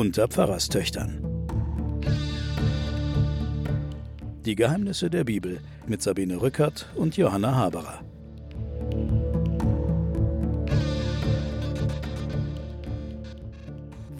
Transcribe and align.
unter 0.00 0.28
Pfarrerstöchtern. 0.28 1.22
Die 4.46 4.54
Geheimnisse 4.54 5.10
der 5.10 5.24
Bibel 5.24 5.60
mit 5.86 6.00
Sabine 6.00 6.40
Rückert 6.40 6.88
und 6.94 7.18
Johanna 7.18 7.54
Haberer. 7.54 8.00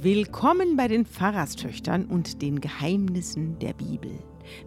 Willkommen 0.02 0.76
bei 0.76 0.86
den 0.86 1.06
Pfarrerstöchtern 1.06 2.04
und 2.04 2.42
den 2.42 2.60
Geheimnissen 2.60 3.58
der 3.58 3.72
Bibel. 3.72 4.12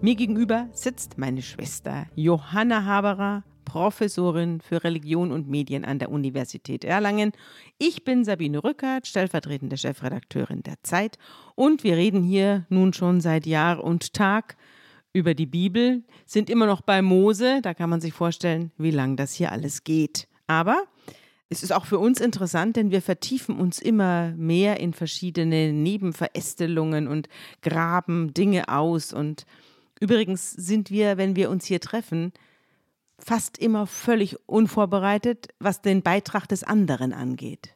Mir 0.02 0.16
gegenüber 0.16 0.68
sitzt 0.71 1.20
meine 1.20 1.43
Schwester 1.43 2.07
Johanna 2.16 2.86
Haberer, 2.86 3.43
Professorin 3.64 4.61
für 4.61 4.83
Religion 4.83 5.32
und 5.32 5.47
Medien 5.47 5.86
an 5.86 6.00
der 6.00 6.11
Universität 6.11 6.83
Erlangen. 6.83 7.32
Ich 7.78 8.04
bin 8.04 8.24
Sabine 8.24 8.64
Rückert, 8.64 9.07
stellvertretende 9.07 9.78
Chefredakteurin 9.78 10.64
der 10.64 10.75
Zeit 10.83 11.18
und 11.56 11.84
wir 11.84 11.97
reden 11.97 12.23
hier 12.23 12.65
nun 12.70 12.93
schon 12.93 13.21
seit 13.21 13.46
Jahr 13.46 13.84
und 13.84 14.14
Tag 14.14 14.57
über 15.14 15.36
die 15.36 15.46
Bibel, 15.46 16.04
sind 16.25 16.50
immer 16.50 16.65
noch 16.65 16.82
bei 16.82 17.01
Mose, 17.01 17.61
da 17.61 17.73
kann 17.73 17.89
man 17.89 18.01
sich 18.01 18.14
vorstellen, 18.14 18.71
wie 18.78 18.92
lange 18.92 19.15
das 19.15 19.34
hier 19.34 19.51
alles 19.51 19.84
geht. 19.84 20.28
Aber 20.48 20.84
es 21.50 21.61
ist 21.61 21.71
auch 21.71 21.86
für 21.86 22.00
uns 22.00 22.20
interessant, 22.20 22.75
denn 22.75 22.89
wir 22.89 23.01
vertiefen 23.01 23.57
uns 23.59 23.79
immer 23.79 24.32
mehr 24.32 24.79
in 24.79 24.92
verschiedene 24.92 25.71
Nebenverästelungen 25.71 27.07
und 27.07 27.29
graben 27.61 28.34
Dinge 28.34 28.70
aus. 28.70 29.14
Und 29.14 29.45
übrigens 30.00 30.50
sind 30.50 30.89
wir, 30.89 31.18
wenn 31.18 31.36
wir 31.36 31.51
uns 31.51 31.65
hier 31.65 31.79
treffen, 31.79 32.34
fast 33.25 33.58
immer 33.58 33.88
völlig 33.88 34.38
unvorbereitet, 34.47 35.47
was 35.59 35.81
den 35.81 36.02
Beitrag 36.02 36.48
des 36.48 36.64
anderen 36.64 37.14
angeht. 37.14 37.75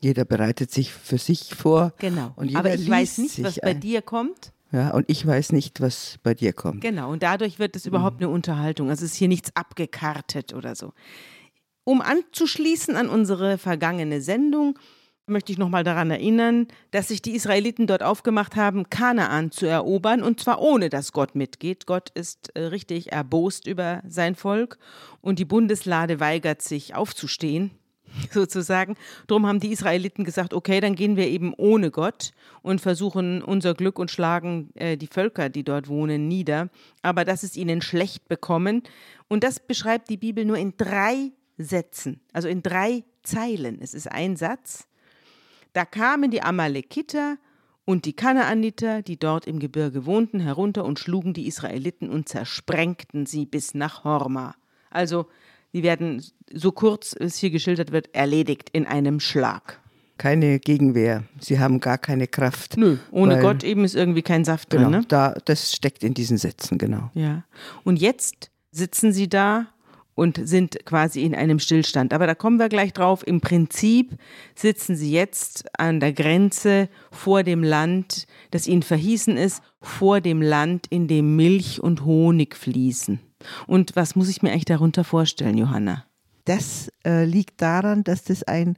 Jeder 0.00 0.24
bereitet 0.24 0.70
sich 0.70 0.92
für 0.92 1.18
sich 1.18 1.54
vor. 1.54 1.92
Genau. 1.98 2.34
Aber 2.54 2.74
ich 2.74 2.88
weiß 2.88 3.18
nicht, 3.18 3.42
was 3.42 3.58
bei 3.60 3.74
dir 3.74 4.02
kommt. 4.02 4.52
Ja, 4.70 4.90
und 4.90 5.08
ich 5.08 5.26
weiß 5.26 5.52
nicht, 5.52 5.80
was 5.80 6.18
bei 6.22 6.34
dir 6.34 6.52
kommt. 6.52 6.82
Genau, 6.82 7.10
und 7.10 7.22
dadurch 7.22 7.58
wird 7.58 7.74
es 7.74 7.86
überhaupt 7.86 8.20
eine 8.20 8.28
Unterhaltung. 8.28 8.90
Also 8.90 9.04
es 9.04 9.12
ist 9.12 9.16
hier 9.16 9.28
nichts 9.28 9.56
abgekartet 9.56 10.52
oder 10.52 10.74
so. 10.74 10.92
Um 11.84 12.02
anzuschließen 12.02 12.94
an 12.94 13.08
unsere 13.08 13.56
vergangene 13.56 14.20
Sendung, 14.20 14.78
möchte 15.28 15.52
ich 15.52 15.58
nochmal 15.58 15.84
daran 15.84 16.10
erinnern, 16.10 16.68
dass 16.90 17.08
sich 17.08 17.22
die 17.22 17.34
Israeliten 17.34 17.86
dort 17.86 18.02
aufgemacht 18.02 18.56
haben, 18.56 18.90
Kanaan 18.90 19.50
zu 19.50 19.66
erobern, 19.66 20.22
und 20.22 20.40
zwar 20.40 20.60
ohne, 20.60 20.88
dass 20.88 21.12
Gott 21.12 21.34
mitgeht. 21.34 21.86
Gott 21.86 22.10
ist 22.10 22.54
äh, 22.54 22.62
richtig 22.62 23.12
erbost 23.12 23.66
über 23.66 24.02
sein 24.06 24.34
Volk 24.34 24.78
und 25.20 25.38
die 25.38 25.44
Bundeslade 25.44 26.20
weigert 26.20 26.62
sich 26.62 26.94
aufzustehen, 26.94 27.70
sozusagen. 28.30 28.96
Darum 29.26 29.46
haben 29.46 29.60
die 29.60 29.72
Israeliten 29.72 30.24
gesagt, 30.24 30.54
okay, 30.54 30.80
dann 30.80 30.94
gehen 30.94 31.16
wir 31.16 31.26
eben 31.26 31.54
ohne 31.56 31.90
Gott 31.90 32.32
und 32.62 32.80
versuchen 32.80 33.42
unser 33.42 33.74
Glück 33.74 33.98
und 33.98 34.10
schlagen 34.10 34.70
äh, 34.74 34.96
die 34.96 35.06
Völker, 35.06 35.48
die 35.48 35.64
dort 35.64 35.88
wohnen, 35.88 36.28
nieder. 36.28 36.68
Aber 37.02 37.24
das 37.24 37.44
ist 37.44 37.56
ihnen 37.56 37.82
schlecht 37.82 38.28
bekommen. 38.28 38.82
Und 39.28 39.44
das 39.44 39.60
beschreibt 39.60 40.08
die 40.10 40.16
Bibel 40.16 40.44
nur 40.44 40.56
in 40.56 40.74
drei 40.76 41.32
Sätzen, 41.58 42.20
also 42.32 42.48
in 42.48 42.62
drei 42.62 43.04
Zeilen. 43.22 43.78
Es 43.80 43.94
ist 43.94 44.10
ein 44.10 44.36
Satz. 44.36 44.87
Da 45.78 45.84
kamen 45.84 46.32
die 46.32 46.42
Amalekiter 46.42 47.38
und 47.84 48.04
die 48.04 48.12
Kanaaniter, 48.12 49.00
die 49.00 49.16
dort 49.16 49.46
im 49.46 49.60
Gebirge 49.60 50.06
wohnten, 50.06 50.40
herunter 50.40 50.84
und 50.84 50.98
schlugen 50.98 51.34
die 51.34 51.46
Israeliten 51.46 52.10
und 52.10 52.28
zersprengten 52.28 53.26
sie 53.26 53.46
bis 53.46 53.74
nach 53.74 54.02
Horma. 54.02 54.56
Also, 54.90 55.26
die 55.72 55.84
werden, 55.84 56.20
so 56.52 56.72
kurz 56.72 57.14
es 57.16 57.36
hier 57.36 57.50
geschildert 57.50 57.92
wird, 57.92 58.12
erledigt 58.12 58.70
in 58.72 58.88
einem 58.88 59.20
Schlag. 59.20 59.80
Keine 60.16 60.58
Gegenwehr. 60.58 61.22
Sie 61.38 61.60
haben 61.60 61.78
gar 61.78 61.98
keine 61.98 62.26
Kraft. 62.26 62.76
Nö, 62.76 62.96
ohne 63.12 63.38
Gott 63.38 63.62
eben 63.62 63.84
ist 63.84 63.94
irgendwie 63.94 64.22
kein 64.22 64.44
Saft 64.44 64.70
genau, 64.70 64.90
drin. 64.90 65.00
Ne? 65.02 65.06
Da, 65.06 65.36
das 65.44 65.72
steckt 65.72 66.02
in 66.02 66.12
diesen 66.12 66.38
Sätzen, 66.38 66.78
genau. 66.78 67.12
Ja. 67.14 67.44
Und 67.84 68.00
jetzt 68.00 68.50
sitzen 68.72 69.12
sie 69.12 69.28
da 69.28 69.68
und 70.18 70.40
sind 70.42 70.84
quasi 70.84 71.22
in 71.22 71.32
einem 71.32 71.60
Stillstand. 71.60 72.12
Aber 72.12 72.26
da 72.26 72.34
kommen 72.34 72.58
wir 72.58 72.68
gleich 72.68 72.92
drauf. 72.92 73.24
Im 73.24 73.40
Prinzip 73.40 74.16
sitzen 74.56 74.96
sie 74.96 75.12
jetzt 75.12 75.66
an 75.78 76.00
der 76.00 76.12
Grenze 76.12 76.88
vor 77.12 77.44
dem 77.44 77.62
Land, 77.62 78.26
das 78.50 78.66
ihnen 78.66 78.82
verhießen 78.82 79.36
ist, 79.36 79.62
vor 79.80 80.20
dem 80.20 80.42
Land, 80.42 80.88
in 80.90 81.06
dem 81.06 81.36
Milch 81.36 81.80
und 81.80 82.04
Honig 82.04 82.56
fließen. 82.56 83.20
Und 83.68 83.94
was 83.94 84.16
muss 84.16 84.28
ich 84.28 84.42
mir 84.42 84.50
eigentlich 84.50 84.64
darunter 84.64 85.04
vorstellen, 85.04 85.56
Johanna? 85.56 86.04
Das 86.46 86.90
äh, 87.06 87.24
liegt 87.24 87.62
daran, 87.62 88.02
dass 88.02 88.24
das 88.24 88.42
ein 88.42 88.74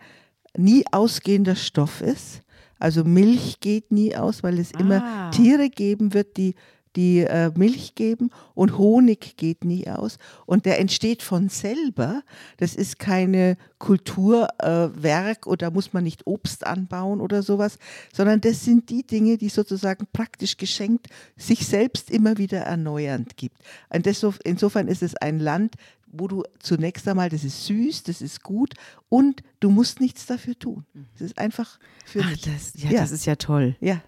nie 0.54 0.84
ausgehender 0.92 1.56
Stoff 1.56 2.02
ist. 2.02 2.42
Also 2.78 3.02
Milch 3.02 3.60
geht 3.60 3.92
nie 3.92 4.14
aus, 4.14 4.42
weil 4.42 4.58
es 4.58 4.74
ah. 4.74 4.78
immer 4.80 5.30
Tiere 5.30 5.70
geben 5.70 6.12
wird, 6.12 6.36
die 6.36 6.54
die 6.96 7.20
äh, 7.20 7.50
Milch 7.54 7.94
geben 7.94 8.30
und 8.54 8.78
Honig 8.78 9.36
geht 9.36 9.64
nie 9.64 9.88
aus 9.88 10.18
und 10.46 10.66
der 10.66 10.80
entsteht 10.80 11.22
von 11.22 11.48
selber. 11.48 12.22
Das 12.56 12.74
ist 12.74 12.98
keine 12.98 13.56
Kulturwerk 13.78 15.46
äh, 15.46 15.48
oder 15.48 15.70
muss 15.70 15.92
man 15.92 16.04
nicht 16.04 16.26
Obst 16.26 16.66
anbauen 16.66 17.20
oder 17.20 17.42
sowas, 17.42 17.78
sondern 18.12 18.40
das 18.40 18.64
sind 18.64 18.90
die 18.90 19.06
Dinge, 19.06 19.38
die 19.38 19.48
sozusagen 19.48 20.06
praktisch 20.12 20.56
geschenkt 20.56 21.08
sich 21.36 21.66
selbst 21.66 22.10
immer 22.10 22.38
wieder 22.38 22.60
erneuernd 22.60 23.36
gibt. 23.36 23.56
Und 23.88 24.06
insofern 24.44 24.88
ist 24.88 25.02
es 25.02 25.14
ein 25.16 25.38
Land, 25.38 25.76
wo 26.12 26.26
du 26.26 26.42
zunächst 26.58 27.06
einmal, 27.06 27.28
das 27.28 27.44
ist 27.44 27.66
süß, 27.66 28.02
das 28.02 28.20
ist 28.20 28.42
gut 28.42 28.74
und 29.08 29.42
du 29.60 29.70
musst 29.70 30.00
nichts 30.00 30.26
dafür 30.26 30.58
tun. 30.58 30.84
Es 31.14 31.20
ist 31.20 31.38
einfach 31.38 31.78
für 32.04 32.22
Ach, 32.24 32.36
das, 32.38 32.72
ja, 32.74 32.90
ja, 32.90 33.00
das 33.00 33.12
ist 33.12 33.26
ja 33.26 33.36
toll. 33.36 33.76
Ja. 33.80 34.02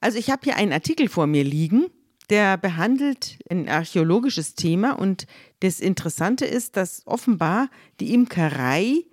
Also 0.00 0.18
ich 0.18 0.30
habe 0.30 0.42
hier 0.44 0.56
einen 0.56 0.72
Artikel 0.72 1.08
vor 1.08 1.26
mir 1.26 1.44
liegen 1.44 1.86
der 2.30 2.56
behandelt 2.56 3.38
ein 3.50 3.68
archäologisches 3.68 4.54
Thema 4.54 4.98
und 4.98 5.26
das 5.60 5.80
Interessante 5.80 6.46
ist, 6.46 6.76
dass 6.76 7.02
offenbar 7.06 7.68
die 8.00 8.14
Imkerei 8.14 9.04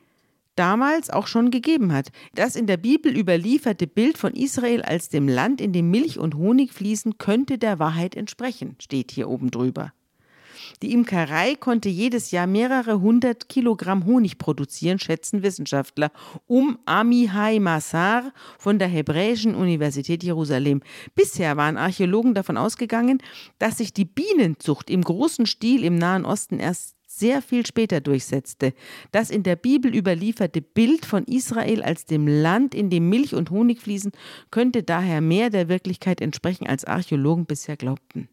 damals 0.56 1.10
auch 1.10 1.28
schon 1.28 1.52
gegeben 1.52 1.94
hat. 1.94 2.12
Das 2.36 2.56
in 2.56 2.68
der 2.68 2.78
Bibel 2.78 3.18
überlieferte 3.18 3.88
Bild 3.88 4.18
von 4.18 4.34
Israel 4.34 4.82
als 4.82 5.10
dem 5.10 5.28
Land, 5.28 5.62
in 5.62 5.74
dem 5.74 5.90
Milch 5.90 6.20
und 6.20 6.36
Honig 6.36 6.74
fließen, 6.74 7.18
könnte 7.18 7.58
der 7.58 7.80
Wahrheit 7.80 8.16
entsprechen, 8.16 8.76
steht 8.80 9.12
hier 9.12 9.30
oben 9.30 9.52
drüber. 9.52 9.94
Die 10.82 10.94
Imkerei 10.94 11.56
konnte 11.56 11.90
jedes 11.90 12.32
Jahr 12.32 12.48
mehrere 12.48 13.02
hundert 13.02 13.50
Kilogramm 13.50 14.06
Honig 14.06 14.38
produzieren, 14.38 15.00
schätzen 15.00 15.44
Wissenschaftler, 15.44 16.12
um 16.48 16.80
Amihai 16.86 17.60
Massar 17.60 18.34
von 18.58 18.80
der 18.80 18.88
Hebräischen 18.88 19.56
Universität 19.56 20.24
Jerusalem. 20.24 20.82
Bisher 21.16 21.58
waren 21.58 21.78
Archäologen 21.78 22.34
davon 22.34 22.58
ausgegangen, 22.58 23.22
dass 23.60 23.78
sich 23.78 23.94
die 23.94 24.06
Bienenzucht 24.06 24.90
im 24.90 25.02
großen 25.02 25.46
Stil 25.46 25.84
im 25.84 25.96
Nahen 25.96 26.26
Osten 26.26 26.60
erst 26.60 26.96
sehr 27.08 27.42
viel 27.42 27.66
später 27.66 28.00
durchsetzte. 28.00 28.74
Das 29.12 29.30
in 29.30 29.44
der 29.44 29.58
Bibel 29.58 29.94
überlieferte 29.94 30.62
Bild 30.62 31.06
von 31.06 31.26
Israel 31.26 31.84
als 31.84 32.06
dem 32.06 32.28
Land, 32.28 32.74
in 32.74 32.90
dem 32.90 33.10
Milch 33.10 33.36
und 33.36 33.52
Honig 33.52 33.82
fließen, 33.82 34.12
könnte 34.50 34.82
daher 34.84 35.20
mehr 35.22 35.50
der 35.50 35.68
Wirklichkeit 35.68 36.22
entsprechen, 36.22 36.68
als 36.68 36.86
Archäologen 36.86 37.46
bisher 37.46 37.76
glaubten. 37.76 38.30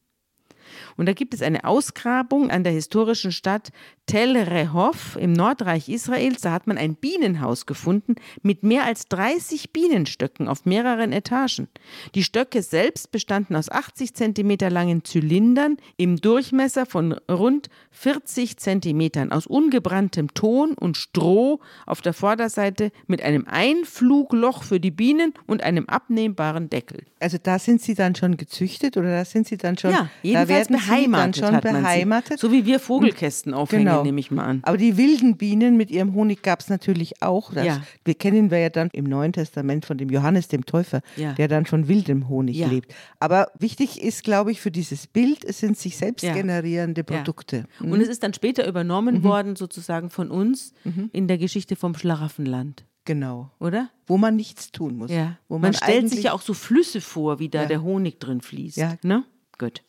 Und 0.97 1.07
da 1.07 1.13
gibt 1.13 1.35
es 1.35 1.43
eine 1.43 1.65
Ausgrabung 1.65 2.51
an 2.51 2.65
der 2.65 2.73
historischen 2.73 3.33
Stadt 3.33 3.71
Tel 4.07 4.37
Rehov 4.37 5.17
im 5.21 5.35
Nordreich 5.35 5.89
Israels. 5.89 6.41
Da 6.41 6.53
hat 6.53 6.67
man 6.67 6.79
ein 6.79 6.95
Bienenhaus 6.95 7.67
gefunden 7.67 8.15
mit 8.43 8.63
mehr 8.63 8.85
als 8.85 9.07
30 9.09 9.73
Bienenstöcken 9.73 10.49
auf 10.49 10.65
mehreren 10.65 11.13
Etagen. 11.13 11.69
Die 12.15 12.25
Stöcke 12.25 12.63
selbst 12.63 13.13
bestanden 13.13 13.55
aus 13.55 13.71
80 13.71 14.15
Zentimeter 14.15 14.71
langen 14.71 15.05
Zylindern 15.05 15.77
im 15.99 16.17
Durchmesser 16.21 16.87
von 16.87 17.13
rund 17.31 17.69
40 17.91 18.57
Zentimetern 18.57 19.31
aus 19.31 19.47
ungebranntem 19.47 20.33
Ton 20.33 20.75
und 20.75 20.97
Stroh 20.97 21.61
auf 21.85 22.01
der 22.01 22.15
Vorderseite 22.15 22.93
mit 23.07 23.23
einem 23.23 23.47
Einflugloch 23.47 24.63
für 24.63 24.81
die 24.81 24.91
Bienen 24.91 25.35
und 25.47 25.63
einem 25.63 25.87
abnehmbaren 25.87 26.71
Deckel. 26.71 27.05
Also 27.21 27.39
da 27.43 27.59
sind 27.59 27.83
sie 27.83 27.95
dann 27.95 28.15
schon 28.15 28.37
gezüchtet 28.37 28.97
oder 28.97 29.11
da 29.11 29.25
sind 29.25 29.47
sie 29.47 29.57
dann 29.57 29.77
schon 29.77 29.91
ja, 29.91 30.09
jedenfalls 30.23 30.58
beheimatet, 30.67 31.37
schon 31.37 31.61
beheimatet. 31.61 32.39
So 32.39 32.51
wie 32.51 32.67
wir 32.67 32.81
Vogelkästen 32.81 33.55
aufhängen, 33.55 33.87
genau. 33.87 34.03
nehme 34.03 34.19
ich 34.19 34.31
mal 34.31 34.45
an. 34.45 34.61
Aber 34.65 34.77
die 34.77 34.97
wilden 34.97 35.37
Bienen 35.37 35.77
mit 35.77 35.91
ihrem 35.91 36.15
Honig 36.15 36.43
gab 36.43 36.61
es 36.61 36.69
natürlich 36.69 37.23
auch. 37.23 37.53
Das, 37.53 37.65
ja. 37.65 37.83
Wir 38.05 38.15
kennen 38.15 38.51
wir 38.51 38.59
ja 38.59 38.71
dann 38.71 38.89
im 38.93 39.05
Neuen 39.05 39.33
Testament 39.33 39.87
von 39.87 39.99
dem 39.99 40.11
Johannes 40.11 40.49
dem 40.49 40.67
Täufer, 40.67 41.01
ja. 41.17 41.33
der 41.35 41.49
dann 41.49 41.67
von 41.67 41.89
wildem 41.89 42.29
Honig 42.29 42.57
ja. 42.57 42.69
lebt. 42.69 42.95
Aber 43.21 43.49
wichtig 43.59 44.03
ist, 44.03 44.25
glaube 44.25 44.51
ich, 44.51 44.61
für 44.61 44.71
dieses 44.71 45.07
Bild, 45.07 45.45
es 45.45 45.59
sind 45.59 45.79
sich 45.79 45.97
selbst 45.97 46.23
generierende 46.23 47.05
Produkte. 47.05 47.65
Mhm. 47.81 47.93
Und 47.93 48.01
es 48.01 48.09
ist 48.09 48.23
dann 48.23 48.35
später 48.35 48.67
übernommen 48.67 49.19
mhm. 49.19 49.23
worden, 49.25 49.57
sozusagen 49.57 50.11
von 50.11 50.31
uns 50.31 50.73
mhm. 50.85 51.11
in 51.13 51.29
der 51.29 51.39
Geschichte 51.39 51.77
vom 51.77 51.95
Schlaraffenland. 51.95 52.85
Genau. 53.09 53.51
Oder? 53.59 53.89
Wo 54.07 54.19
man 54.19 54.37
nichts 54.37 54.71
tun 54.71 54.97
muss. 54.97 55.11
Ja. 55.11 55.39
Wo 55.49 55.55
man, 55.55 55.63
man 55.63 55.75
stellt 55.75 56.11
sich 56.11 56.25
ja 56.25 56.33
auch 56.33 56.43
so 56.43 56.53
Flüsse 56.53 57.01
vor, 57.01 57.39
wie 57.39 57.49
da 57.49 57.65
der 57.65 57.83
Honig 57.83 58.21
drin 58.21 58.43
fließt. 58.43 58.77
Ja. 58.77 58.97
Ne? 59.03 59.25
Gut. 59.57 59.83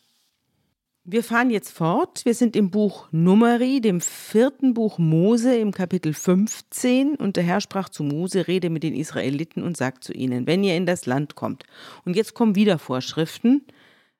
Wir 1.11 1.23
fahren 1.23 1.49
jetzt 1.49 1.71
fort. 1.71 2.23
Wir 2.23 2.35
sind 2.35 2.55
im 2.55 2.69
Buch 2.69 3.07
Numeri, 3.11 3.81
dem 3.81 3.99
vierten 3.99 4.75
Buch 4.75 4.99
Mose 4.99 5.57
im 5.57 5.71
Kapitel 5.71 6.13
15. 6.13 7.15
Und 7.15 7.35
der 7.35 7.43
Herr 7.43 7.61
sprach 7.61 7.89
zu 7.89 8.03
Mose, 8.03 8.47
rede 8.47 8.69
mit 8.69 8.83
den 8.83 8.93
Israeliten 8.93 9.63
und 9.63 9.75
sagt 9.75 10.03
zu 10.03 10.13
ihnen, 10.13 10.45
wenn 10.45 10.63
ihr 10.63 10.77
in 10.77 10.85
das 10.85 11.07
Land 11.07 11.33
kommt. 11.33 11.63
Und 12.05 12.15
jetzt 12.15 12.35
kommen 12.35 12.53
wieder 12.53 12.77
Vorschriften. 12.77 13.65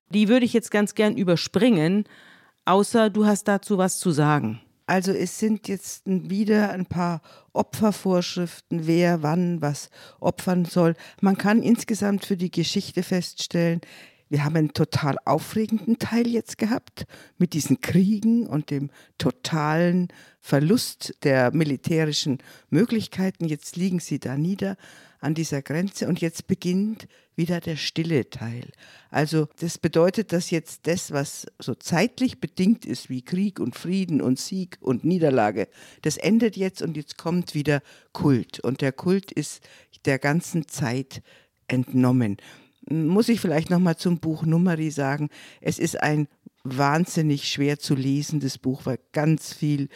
Die 0.09 0.29
würde 0.29 0.47
ich 0.47 0.53
jetzt 0.53 0.71
ganz 0.71 0.95
gern 0.95 1.15
überspringen, 1.15 2.05
außer 2.65 3.11
du 3.11 3.27
hast 3.27 3.43
dazu 3.43 3.77
was 3.77 3.99
zu 3.99 4.09
sagen. 4.09 4.59
Also 4.87 5.11
es 5.11 5.37
sind 5.37 5.67
jetzt 5.67 6.01
wieder 6.07 6.71
ein 6.71 6.87
paar 6.87 7.21
Opfervorschriften, 7.53 8.87
wer 8.87 9.21
wann 9.21 9.61
was 9.61 9.91
opfern 10.19 10.65
soll. 10.65 10.95
Man 11.21 11.37
kann 11.37 11.61
insgesamt 11.61 12.25
für 12.25 12.35
die 12.35 12.49
Geschichte 12.49 13.03
feststellen, 13.03 13.81
wir 14.29 14.43
haben 14.45 14.55
einen 14.55 14.73
total 14.73 15.17
aufregenden 15.25 15.97
Teil 15.97 16.27
jetzt 16.27 16.57
gehabt 16.57 17.05
mit 17.37 17.53
diesen 17.53 17.81
Kriegen 17.81 18.45
und 18.45 18.69
dem 18.69 18.91
totalen 19.17 20.09
Verlust 20.39 21.15
der 21.23 21.53
militärischen 21.53 22.37
Möglichkeiten. 22.69 23.45
Jetzt 23.45 23.75
liegen 23.75 23.99
sie 23.99 24.19
da 24.19 24.37
nieder 24.37 24.77
an 25.19 25.33
dieser 25.33 25.61
Grenze 25.61 26.07
und 26.07 26.21
jetzt 26.21 26.47
beginnt 26.47 27.07
wieder 27.35 27.59
der 27.59 27.75
stille 27.75 28.29
Teil. 28.29 28.69
Also 29.09 29.47
das 29.59 29.77
bedeutet, 29.77 30.31
dass 30.31 30.51
jetzt 30.51 30.87
das, 30.87 31.11
was 31.11 31.47
so 31.57 31.73
zeitlich 31.73 32.39
bedingt 32.39 32.85
ist, 32.85 33.09
wie 33.09 33.23
Krieg 33.23 33.59
und 33.59 33.75
Frieden 33.75 34.21
und 34.21 34.39
Sieg 34.39 34.77
und 34.79 35.03
Niederlage, 35.03 35.67
das 36.03 36.17
endet 36.17 36.55
jetzt 36.55 36.81
und 36.81 36.95
jetzt 36.95 37.17
kommt 37.17 37.55
wieder 37.55 37.81
Kult. 38.13 38.59
Und 38.59 38.81
der 38.81 38.91
Kult 38.91 39.31
ist 39.31 39.67
der 40.05 40.19
ganzen 40.19 40.67
Zeit 40.67 41.21
entnommen 41.67 42.37
muss 42.89 43.29
ich 43.29 43.39
vielleicht 43.39 43.69
noch 43.69 43.79
mal 43.79 43.97
zum 43.97 44.19
Buch 44.19 44.43
Numeri 44.43 44.91
sagen, 44.91 45.29
es 45.61 45.79
ist 45.79 46.01
ein 46.01 46.27
wahnsinnig 46.63 47.47
schwer 47.49 47.79
zu 47.79 47.95
lesendes 47.95 48.57
Buch, 48.57 48.85
weil 48.85 48.99
ganz 49.11 49.53
viel 49.53 49.89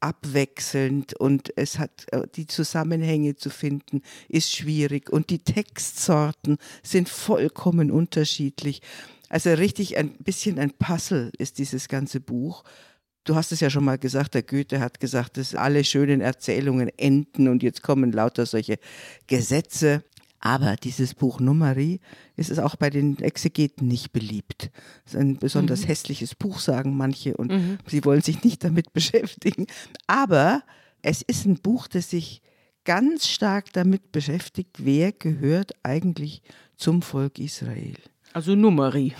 abwechselnd 0.00 1.14
und 1.14 1.52
es 1.56 1.78
hat 1.78 2.06
äh, 2.12 2.22
die 2.34 2.46
Zusammenhänge 2.46 3.36
zu 3.36 3.50
finden 3.50 4.02
ist 4.28 4.54
schwierig 4.54 5.10
und 5.10 5.30
die 5.30 5.40
Textsorten 5.40 6.58
sind 6.82 7.08
vollkommen 7.08 7.90
unterschiedlich. 7.90 8.80
Also 9.28 9.50
richtig 9.50 9.96
ein 9.96 10.10
bisschen 10.18 10.58
ein 10.58 10.70
Puzzle 10.70 11.32
ist 11.38 11.58
dieses 11.58 11.88
ganze 11.88 12.20
Buch. 12.20 12.64
Du 13.24 13.34
hast 13.34 13.52
es 13.52 13.60
ja 13.60 13.68
schon 13.68 13.84
mal 13.84 13.98
gesagt, 13.98 14.34
der 14.34 14.42
Goethe 14.42 14.80
hat 14.80 15.00
gesagt, 15.00 15.36
dass 15.36 15.54
alle 15.54 15.84
schönen 15.84 16.20
Erzählungen 16.20 16.90
enden 16.96 17.48
und 17.48 17.62
jetzt 17.62 17.82
kommen 17.82 18.12
lauter 18.12 18.46
solche 18.46 18.78
Gesetze. 19.26 20.02
Aber 20.40 20.76
dieses 20.76 21.14
Buch 21.14 21.40
Numeri 21.40 22.00
ist 22.36 22.50
es 22.50 22.58
auch 22.58 22.76
bei 22.76 22.90
den 22.90 23.18
Exegeten 23.18 23.88
nicht 23.88 24.12
beliebt. 24.12 24.70
Es 25.04 25.14
ist 25.14 25.20
ein 25.20 25.36
besonders 25.38 25.82
mhm. 25.82 25.86
hässliches 25.86 26.34
Buch, 26.34 26.60
sagen 26.60 26.96
manche, 26.96 27.36
und 27.36 27.50
mhm. 27.50 27.78
sie 27.86 28.04
wollen 28.04 28.22
sich 28.22 28.44
nicht 28.44 28.62
damit 28.62 28.92
beschäftigen. 28.92 29.66
Aber 30.06 30.62
es 31.02 31.22
ist 31.22 31.44
ein 31.44 31.56
Buch, 31.56 31.88
das 31.88 32.10
sich 32.10 32.42
ganz 32.84 33.26
stark 33.28 33.72
damit 33.72 34.12
beschäftigt, 34.12 34.84
wer 34.84 35.12
gehört 35.12 35.72
eigentlich 35.82 36.42
zum 36.76 37.02
Volk 37.02 37.38
Israel. 37.38 37.96
Also 38.32 38.54
Numeri. 38.54 39.14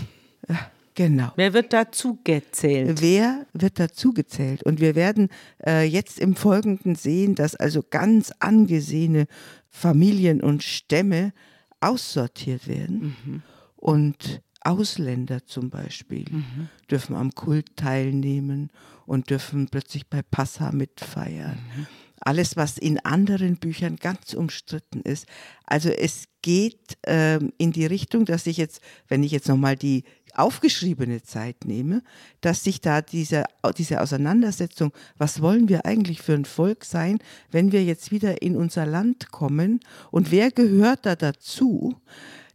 Ja, 0.49 0.71
Genau. 0.99 1.31
Wer 1.37 1.53
wird 1.53 1.73
dazu 1.73 2.19
gezählt? 2.25 3.01
Wer 3.01 3.47
wird 3.53 3.79
dazu 3.79 4.13
gezählt? 4.13 4.65
Und 4.65 4.81
wir 4.81 4.97
werden 4.97 5.29
äh, 5.65 5.85
jetzt 5.85 6.19
im 6.19 6.35
Folgenden 6.35 6.97
sehen, 6.97 7.37
dass 7.37 7.55
also 7.55 7.85
ganz 7.89 8.33
angesehene 8.41 9.29
Familien 9.71 10.41
und 10.41 10.63
Stämme 10.63 11.33
aussortiert 11.81 12.67
werden. 12.67 13.17
Mhm. 13.25 13.43
Und 13.77 14.43
Ausländer 14.61 15.45
zum 15.47 15.71
Beispiel 15.71 16.27
mhm. 16.31 16.69
dürfen 16.91 17.15
am 17.15 17.35
Kult 17.35 17.77
teilnehmen 17.77 18.71
und 19.07 19.31
dürfen 19.31 19.69
plötzlich 19.69 20.09
bei 20.09 20.23
Passa 20.23 20.73
mitfeiern. 20.73 21.59
Mhm. 21.77 21.87
Alles, 22.21 22.57
was 22.57 22.77
in 22.77 22.99
anderen 23.01 23.57
Büchern 23.59 23.97
ganz 23.97 24.35
umstritten 24.35 25.03
ist. 25.03 25.27
Also 25.65 25.89
es 25.89 26.25
geht 26.43 26.99
ähm, 27.07 27.53
in 27.59 27.71
die 27.71 27.87
Richtung, 27.87 28.25
dass 28.25 28.47
ich 28.49 28.57
jetzt, 28.57 28.81
wenn 29.07 29.23
ich 29.23 29.31
jetzt 29.31 29.49
nochmal 29.49 29.77
die 29.77 30.03
aufgeschriebene 30.39 31.23
Zeit 31.23 31.65
nehme, 31.65 32.03
dass 32.41 32.65
sich 32.65 32.81
da 32.81 33.03
diese, 33.03 33.45
diese 33.77 34.01
Auseinandersetzung, 34.01 34.93
was 35.17 35.43
wollen 35.43 35.69
wir 35.69 35.85
eigentlich 35.85 36.23
für 36.23 36.35
ein 36.35 36.45
Volk 36.45 36.85
sein, 36.85 37.19
wenn 37.51 37.73
wir 37.73 37.85
jetzt 37.85 38.11
wieder 38.11 38.43
in 38.43 38.57
unser 38.57 38.87
Land 38.87 39.31
kommen 39.31 39.81
und 40.11 40.31
wer 40.31 40.51
gehört 40.51 41.07
da 41.07 41.17
dazu, 41.17 41.97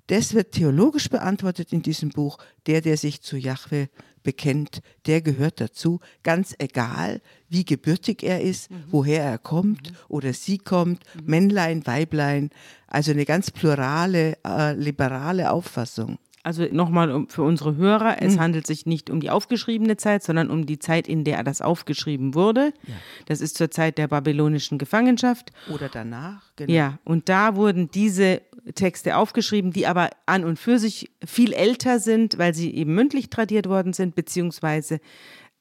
das 0.07 0.33
wird 0.33 0.51
theologisch 0.51 1.09
beantwortet 1.09 1.71
in 1.71 1.81
diesem 1.81 2.09
Buch. 2.09 2.37
Der, 2.67 2.81
der 2.81 2.97
sich 2.97 3.21
zu 3.21 3.37
Jahwe 3.37 3.89
bekennt, 4.21 4.81
der 5.05 5.21
gehört 5.21 5.61
dazu, 5.61 5.99
ganz 6.23 6.55
egal, 6.59 7.21
wie 7.49 7.65
gebürtig 7.65 8.23
er 8.23 8.41
ist, 8.41 8.71
mhm. 8.71 8.83
woher 8.89 9.23
er 9.23 9.37
kommt 9.37 9.91
mhm. 9.91 9.95
oder 10.07 10.33
sie 10.33 10.57
kommt, 10.57 11.03
mhm. 11.15 11.21
Männlein, 11.25 11.85
Weiblein. 11.85 12.49
Also 12.87 13.11
eine 13.11 13.25
ganz 13.25 13.51
plurale, 13.51 14.37
äh, 14.45 14.73
liberale 14.73 15.51
Auffassung. 15.51 16.17
Also 16.43 16.65
nochmal 16.71 17.25
für 17.29 17.43
unsere 17.43 17.77
Hörer, 17.77 18.21
es 18.21 18.35
mhm. 18.35 18.41
handelt 18.41 18.67
sich 18.67 18.85
nicht 18.85 19.09
um 19.09 19.21
die 19.21 19.29
aufgeschriebene 19.29 19.95
Zeit, 19.95 20.23
sondern 20.23 20.49
um 20.49 20.65
die 20.65 20.77
Zeit, 20.77 21.07
in 21.07 21.23
der 21.23 21.41
das 21.43 21.61
aufgeschrieben 21.61 22.35
wurde. 22.35 22.73
Ja. 22.85 22.95
Das 23.27 23.39
ist 23.39 23.57
zur 23.57 23.71
Zeit 23.71 23.97
der 23.97 24.09
babylonischen 24.09 24.77
Gefangenschaft. 24.77 25.53
Oder 25.73 25.87
danach, 25.87 26.51
genau. 26.57 26.71
Ja, 26.71 26.99
und 27.05 27.29
da 27.29 27.55
wurden 27.55 27.89
diese 27.91 28.41
Texte 28.75 29.15
aufgeschrieben, 29.15 29.71
die 29.71 29.87
aber 29.87 30.09
an 30.25 30.43
und 30.43 30.59
für 30.59 30.79
sich 30.79 31.11
viel 31.25 31.53
älter 31.53 31.99
sind, 31.99 32.37
weil 32.37 32.53
sie 32.53 32.73
eben 32.73 32.93
mündlich 32.93 33.29
tradiert 33.29 33.67
worden 33.67 33.93
sind, 33.93 34.15
beziehungsweise 34.15 34.99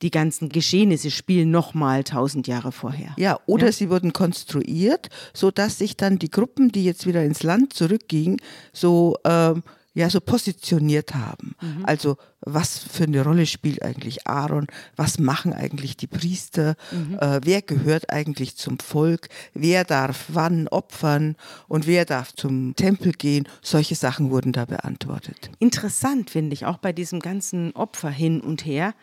die 0.03 0.11
ganzen 0.11 0.49
Geschehnisse 0.49 1.11
spielen 1.11 1.51
nochmal 1.51 2.03
tausend 2.03 2.49
Jahre 2.49 2.73
vorher. 2.73 3.15
Ja, 3.17 3.39
oder 3.47 3.67
ja? 3.67 3.73
sie 3.73 3.89
wurden 3.89 4.13
konstruiert, 4.13 5.09
sodass 5.33 5.79
sich 5.79 5.97
dann 5.97 6.19
die 6.19 6.31
Gruppen, 6.31 6.73
die 6.73 6.85
jetzt 6.85 7.07
wieder 7.07 7.25
ins 7.25 7.45
Land 7.45 7.73
zurückgingen, 7.73 8.39
so 8.73 9.17
ähm, 9.25 9.63
ja 9.95 10.09
so 10.09 10.21
positioniert 10.21 11.15
haben. 11.15 11.55
Mhm. 11.61 11.85
Also 11.85 12.17
was 12.41 12.79
für 12.79 13.05
eine 13.05 13.23
Rolle 13.23 13.47
spielt 13.47 13.83
eigentlich 13.83 14.27
Aaron? 14.27 14.67
Was 14.97 15.19
machen 15.19 15.53
eigentlich 15.53 15.97
die 15.97 16.07
Priester? 16.07 16.77
Mhm. 16.91 17.19
Äh, 17.19 17.41
wer 17.45 17.63
gehört 17.63 18.11
eigentlich 18.11 18.57
zum 18.57 18.79
Volk? 18.79 19.29
Wer 19.55 19.85
darf 19.85 20.27
wann 20.29 20.69
opfern? 20.69 21.37
Und 21.69 21.87
wer 21.87 22.05
darf 22.05 22.35
zum 22.35 22.75
Tempel 22.75 23.13
gehen? 23.13 23.49
Solche 23.61 23.95
Sachen 23.95 24.31
wurden 24.31 24.53
da 24.53 24.65
beantwortet. 24.65 25.51
Interessant 25.59 26.31
finde 26.31 26.55
ich 26.55 26.67
auch 26.67 26.79
bei 26.79 26.93
diesem 26.93 27.21
ganzen 27.21 27.73
Opfer 27.73 28.11
hin 28.11 28.41
und 28.41 28.65
her, 28.65 28.95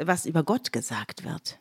was 0.00 0.26
über 0.26 0.42
Gott 0.42 0.72
gesagt 0.72 1.24
wird. 1.24 1.58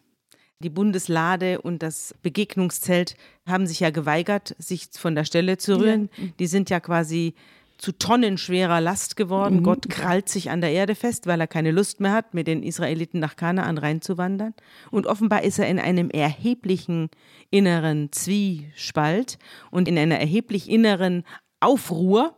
Die 0.60 0.70
Bundeslade 0.70 1.62
und 1.62 1.84
das 1.84 2.16
Begegnungszelt 2.22 3.18
haben 3.46 3.68
sich 3.68 3.82
ja 3.82 3.90
geweigert, 3.90 4.56
sich 4.58 4.88
von 4.94 5.14
der 5.14 5.26
Stelle 5.26 5.58
zu 5.58 5.78
rühren. 5.78 6.10
Ja. 6.16 6.24
Die 6.40 6.48
sind 6.48 6.70
ja 6.70 6.80
quasi 6.80 7.36
zu 7.84 7.92
tonnenschwerer 7.92 8.80
Last 8.80 9.18
geworden. 9.18 9.58
Mhm. 9.58 9.64
Gott 9.64 9.90
krallt 9.90 10.30
sich 10.30 10.50
an 10.50 10.62
der 10.62 10.72
Erde 10.72 10.96
fest, 10.96 11.28
weil 11.28 11.42
er 11.42 11.48
keine 11.48 11.72
Lust 11.72 12.00
mehr 12.00 12.14
hat, 12.14 12.34
mit 12.34 12.48
den 12.48 12.64
Israeliten 12.64 13.20
nach 13.20 13.36
Kanaan 13.36 13.78
reinzuwandern. 13.78 14.54
Und 14.90 15.06
offenbar 15.06 15.44
ist 15.44 15.60
er 15.60 15.68
in 15.68 15.80
einem 15.80 16.10
erheblichen 16.10 17.10
inneren 17.50 18.10
Zwiespalt 18.14 19.38
und 19.70 19.90
in 19.90 19.98
einer 19.98 20.18
erheblich 20.18 20.70
inneren 20.70 21.26
Aufruhr, 21.60 22.38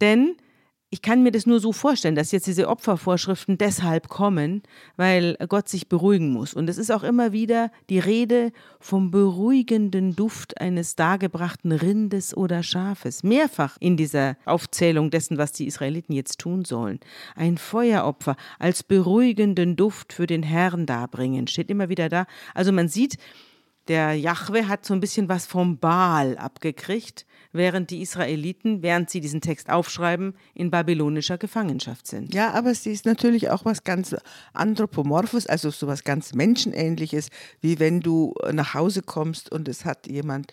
denn 0.00 0.36
ich 0.92 1.00
kann 1.00 1.22
mir 1.22 1.32
das 1.32 1.46
nur 1.46 1.58
so 1.58 1.72
vorstellen, 1.72 2.16
dass 2.16 2.32
jetzt 2.32 2.46
diese 2.46 2.68
Opfervorschriften 2.68 3.56
deshalb 3.56 4.08
kommen, 4.10 4.62
weil 4.98 5.38
Gott 5.48 5.66
sich 5.66 5.88
beruhigen 5.88 6.30
muss. 6.30 6.52
Und 6.52 6.68
es 6.68 6.76
ist 6.76 6.92
auch 6.92 7.02
immer 7.02 7.32
wieder 7.32 7.72
die 7.88 7.98
Rede 7.98 8.52
vom 8.78 9.10
beruhigenden 9.10 10.14
Duft 10.14 10.60
eines 10.60 10.94
dargebrachten 10.94 11.72
Rindes 11.72 12.36
oder 12.36 12.62
Schafes. 12.62 13.22
Mehrfach 13.22 13.78
in 13.80 13.96
dieser 13.96 14.36
Aufzählung 14.44 15.10
dessen, 15.10 15.38
was 15.38 15.52
die 15.52 15.66
Israeliten 15.66 16.12
jetzt 16.12 16.38
tun 16.38 16.66
sollen. 16.66 17.00
Ein 17.36 17.56
Feueropfer 17.56 18.36
als 18.58 18.82
beruhigenden 18.82 19.76
Duft 19.76 20.12
für 20.12 20.26
den 20.26 20.42
Herrn 20.42 20.84
darbringen, 20.84 21.46
steht 21.46 21.70
immer 21.70 21.88
wieder 21.88 22.10
da. 22.10 22.26
Also 22.52 22.70
man 22.70 22.88
sieht, 22.88 23.16
der 23.88 24.14
Jahwe 24.14 24.68
hat 24.68 24.84
so 24.84 24.94
ein 24.94 25.00
bisschen 25.00 25.28
was 25.28 25.46
vom 25.46 25.78
Baal 25.78 26.38
abgekriegt 26.38 27.26
während 27.52 27.90
die 27.90 28.00
Israeliten, 28.00 28.82
während 28.82 29.10
sie 29.10 29.20
diesen 29.20 29.40
Text 29.40 29.68
aufschreiben, 29.68 30.34
in 30.54 30.70
babylonischer 30.70 31.38
Gefangenschaft 31.38 32.06
sind. 32.06 32.32
Ja, 32.34 32.52
aber 32.52 32.74
sie 32.74 32.92
ist 32.92 33.04
natürlich 33.04 33.50
auch 33.50 33.64
was 33.64 33.84
ganz 33.84 34.16
anthropomorphes, 34.54 35.46
also 35.46 35.70
so 35.70 35.86
was 35.86 36.04
ganz 36.04 36.34
menschenähnliches, 36.34 37.28
wie 37.60 37.78
wenn 37.78 38.00
du 38.00 38.34
nach 38.52 38.74
Hause 38.74 39.02
kommst 39.02 39.52
und 39.52 39.68
es 39.68 39.84
hat 39.84 40.06
jemand 40.06 40.52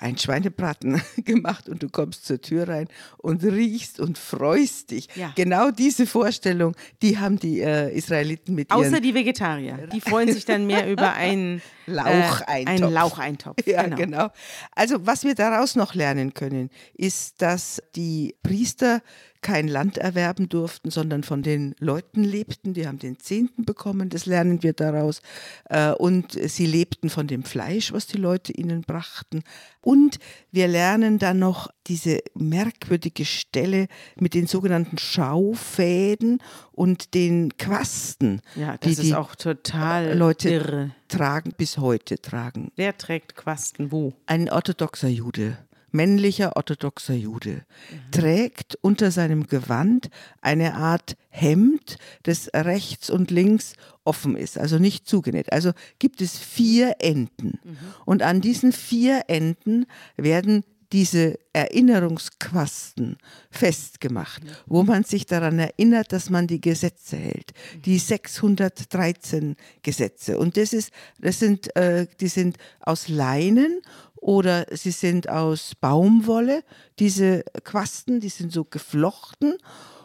ein 0.00 0.18
Schweinebraten 0.18 1.00
gemacht 1.24 1.68
und 1.68 1.82
du 1.82 1.88
kommst 1.88 2.26
zur 2.26 2.40
Tür 2.40 2.68
rein 2.68 2.88
und 3.16 3.42
riechst 3.42 4.00
und 4.00 4.18
freust 4.18 4.90
dich. 4.90 5.08
Ja. 5.14 5.32
Genau 5.34 5.70
diese 5.70 6.06
Vorstellung, 6.06 6.74
die 7.02 7.18
haben 7.18 7.38
die 7.38 7.60
äh, 7.60 7.94
Israeliten 7.96 8.54
mit 8.54 8.70
Außer 8.70 9.00
die 9.00 9.14
Vegetarier, 9.14 9.88
die 9.92 10.00
freuen 10.08 10.32
sich 10.32 10.44
dann 10.44 10.66
mehr 10.66 10.90
über 10.90 11.12
einen 11.12 11.62
Laucheintopf. 11.86 12.40
Äh, 12.48 12.66
einen 12.66 12.92
Laucheintopf. 12.92 13.66
Ja, 13.66 13.82
genau. 13.84 13.96
genau. 13.96 14.28
Also 14.74 15.06
was 15.06 15.24
wir 15.24 15.34
daraus 15.34 15.76
noch 15.76 15.94
lernen 15.94 16.34
können, 16.34 16.70
ist, 16.94 17.40
dass 17.42 17.82
die 17.94 18.36
Priester 18.42 19.02
kein 19.40 19.68
Land 19.68 19.98
erwerben 19.98 20.48
durften, 20.48 20.90
sondern 20.90 21.22
von 21.22 21.42
den 21.42 21.74
Leuten 21.78 22.24
lebten. 22.24 22.74
Die 22.74 22.86
haben 22.86 22.98
den 22.98 23.18
Zehnten 23.18 23.64
bekommen, 23.64 24.08
das 24.08 24.26
lernen 24.26 24.62
wir 24.62 24.72
daraus. 24.72 25.22
Äh, 25.68 25.92
und 25.92 26.32
sie 26.32 26.66
lebten 26.66 27.10
von 27.10 27.26
dem 27.26 27.44
Fleisch, 27.44 27.92
was 27.92 28.06
die 28.06 28.18
Leute 28.18 28.52
ihnen 28.52 28.82
brachten. 28.82 29.42
Und 29.80 30.18
wir 30.50 30.68
lernen 30.68 31.18
dann 31.18 31.38
noch 31.38 31.70
diese 31.86 32.20
merkwürdige 32.34 33.24
Stelle 33.24 33.86
mit 34.16 34.34
den 34.34 34.46
sogenannten 34.46 34.98
Schaufäden 34.98 36.42
und 36.72 37.14
den 37.14 37.56
Quasten. 37.56 38.42
Ja, 38.54 38.76
das 38.76 38.96
die 38.96 39.08
ist 39.08 39.14
auch 39.14 39.34
total 39.34 40.16
Leute 40.16 40.50
irre. 40.50 40.90
tragen, 41.08 41.52
bis 41.56 41.78
heute 41.78 42.18
tragen. 42.18 42.70
Wer 42.76 42.96
trägt 42.98 43.36
Quasten 43.36 43.92
wo? 43.92 44.12
Ein 44.26 44.50
orthodoxer 44.50 45.08
Jude 45.08 45.56
männlicher 45.90 46.56
orthodoxer 46.56 47.14
Jude, 47.14 47.64
trägt 48.10 48.78
unter 48.80 49.10
seinem 49.10 49.46
Gewand 49.46 50.10
eine 50.40 50.74
Art 50.74 51.16
Hemd, 51.30 51.98
das 52.22 52.50
rechts 52.54 53.10
und 53.10 53.30
links 53.30 53.74
offen 54.04 54.36
ist, 54.36 54.58
also 54.58 54.78
nicht 54.78 55.06
zugenäht. 55.06 55.52
Also 55.52 55.72
gibt 55.98 56.20
es 56.20 56.38
vier 56.38 56.96
Enden. 57.00 57.58
Und 58.04 58.22
an 58.22 58.40
diesen 58.40 58.72
vier 58.72 59.24
Enden 59.28 59.86
werden 60.16 60.64
diese 60.92 61.38
Erinnerungsquasten 61.52 63.18
festgemacht, 63.50 64.42
wo 64.66 64.82
man 64.84 65.04
sich 65.04 65.26
daran 65.26 65.58
erinnert, 65.58 66.12
dass 66.12 66.30
man 66.30 66.46
die 66.46 66.60
Gesetze 66.60 67.16
hält, 67.16 67.52
die 67.84 67.98
613 67.98 69.56
Gesetze. 69.82 70.38
Und 70.38 70.56
das 70.56 70.72
ist, 70.72 70.90
das 71.20 71.38
sind, 71.38 71.74
äh, 71.76 72.06
die 72.20 72.28
sind 72.28 72.56
aus 72.80 73.08
Leinen 73.08 73.82
oder 74.20 74.66
sie 74.70 74.90
sind 74.90 75.28
aus 75.28 75.74
Baumwolle. 75.80 76.64
Diese 76.98 77.44
Quasten, 77.64 78.20
die 78.20 78.28
sind 78.28 78.52
so 78.52 78.64
geflochten. 78.64 79.56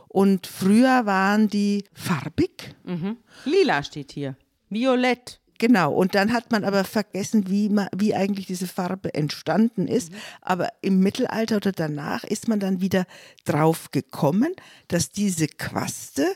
Und 0.08 0.46
früher 0.46 1.06
waren 1.06 1.48
die 1.48 1.86
farbig. 1.94 2.76
Mhm. 2.84 3.18
Lila 3.46 3.84
steht 3.84 4.12
hier. 4.12 4.36
Violett. 4.70 5.40
Genau, 5.60 5.94
und 5.94 6.14
dann 6.14 6.34
hat 6.34 6.52
man 6.52 6.66
aber 6.66 6.84
vergessen, 6.84 7.50
wie, 7.50 7.70
man, 7.70 7.88
wie 7.96 8.14
eigentlich 8.14 8.48
diese 8.48 8.68
Farbe 8.68 9.14
entstanden 9.14 9.88
ist. 9.88 10.12
Mhm. 10.12 10.18
Aber 10.42 10.70
im 10.82 11.00
Mittelalter 11.00 11.58
oder 11.58 11.72
danach 11.72 12.24
ist 12.24 12.48
man 12.48 12.60
dann 12.60 12.82
wieder 12.82 13.06
drauf 13.46 13.92
gekommen, 13.92 14.54
dass 14.88 15.10
diese 15.10 15.48
Quaste, 15.48 16.28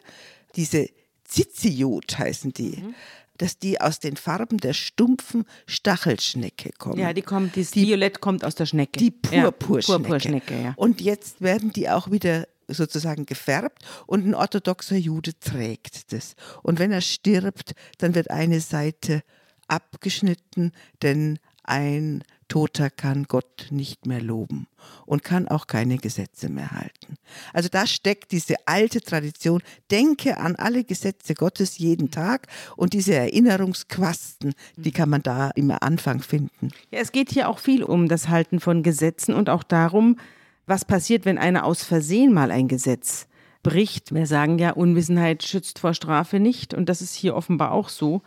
diese 0.55 0.87
Ziziot 1.23 2.17
heißen 2.17 2.53
die, 2.53 2.77
mhm 2.77 2.95
dass 3.37 3.59
die 3.59 3.79
aus 3.79 3.99
den 3.99 4.17
Farben 4.17 4.57
der 4.57 4.73
stumpfen 4.73 5.45
Stachelschnecke 5.65 6.71
kommen. 6.77 6.99
Ja, 6.99 7.13
die 7.13 7.21
kommt, 7.21 7.57
das 7.57 7.71
die, 7.71 7.87
Violett 7.87 8.21
kommt 8.21 8.43
aus 8.43 8.55
der 8.55 8.65
Schnecke. 8.65 8.99
Die 8.99 9.11
Purpurschnecke. 9.11 9.91
Ja, 9.91 9.97
Purpurschnecke 9.99 10.63
ja. 10.63 10.73
Und 10.75 11.01
jetzt 11.01 11.41
werden 11.41 11.71
die 11.71 11.89
auch 11.89 12.11
wieder 12.11 12.47
sozusagen 12.67 13.25
gefärbt 13.25 13.83
und 14.05 14.25
ein 14.25 14.35
orthodoxer 14.35 14.97
Jude 14.97 15.39
trägt 15.39 16.11
das. 16.11 16.35
Und 16.63 16.79
wenn 16.79 16.91
er 16.91 17.01
stirbt, 17.01 17.73
dann 17.97 18.15
wird 18.15 18.29
eine 18.29 18.59
Seite 18.59 19.23
abgeschnitten, 19.67 20.71
denn 21.01 21.39
ein 21.67 22.23
Toter 22.47 22.89
kann 22.89 23.25
Gott 23.25 23.67
nicht 23.71 24.05
mehr 24.05 24.21
loben 24.21 24.67
und 25.05 25.23
kann 25.23 25.47
auch 25.47 25.67
keine 25.67 25.97
Gesetze 25.97 26.47
mehr 26.49 26.71
halten. 26.71 27.17
Also 27.53 27.67
da 27.69 27.85
steckt 27.85 28.31
diese 28.31 28.55
alte 28.65 29.01
Tradition, 29.01 29.61
denke 29.91 30.37
an 30.37 30.55
alle 30.55 30.85
Gesetze 30.85 31.33
Gottes 31.33 31.77
jeden 31.77 32.09
Tag 32.09 32.47
und 32.77 32.93
diese 32.93 33.15
Erinnerungsquasten, 33.15 34.53
die 34.77 34.91
kann 34.91 35.09
man 35.09 35.23
da 35.23 35.51
im 35.55 35.71
Anfang 35.71 36.21
finden. 36.21 36.69
Ja, 36.89 36.99
es 36.99 37.11
geht 37.11 37.31
hier 37.31 37.49
auch 37.49 37.59
viel 37.59 37.83
um 37.83 38.07
das 38.07 38.29
Halten 38.29 38.59
von 38.59 38.81
Gesetzen 38.81 39.33
und 39.33 39.49
auch 39.49 39.63
darum, 39.63 40.17
was 40.65 40.85
passiert, 40.85 41.25
wenn 41.25 41.37
einer 41.37 41.65
aus 41.65 41.83
Versehen 41.83 42.33
mal 42.33 42.51
ein 42.51 42.67
Gesetz 42.67 43.27
bricht. 43.63 44.13
Wir 44.13 44.27
sagen 44.27 44.59
ja, 44.59 44.71
Unwissenheit 44.71 45.43
schützt 45.43 45.79
vor 45.79 45.93
Strafe 45.93 46.39
nicht 46.39 46.73
und 46.73 46.87
das 46.87 47.01
ist 47.01 47.13
hier 47.13 47.35
offenbar 47.35 47.71
auch 47.71 47.89
so. 47.89 48.21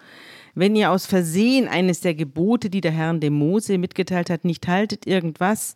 Wenn 0.55 0.77
ihr 0.77 0.91
aus 0.91 1.07
Versehen 1.07 1.69
eines 1.69 2.01
der 2.01 2.15
Gebote, 2.15 2.71
die 2.71 2.81
der 2.81 2.93
Herr 2.93 3.15
dem 3.15 3.35
Mose 3.35 3.79
mitgeteilt 3.79 4.31
hat, 4.31 4.45
nicht 4.45 4.69
haltet, 4.69 5.07
irgendwas, 5.07 5.75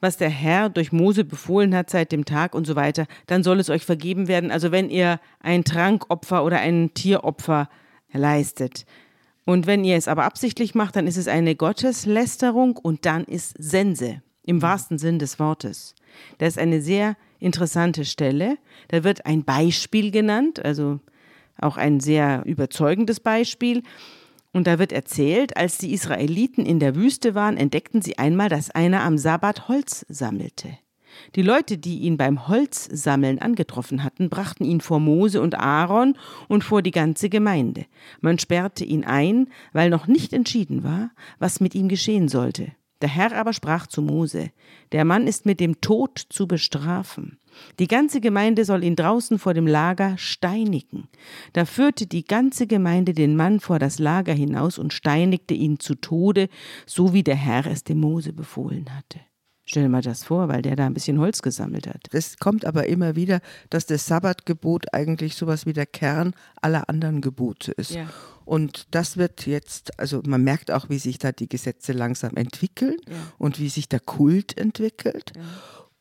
was 0.00 0.16
der 0.16 0.30
Herr 0.30 0.68
durch 0.68 0.92
Mose 0.92 1.24
befohlen 1.24 1.74
hat 1.74 1.88
seit 1.88 2.12
dem 2.12 2.24
Tag 2.24 2.54
und 2.54 2.66
so 2.66 2.74
weiter, 2.74 3.06
dann 3.26 3.42
soll 3.44 3.60
es 3.60 3.70
euch 3.70 3.84
vergeben 3.84 4.26
werden. 4.28 4.50
Also 4.50 4.72
wenn 4.72 4.90
ihr 4.90 5.20
ein 5.40 5.64
Trankopfer 5.64 6.44
oder 6.44 6.58
ein 6.58 6.92
Tieropfer 6.92 7.68
leistet. 8.12 8.84
Und 9.44 9.66
wenn 9.66 9.84
ihr 9.84 9.96
es 9.96 10.08
aber 10.08 10.24
absichtlich 10.24 10.74
macht, 10.74 10.96
dann 10.96 11.06
ist 11.06 11.16
es 11.16 11.28
eine 11.28 11.54
Gotteslästerung 11.54 12.76
und 12.76 13.06
dann 13.06 13.24
ist 13.24 13.54
Sense 13.58 14.22
im 14.44 14.60
wahrsten 14.60 14.98
Sinn 14.98 15.18
des 15.18 15.38
Wortes. 15.38 15.94
Das 16.38 16.54
ist 16.54 16.58
eine 16.58 16.80
sehr 16.80 17.16
interessante 17.38 18.04
Stelle. 18.04 18.58
Da 18.88 19.04
wird 19.04 19.26
ein 19.26 19.44
Beispiel 19.44 20.10
genannt, 20.10 20.64
also 20.64 21.00
auch 21.62 21.76
ein 21.76 22.00
sehr 22.00 22.42
überzeugendes 22.44 23.20
Beispiel. 23.20 23.82
Und 24.52 24.66
da 24.66 24.78
wird 24.78 24.92
erzählt, 24.92 25.56
als 25.56 25.78
die 25.78 25.92
Israeliten 25.92 26.66
in 26.66 26.78
der 26.78 26.94
Wüste 26.94 27.34
waren, 27.34 27.56
entdeckten 27.56 28.02
sie 28.02 28.18
einmal, 28.18 28.48
dass 28.48 28.70
einer 28.70 29.02
am 29.02 29.16
Sabbat 29.16 29.68
Holz 29.68 30.04
sammelte. 30.08 30.78
Die 31.34 31.42
Leute, 31.42 31.78
die 31.78 32.00
ihn 32.00 32.16
beim 32.16 32.48
Holzsammeln 32.48 33.38
angetroffen 33.38 34.02
hatten, 34.02 34.30
brachten 34.30 34.64
ihn 34.64 34.80
vor 34.80 35.00
Mose 35.00 35.40
und 35.40 35.58
Aaron 35.58 36.16
und 36.48 36.64
vor 36.64 36.82
die 36.82 36.90
ganze 36.90 37.28
Gemeinde. 37.28 37.86
Man 38.20 38.38
sperrte 38.38 38.84
ihn 38.84 39.04
ein, 39.04 39.48
weil 39.72 39.90
noch 39.90 40.06
nicht 40.06 40.32
entschieden 40.32 40.84
war, 40.84 41.10
was 41.38 41.60
mit 41.60 41.74
ihm 41.74 41.88
geschehen 41.88 42.28
sollte. 42.28 42.72
Der 43.02 43.08
Herr 43.08 43.36
aber 43.36 43.52
sprach 43.52 43.88
zu 43.88 44.00
Mose, 44.00 44.52
der 44.92 45.04
Mann 45.04 45.26
ist 45.26 45.44
mit 45.44 45.58
dem 45.58 45.80
Tod 45.80 46.24
zu 46.28 46.46
bestrafen. 46.46 47.38
Die 47.80 47.88
ganze 47.88 48.20
Gemeinde 48.20 48.64
soll 48.64 48.84
ihn 48.84 48.94
draußen 48.94 49.40
vor 49.40 49.54
dem 49.54 49.66
Lager 49.66 50.16
steinigen. 50.18 51.08
Da 51.52 51.64
führte 51.64 52.06
die 52.06 52.24
ganze 52.24 52.68
Gemeinde 52.68 53.12
den 53.12 53.34
Mann 53.34 53.58
vor 53.58 53.80
das 53.80 53.98
Lager 53.98 54.32
hinaus 54.32 54.78
und 54.78 54.92
steinigte 54.92 55.52
ihn 55.52 55.80
zu 55.80 55.96
Tode, 55.96 56.48
so 56.86 57.12
wie 57.12 57.24
der 57.24 57.34
Herr 57.34 57.66
es 57.66 57.82
dem 57.82 57.98
Mose 57.98 58.32
befohlen 58.32 58.86
hatte. 58.96 59.18
Stell 59.64 59.84
dir 59.84 59.88
mal 59.88 60.02
das 60.02 60.22
vor, 60.22 60.48
weil 60.48 60.62
der 60.62 60.76
da 60.76 60.86
ein 60.86 60.94
bisschen 60.94 61.18
Holz 61.18 61.42
gesammelt 61.42 61.88
hat. 61.88 62.06
Es 62.12 62.36
kommt 62.38 62.64
aber 62.64 62.86
immer 62.86 63.16
wieder, 63.16 63.40
dass 63.68 63.86
das 63.86 64.06
Sabbatgebot 64.06 64.94
eigentlich 64.94 65.34
sowas 65.34 65.66
wie 65.66 65.72
der 65.72 65.86
Kern 65.86 66.34
aller 66.60 66.88
anderen 66.88 67.20
Gebote 67.20 67.72
ist. 67.72 67.92
Ja. 67.92 68.06
Und 68.44 68.86
das 68.90 69.16
wird 69.16 69.46
jetzt, 69.46 69.98
also 69.98 70.22
man 70.26 70.42
merkt 70.42 70.70
auch, 70.70 70.88
wie 70.88 70.98
sich 70.98 71.18
da 71.18 71.32
die 71.32 71.48
Gesetze 71.48 71.92
langsam 71.92 72.36
entwickeln 72.36 72.96
ja. 73.08 73.16
und 73.38 73.58
wie 73.58 73.68
sich 73.68 73.88
der 73.88 74.00
Kult 74.00 74.56
entwickelt. 74.58 75.32
Ja. 75.36 75.42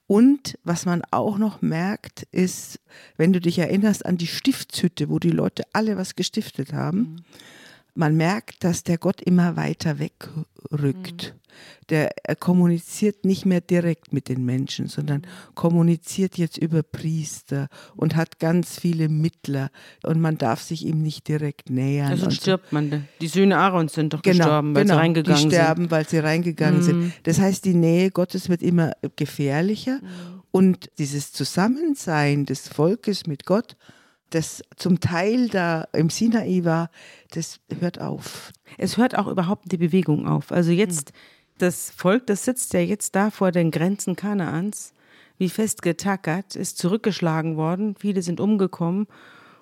Und 0.08 0.58
was 0.64 0.86
man 0.86 1.04
auch 1.12 1.38
noch 1.38 1.62
merkt, 1.62 2.24
ist, 2.32 2.82
wenn 3.16 3.32
du 3.32 3.40
dich 3.40 3.60
erinnerst 3.60 4.06
an 4.06 4.18
die 4.18 4.28
Stiftshütte, 4.28 5.10
wo 5.10 5.20
die 5.20 5.32
Leute 5.32 5.64
alle 5.72 5.96
was 5.96 6.16
gestiftet 6.16 6.74
haben, 6.74 6.98
mhm. 6.98 7.16
Man 7.94 8.16
merkt, 8.16 8.64
dass 8.64 8.84
der 8.84 8.98
Gott 8.98 9.22
immer 9.22 9.56
weiter 9.56 10.00
wegrückt. 10.00 11.34
Mhm 11.36 11.42
der 11.90 12.12
er 12.24 12.36
kommuniziert 12.36 13.26
nicht 13.26 13.46
mehr 13.46 13.62
direkt 13.62 14.14
mit 14.14 14.30
den 14.30 14.46
Menschen, 14.46 14.88
sondern 14.88 15.24
kommuniziert 15.56 16.38
jetzt 16.38 16.58
über 16.58 16.84
Priester 16.84 17.68
und 17.96 18.16
hat 18.16 18.40
ganz 18.40 18.80
viele 18.80 19.10
Mittler 19.10 19.70
und 20.04 20.22
man 20.22 20.38
darf 20.38 20.62
sich 20.62 20.86
ihm 20.86 21.02
nicht 21.02 21.28
direkt 21.28 21.70
nähern. 21.70 22.12
Also 22.12 22.30
stirbt 22.32 22.70
so. 22.70 22.76
man. 22.76 23.08
Die 23.20 23.28
Söhne 23.28 23.58
Aarons 23.58 23.94
sind 23.94 24.14
doch 24.14 24.22
genau, 24.22 24.46
gestorben, 24.46 24.76
weil 24.76 24.84
genau, 24.84 24.96
sie 24.96 25.00
reingegangen 25.00 25.40
sind. 25.40 25.52
Die 25.52 25.56
sterben, 25.56 25.82
sind. 25.84 25.92
weil 25.92 26.08
sie 26.08 26.20
reingegangen 26.20 26.80
mhm. 26.80 26.84
sind. 26.84 27.14
Das 27.24 27.40
heißt, 27.40 27.66
die 27.66 27.74
Nähe 27.74 28.12
Gottes 28.12 28.50
wird 28.50 28.62
immer 28.62 28.94
gefährlicher 29.16 30.00
mhm. 30.02 30.44
und 30.52 30.90
dieses 30.98 31.34
Zusammensein 31.34 32.46
des 32.46 32.68
Volkes 32.68 33.28
mit 33.28 33.46
Gott 33.46 33.76
das 34.32 34.64
zum 34.76 35.00
Teil 35.00 35.48
da 35.50 35.88
im 35.94 36.10
Sinai 36.10 36.62
war, 36.64 36.90
das 37.32 37.60
hört 37.80 38.02
auf. 38.02 38.52
Es 38.78 38.98
hört 38.98 39.18
auch 39.18 39.28
überhaupt 39.28 39.72
die 39.72 39.78
Bewegung 39.78 40.28
auf. 40.28 40.52
Also 40.52 40.72
jetzt 40.72 41.10
hm 41.10 41.16
das 41.62 41.92
Volk, 41.92 42.28
das 42.28 42.44
sitzt 42.46 42.74
ja 42.74 42.80
jetzt 42.80 43.16
da 43.16 43.30
vor 43.30 43.52
den 43.52 43.72
Grenzen 43.72 44.16
Kanaans, 44.16 44.94
wie 45.38 45.50
fest 45.50 45.82
getackert, 45.82 46.56
ist 46.56 46.78
zurückgeschlagen 46.78 47.56
worden, 47.56 47.96
viele 48.00 48.22
sind 48.22 48.40
umgekommen 48.40 49.08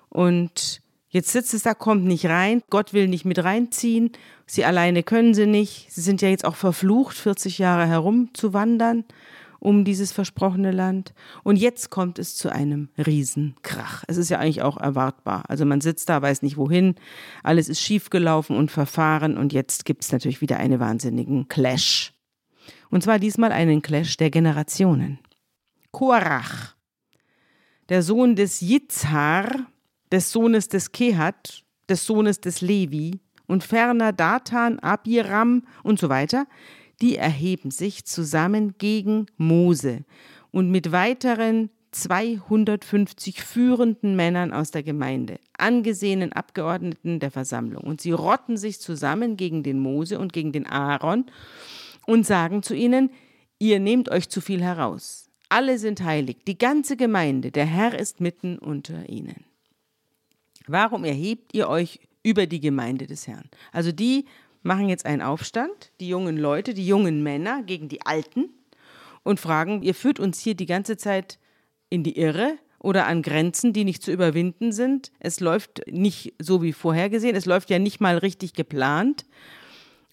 und 0.08 0.80
jetzt 1.08 1.30
sitzt 1.30 1.54
es 1.54 1.62
da, 1.62 1.74
kommt 1.74 2.04
nicht 2.04 2.26
rein, 2.26 2.62
Gott 2.70 2.92
will 2.92 3.08
nicht 3.08 3.24
mit 3.24 3.42
reinziehen, 3.42 4.12
sie 4.46 4.64
alleine 4.64 5.02
können 5.02 5.34
sie 5.34 5.46
nicht, 5.46 5.92
sie 5.92 6.00
sind 6.00 6.22
ja 6.22 6.28
jetzt 6.28 6.44
auch 6.44 6.56
verflucht, 6.56 7.16
40 7.16 7.58
Jahre 7.58 7.86
herumzuwandern 7.86 9.04
um 9.60 9.84
dieses 9.84 10.10
versprochene 10.10 10.72
Land. 10.72 11.14
Und 11.44 11.56
jetzt 11.56 11.90
kommt 11.90 12.18
es 12.18 12.34
zu 12.34 12.50
einem 12.50 12.88
Riesenkrach. 12.98 14.04
Es 14.08 14.16
ist 14.16 14.30
ja 14.30 14.38
eigentlich 14.38 14.62
auch 14.62 14.78
erwartbar. 14.78 15.44
Also 15.48 15.64
man 15.64 15.80
sitzt 15.80 16.08
da, 16.08 16.20
weiß 16.20 16.42
nicht 16.42 16.56
wohin, 16.56 16.96
alles 17.44 17.68
ist 17.68 17.80
schiefgelaufen 17.80 18.56
und 18.56 18.70
verfahren 18.70 19.36
und 19.36 19.52
jetzt 19.52 19.84
gibt 19.84 20.02
es 20.02 20.10
natürlich 20.10 20.40
wieder 20.40 20.56
einen 20.56 20.80
wahnsinnigen 20.80 21.46
Clash. 21.48 22.12
Und 22.90 23.02
zwar 23.04 23.18
diesmal 23.18 23.52
einen 23.52 23.82
Clash 23.82 24.16
der 24.16 24.30
Generationen. 24.30 25.20
Korach, 25.92 26.74
der 27.88 28.02
Sohn 28.02 28.36
des 28.36 28.60
Yitzhar, 28.60 29.66
des 30.10 30.32
Sohnes 30.32 30.68
des 30.68 30.92
Kehat, 30.92 31.64
des 31.88 32.06
Sohnes 32.06 32.40
des 32.40 32.60
Levi 32.60 33.20
und 33.46 33.64
ferner 33.64 34.12
Datan, 34.12 34.78
Abiram 34.78 35.64
und 35.82 35.98
so 35.98 36.08
weiter, 36.08 36.46
die 37.00 37.16
erheben 37.16 37.70
sich 37.70 38.04
zusammen 38.04 38.74
gegen 38.78 39.26
Mose 39.36 40.04
und 40.50 40.70
mit 40.70 40.92
weiteren 40.92 41.70
250 41.92 43.42
führenden 43.42 44.14
Männern 44.14 44.52
aus 44.52 44.70
der 44.70 44.82
Gemeinde, 44.82 45.38
angesehenen 45.58 46.32
Abgeordneten 46.32 47.18
der 47.18 47.30
Versammlung. 47.30 47.82
Und 47.82 48.00
sie 48.00 48.12
rotten 48.12 48.56
sich 48.56 48.80
zusammen 48.80 49.36
gegen 49.36 49.62
den 49.62 49.80
Mose 49.80 50.18
und 50.18 50.32
gegen 50.32 50.52
den 50.52 50.66
Aaron 50.66 51.26
und 52.06 52.26
sagen 52.26 52.62
zu 52.62 52.74
ihnen, 52.74 53.10
ihr 53.58 53.80
nehmt 53.80 54.08
euch 54.08 54.28
zu 54.28 54.40
viel 54.40 54.62
heraus. 54.62 55.28
Alle 55.48 55.78
sind 55.78 56.02
heilig, 56.04 56.44
die 56.46 56.58
ganze 56.58 56.96
Gemeinde, 56.96 57.50
der 57.50 57.66
Herr 57.66 57.98
ist 57.98 58.20
mitten 58.20 58.58
unter 58.58 59.08
ihnen. 59.08 59.44
Warum 60.68 61.04
erhebt 61.04 61.54
ihr 61.54 61.68
euch 61.68 61.98
über 62.22 62.46
die 62.46 62.60
Gemeinde 62.60 63.08
des 63.08 63.26
Herrn? 63.26 63.50
Also 63.72 63.90
die 63.90 64.26
machen 64.62 64.88
jetzt 64.88 65.06
einen 65.06 65.22
Aufstand, 65.22 65.92
die 66.00 66.08
jungen 66.08 66.36
Leute, 66.36 66.74
die 66.74 66.86
jungen 66.86 67.22
Männer 67.22 67.62
gegen 67.62 67.88
die 67.88 68.04
Alten 68.04 68.50
und 69.22 69.40
fragen, 69.40 69.82
ihr 69.82 69.94
führt 69.94 70.20
uns 70.20 70.40
hier 70.40 70.54
die 70.54 70.66
ganze 70.66 70.96
Zeit 70.96 71.38
in 71.88 72.02
die 72.02 72.18
Irre 72.18 72.58
oder 72.78 73.06
an 73.06 73.22
Grenzen, 73.22 73.72
die 73.72 73.84
nicht 73.84 74.02
zu 74.02 74.10
überwinden 74.12 74.72
sind. 74.72 75.12
Es 75.18 75.40
läuft 75.40 75.82
nicht 75.90 76.34
so 76.38 76.62
wie 76.62 76.72
vorhergesehen, 76.72 77.36
es 77.36 77.46
läuft 77.46 77.70
ja 77.70 77.78
nicht 77.78 78.00
mal 78.00 78.18
richtig 78.18 78.54
geplant. 78.54 79.26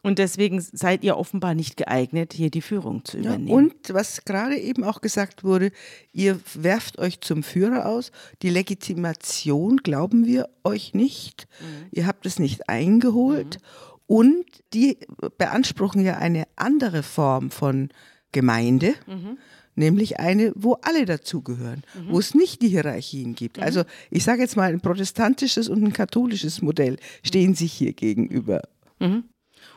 Und 0.03 0.19
deswegen 0.19 0.61
seid 0.61 1.03
ihr 1.03 1.17
offenbar 1.17 1.53
nicht 1.53 1.75
geeignet, 1.75 2.31
hier 2.31 2.49
die 2.49 2.61
Führung 2.61 3.03
zu 3.03 3.17
übernehmen. 3.17 3.47
Ja, 3.47 3.55
und 3.55 3.73
was 3.89 4.23
gerade 4.23 4.57
eben 4.57 4.83
auch 4.83 5.01
gesagt 5.01 5.43
wurde, 5.43 5.71
ihr 6.13 6.39
werft 6.53 6.99
euch 6.99 7.19
zum 7.19 7.43
Führer 7.43 7.87
aus. 7.87 8.11
Die 8.41 8.49
Legitimation 8.49 9.77
glauben 9.77 10.25
wir 10.25 10.49
euch 10.63 10.93
nicht. 10.93 11.47
Mhm. 11.59 11.87
Ihr 11.91 12.07
habt 12.07 12.25
es 12.25 12.39
nicht 12.39 12.69
eingeholt. 12.69 13.59
Mhm. 13.59 13.96
Und 14.07 14.45
die 14.73 14.97
beanspruchen 15.37 16.03
ja 16.03 16.17
eine 16.17 16.45
andere 16.55 17.03
Form 17.03 17.51
von 17.51 17.89
Gemeinde. 18.31 18.95
Mhm 19.05 19.37
nämlich 19.77 20.19
eine, 20.19 20.51
wo 20.55 20.73
alle 20.81 21.05
dazugehören, 21.05 21.83
mhm. 21.93 22.11
wo 22.11 22.19
es 22.19 22.33
nicht 22.33 22.61
die 22.61 22.69
Hierarchien 22.69 23.35
gibt. 23.35 23.57
Mhm. 23.57 23.63
Also 23.63 23.83
ich 24.09 24.23
sage 24.23 24.41
jetzt 24.41 24.57
mal, 24.57 24.73
ein 24.73 24.81
protestantisches 24.81 25.69
und 25.69 25.83
ein 25.83 25.93
katholisches 25.93 26.61
Modell 26.61 26.97
stehen 27.23 27.53
sich 27.53 27.73
hier 27.73 27.93
gegenüber. 27.93 28.61
Mhm. 28.99 29.25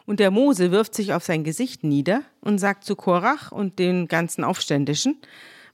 Und 0.06 0.18
der 0.18 0.30
Mose 0.30 0.72
wirft 0.72 0.94
sich 0.94 1.12
auf 1.12 1.24
sein 1.24 1.44
Gesicht 1.44 1.84
nieder 1.84 2.22
und 2.40 2.58
sagt 2.58 2.84
zu 2.84 2.96
Korach 2.96 3.52
und 3.52 3.78
den 3.78 4.08
ganzen 4.08 4.42
Aufständischen, 4.42 5.18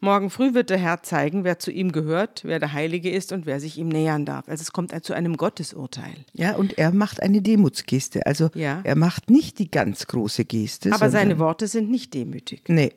Morgen 0.00 0.31
früh 0.31 0.55
wird 0.55 0.71
der 0.71 0.79
Herr 0.79 1.03
zeigen, 1.03 1.45
wer 1.45 1.59
zu 1.59 1.71
ihm 1.71 1.93
gehört, 1.93 2.43
wer 2.45 2.59
der 2.59 2.73
Heilige 2.73 3.11
ist 3.11 3.33
und 3.33 3.47
wer 3.47 3.61
sich 3.61 3.79
ihm 3.79 3.88
nähern 3.88 4.25
darf. 4.25 4.49
Also 4.49 4.62
es 4.62 4.73
kommt 4.73 4.93
zu 5.05 5.15
einem 5.15 5.37
Gottesurteil. 5.37 6.15
Ja, 6.33 6.57
und 6.57 6.79
er 6.79 6.93
macht 6.93 7.23
eine 7.23 7.43
Demutsgeste. 7.43 8.26
Also 8.26 8.50
ja. 8.55 8.81
er 8.85 8.97
macht 8.97 9.31
nicht 9.31 9.59
die 9.59 9.71
ganz 9.71 10.07
große 10.07 10.45
Geste. 10.45 10.93
Aber 10.93 11.11
seine 11.11 11.38
Worte 11.38 11.67
sind 11.67 11.91
nicht 11.91 12.15
demütig. 12.15 12.65
Nee. 12.69 12.93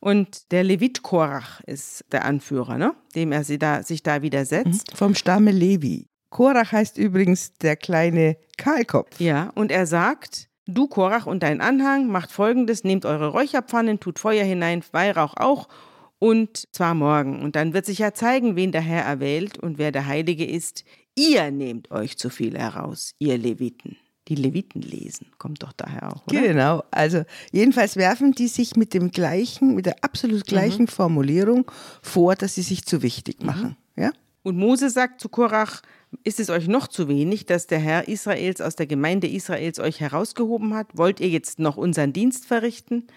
Und 0.00 0.52
der 0.52 0.62
Levit 0.64 1.02
Korach 1.02 1.60
ist 1.62 2.04
der 2.12 2.24
Anführer, 2.24 2.76
ne? 2.76 2.94
dem 3.14 3.32
er 3.32 3.44
sie 3.44 3.58
da, 3.58 3.82
sich 3.82 4.02
da 4.02 4.20
widersetzt. 4.20 4.92
Mhm. 4.92 4.96
Vom 4.96 5.14
Stamme 5.14 5.50
Levi. 5.50 6.08
Korach 6.28 6.72
heißt 6.72 6.98
übrigens 6.98 7.54
der 7.54 7.76
kleine 7.76 8.36
Kahlkopf. 8.58 9.20
Ja, 9.20 9.50
und 9.54 9.70
er 9.70 9.86
sagt, 9.86 10.48
du 10.66 10.88
Korach 10.88 11.26
und 11.26 11.42
dein 11.42 11.60
Anhang 11.60 12.08
macht 12.08 12.32
folgendes, 12.32 12.84
nehmt 12.84 13.06
eure 13.06 13.28
Räucherpfannen, 13.28 14.00
tut 14.00 14.18
Feuer 14.18 14.44
hinein, 14.44 14.82
Weihrauch 14.92 15.34
auch 15.36 15.68
und 16.24 16.68
zwar 16.72 16.94
morgen. 16.94 17.42
Und 17.42 17.54
dann 17.54 17.74
wird 17.74 17.84
sich 17.84 17.98
ja 17.98 18.14
zeigen, 18.14 18.56
wen 18.56 18.72
der 18.72 18.80
Herr 18.80 19.04
erwählt 19.04 19.58
und 19.58 19.76
wer 19.76 19.92
der 19.92 20.06
Heilige 20.06 20.46
ist. 20.46 20.82
Ihr 21.14 21.50
nehmt 21.50 21.90
euch 21.90 22.16
zu 22.16 22.30
viel 22.30 22.56
heraus, 22.56 23.14
ihr 23.18 23.36
Leviten. 23.36 23.98
Die 24.28 24.34
Leviten 24.34 24.80
lesen, 24.80 25.26
kommt 25.36 25.62
doch 25.62 25.74
daher 25.74 26.10
auch, 26.10 26.26
oder? 26.26 26.40
Genau, 26.40 26.82
also 26.90 27.24
jedenfalls 27.52 27.96
werfen 27.96 28.32
die 28.32 28.48
sich 28.48 28.74
mit 28.74 28.94
dem 28.94 29.10
gleichen, 29.10 29.74
mit 29.74 29.84
der 29.84 30.02
absolut 30.02 30.46
gleichen 30.46 30.84
mhm. 30.84 30.88
Formulierung 30.88 31.70
vor, 32.00 32.36
dass 32.36 32.54
sie 32.54 32.62
sich 32.62 32.86
zu 32.86 33.02
wichtig 33.02 33.40
mhm. 33.40 33.46
machen. 33.46 33.76
Mhm. 33.94 34.02
Ja? 34.02 34.10
Und 34.42 34.56
Mose 34.56 34.88
sagt 34.88 35.20
zu 35.20 35.28
Korach, 35.28 35.82
ist 36.22 36.40
es 36.40 36.48
euch 36.48 36.68
noch 36.68 36.88
zu 36.88 37.06
wenig, 37.06 37.44
dass 37.44 37.66
der 37.66 37.80
Herr 37.80 38.08
Israels 38.08 38.62
aus 38.62 38.76
der 38.76 38.86
Gemeinde 38.86 39.26
Israels 39.26 39.78
euch 39.78 40.00
herausgehoben 40.00 40.72
hat? 40.72 40.86
Wollt 40.94 41.20
ihr 41.20 41.28
jetzt 41.28 41.58
noch 41.58 41.76
unseren 41.76 42.14
Dienst 42.14 42.46
verrichten? 42.46 43.08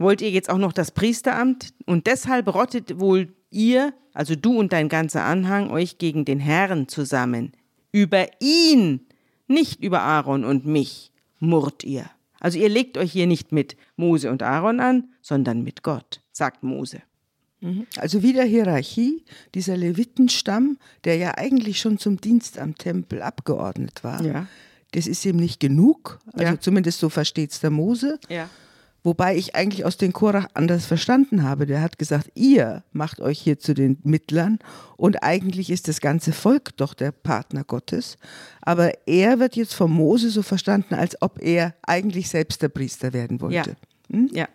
Wollt 0.00 0.22
ihr 0.22 0.30
jetzt 0.30 0.50
auch 0.50 0.58
noch 0.58 0.72
das 0.72 0.90
Priesteramt? 0.90 1.72
Und 1.86 2.06
deshalb 2.06 2.52
rottet 2.52 2.98
wohl 2.98 3.32
ihr, 3.50 3.92
also 4.12 4.34
du 4.34 4.58
und 4.58 4.72
dein 4.72 4.88
ganzer 4.88 5.24
Anhang, 5.24 5.70
euch 5.70 5.98
gegen 5.98 6.24
den 6.24 6.40
Herrn 6.40 6.88
zusammen. 6.88 7.52
Über 7.92 8.26
ihn, 8.40 9.06
nicht 9.46 9.82
über 9.82 10.02
Aaron 10.02 10.44
und 10.44 10.64
mich, 10.64 11.12
murrt 11.38 11.84
ihr. 11.84 12.10
Also 12.40 12.58
ihr 12.58 12.68
legt 12.68 12.96
euch 12.96 13.12
hier 13.12 13.26
nicht 13.26 13.52
mit 13.52 13.76
Mose 13.96 14.30
und 14.30 14.42
Aaron 14.42 14.80
an, 14.80 15.08
sondern 15.20 15.62
mit 15.62 15.82
Gott, 15.82 16.22
sagt 16.32 16.62
Mose. 16.62 17.02
Mhm. 17.60 17.86
Also 17.98 18.22
wieder 18.22 18.44
Hierarchie, 18.44 19.22
dieser 19.54 19.76
Levitenstamm, 19.76 20.78
der 21.04 21.16
ja 21.16 21.36
eigentlich 21.36 21.78
schon 21.78 21.98
zum 21.98 22.18
Dienst 22.18 22.58
am 22.58 22.76
Tempel 22.76 23.20
abgeordnet 23.20 24.02
war. 24.02 24.24
Ja. 24.24 24.46
Das 24.92 25.06
ist 25.06 25.24
ihm 25.26 25.36
nicht 25.36 25.60
genug, 25.60 26.18
also 26.32 26.54
ja. 26.54 26.60
zumindest 26.60 26.98
so 26.98 27.10
versteht 27.10 27.52
es 27.52 27.60
der 27.60 27.70
Mose. 27.70 28.18
Ja. 28.28 28.48
Wobei 29.02 29.36
ich 29.36 29.54
eigentlich 29.54 29.84
aus 29.84 29.96
den 29.96 30.12
Korach 30.12 30.48
anders 30.54 30.84
verstanden 30.84 31.42
habe. 31.42 31.66
Der 31.66 31.80
hat 31.80 31.98
gesagt, 31.98 32.30
ihr 32.34 32.84
macht 32.92 33.20
euch 33.20 33.38
hier 33.38 33.58
zu 33.58 33.74
den 33.74 33.98
Mittlern 34.02 34.58
und 34.96 35.22
eigentlich 35.22 35.70
ist 35.70 35.88
das 35.88 36.00
ganze 36.00 36.32
Volk 36.32 36.76
doch 36.76 36.92
der 36.92 37.12
Partner 37.12 37.64
Gottes. 37.64 38.18
Aber 38.60 38.92
er 39.06 39.38
wird 39.38 39.56
jetzt 39.56 39.74
von 39.74 39.90
Mose 39.90 40.30
so 40.30 40.42
verstanden, 40.42 40.94
als 40.94 41.20
ob 41.22 41.40
er 41.42 41.74
eigentlich 41.82 42.28
selbst 42.28 42.60
der 42.62 42.68
Priester 42.68 43.12
werden 43.12 43.40
wollte. 43.40 43.76
Ja. 44.10 44.16
Hm? 44.16 44.30
ja. 44.32 44.48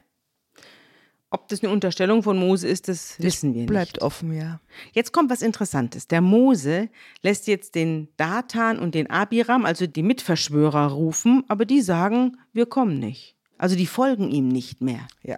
Ob 1.31 1.49
das 1.49 1.62
eine 1.63 1.73
Unterstellung 1.73 2.23
von 2.23 2.38
Mose 2.38 2.67
ist, 2.67 2.88
das, 2.88 3.15
das 3.17 3.25
wissen 3.25 3.53
wir 3.53 3.62
nicht. 3.62 3.69
Bleibt 3.69 4.01
offen, 4.01 4.31
ja. 4.31 4.62
Jetzt 4.93 5.12
kommt 5.12 5.29
was 5.29 5.41
Interessantes. 5.41 6.08
Der 6.08 6.21
Mose 6.21 6.88
lässt 7.23 7.47
jetzt 7.47 7.75
den 7.75 8.08
Datan 8.15 8.79
und 8.79 8.95
den 8.95 9.10
Abiram, 9.10 9.65
also 9.65 9.88
die 9.88 10.03
Mitverschwörer, 10.03 10.88
rufen, 10.91 11.43
aber 11.49 11.65
die 11.65 11.81
sagen, 11.81 12.38
wir 12.53 12.67
kommen 12.67 12.99
nicht. 12.99 13.35
Also 13.58 13.76
die 13.76 13.86
folgen 13.86 14.30
ihm 14.30 14.48
nicht 14.48 14.82
mehr. 14.82 15.08
Ja. 15.24 15.38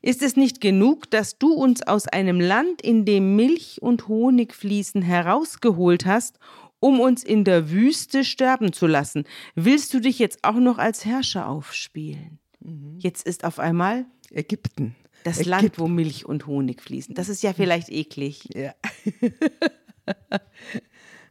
Ist 0.00 0.22
es 0.22 0.36
nicht 0.36 0.60
genug, 0.60 1.10
dass 1.10 1.38
du 1.38 1.52
uns 1.52 1.82
aus 1.82 2.08
einem 2.08 2.40
Land, 2.40 2.82
in 2.82 3.04
dem 3.04 3.36
Milch 3.36 3.80
und 3.80 4.08
Honig 4.08 4.54
fließen, 4.54 5.00
herausgeholt 5.00 6.06
hast, 6.06 6.38
um 6.80 6.98
uns 6.98 7.22
in 7.22 7.44
der 7.44 7.70
Wüste 7.70 8.24
sterben 8.24 8.72
zu 8.72 8.88
lassen? 8.88 9.24
Willst 9.54 9.94
du 9.94 10.00
dich 10.00 10.18
jetzt 10.18 10.40
auch 10.42 10.56
noch 10.56 10.78
als 10.78 11.04
Herrscher 11.04 11.46
aufspielen? 11.46 12.40
Mhm. 12.60 12.98
Jetzt 12.98 13.26
ist 13.26 13.44
auf 13.44 13.60
einmal 13.60 14.06
Ägypten. 14.30 14.96
Das 15.22 15.36
Ägypten. 15.36 15.50
Land, 15.50 15.78
wo 15.78 15.86
Milch 15.86 16.26
und 16.26 16.48
Honig 16.48 16.82
fließen. 16.82 17.14
Das 17.14 17.28
ist 17.28 17.44
ja 17.44 17.52
vielleicht 17.52 17.88
eklig. 17.88 18.48
Ja. 18.54 18.74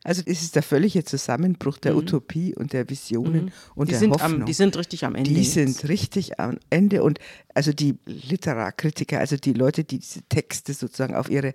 Also 0.04 0.24
es 0.26 0.42
ist 0.42 0.56
der 0.56 0.64
völlige 0.64 1.04
Zusammenbruch 1.04 1.78
der 1.78 1.94
mhm. 1.94 2.00
Utopie 2.00 2.56
und 2.56 2.74
der 2.74 2.90
Visionen 2.90 3.46
mhm. 3.46 3.52
und 3.76 3.88
die 3.88 3.92
der 3.92 4.00
sind 4.00 4.12
Hoffnung. 4.12 4.42
Am, 4.42 4.46
die 4.46 4.54
sind 4.54 4.76
richtig 4.76 5.06
am 5.06 5.16
Ende. 5.16 5.30
Die 5.30 5.42
jetzt. 5.42 5.54
sind 5.54 5.88
richtig 5.90 6.40
am 6.40 6.58
Ende 6.70 7.04
und 7.04 7.20
also 7.54 7.72
die 7.72 7.98
Literarkritiker, 8.06 9.20
also 9.20 9.38
die 9.38 9.54
Leute, 9.54 9.84
die 9.84 10.00
diese 10.00 10.22
Texte 10.24 10.74
sozusagen 10.74 11.16
auf 11.16 11.30
ihre 11.30 11.54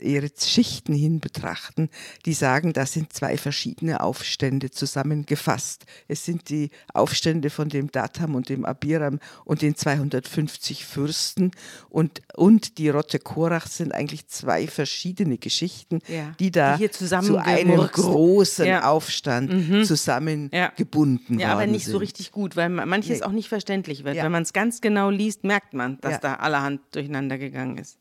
ihre 0.00 0.30
Schichten 0.36 0.94
hin 0.94 1.20
betrachten, 1.20 1.88
die 2.24 2.32
sagen, 2.32 2.72
das 2.72 2.92
sind 2.92 3.12
zwei 3.12 3.36
verschiedene 3.36 4.00
Aufstände 4.00 4.70
zusammengefasst. 4.70 5.84
Es 6.06 6.24
sind 6.24 6.48
die 6.48 6.70
Aufstände 6.92 7.50
von 7.50 7.68
dem 7.68 7.90
Datam 7.90 8.34
und 8.34 8.48
dem 8.48 8.64
Abiram 8.64 9.20
und 9.44 9.62
den 9.62 9.76
250 9.76 10.84
Fürsten 10.84 11.50
und, 11.88 12.22
und 12.34 12.78
die 12.78 12.88
Rotte 12.88 13.18
Korach 13.18 13.66
sind 13.66 13.92
eigentlich 13.92 14.26
zwei 14.28 14.66
verschiedene 14.66 15.38
Geschichten, 15.38 16.00
ja, 16.08 16.34
die 16.38 16.50
da 16.50 16.76
die 16.76 16.90
zu 16.90 17.38
einem 17.38 17.76
großen 17.76 18.66
ja. 18.66 18.88
Aufstand 18.90 19.52
mhm. 19.52 19.84
zusammengebunden 19.84 21.38
ja. 21.38 21.48
ja, 21.48 21.52
aber 21.52 21.66
nicht 21.66 21.84
sind. 21.84 21.92
so 21.92 21.98
richtig 21.98 22.32
gut, 22.32 22.56
weil 22.56 22.68
manches 22.68 23.20
nee. 23.20 23.24
auch 23.24 23.32
nicht 23.32 23.48
verständlich 23.48 24.04
wird. 24.04 24.16
Wenn 24.16 24.32
man 24.32 24.42
es 24.42 24.52
ganz 24.52 24.80
genau 24.80 25.10
liest, 25.10 25.44
merkt 25.44 25.74
man, 25.74 25.98
dass 26.00 26.20
da 26.20 26.34
allerhand 26.34 26.80
durcheinander 26.92 27.38
gegangen 27.38 27.78
ist. 27.78 27.98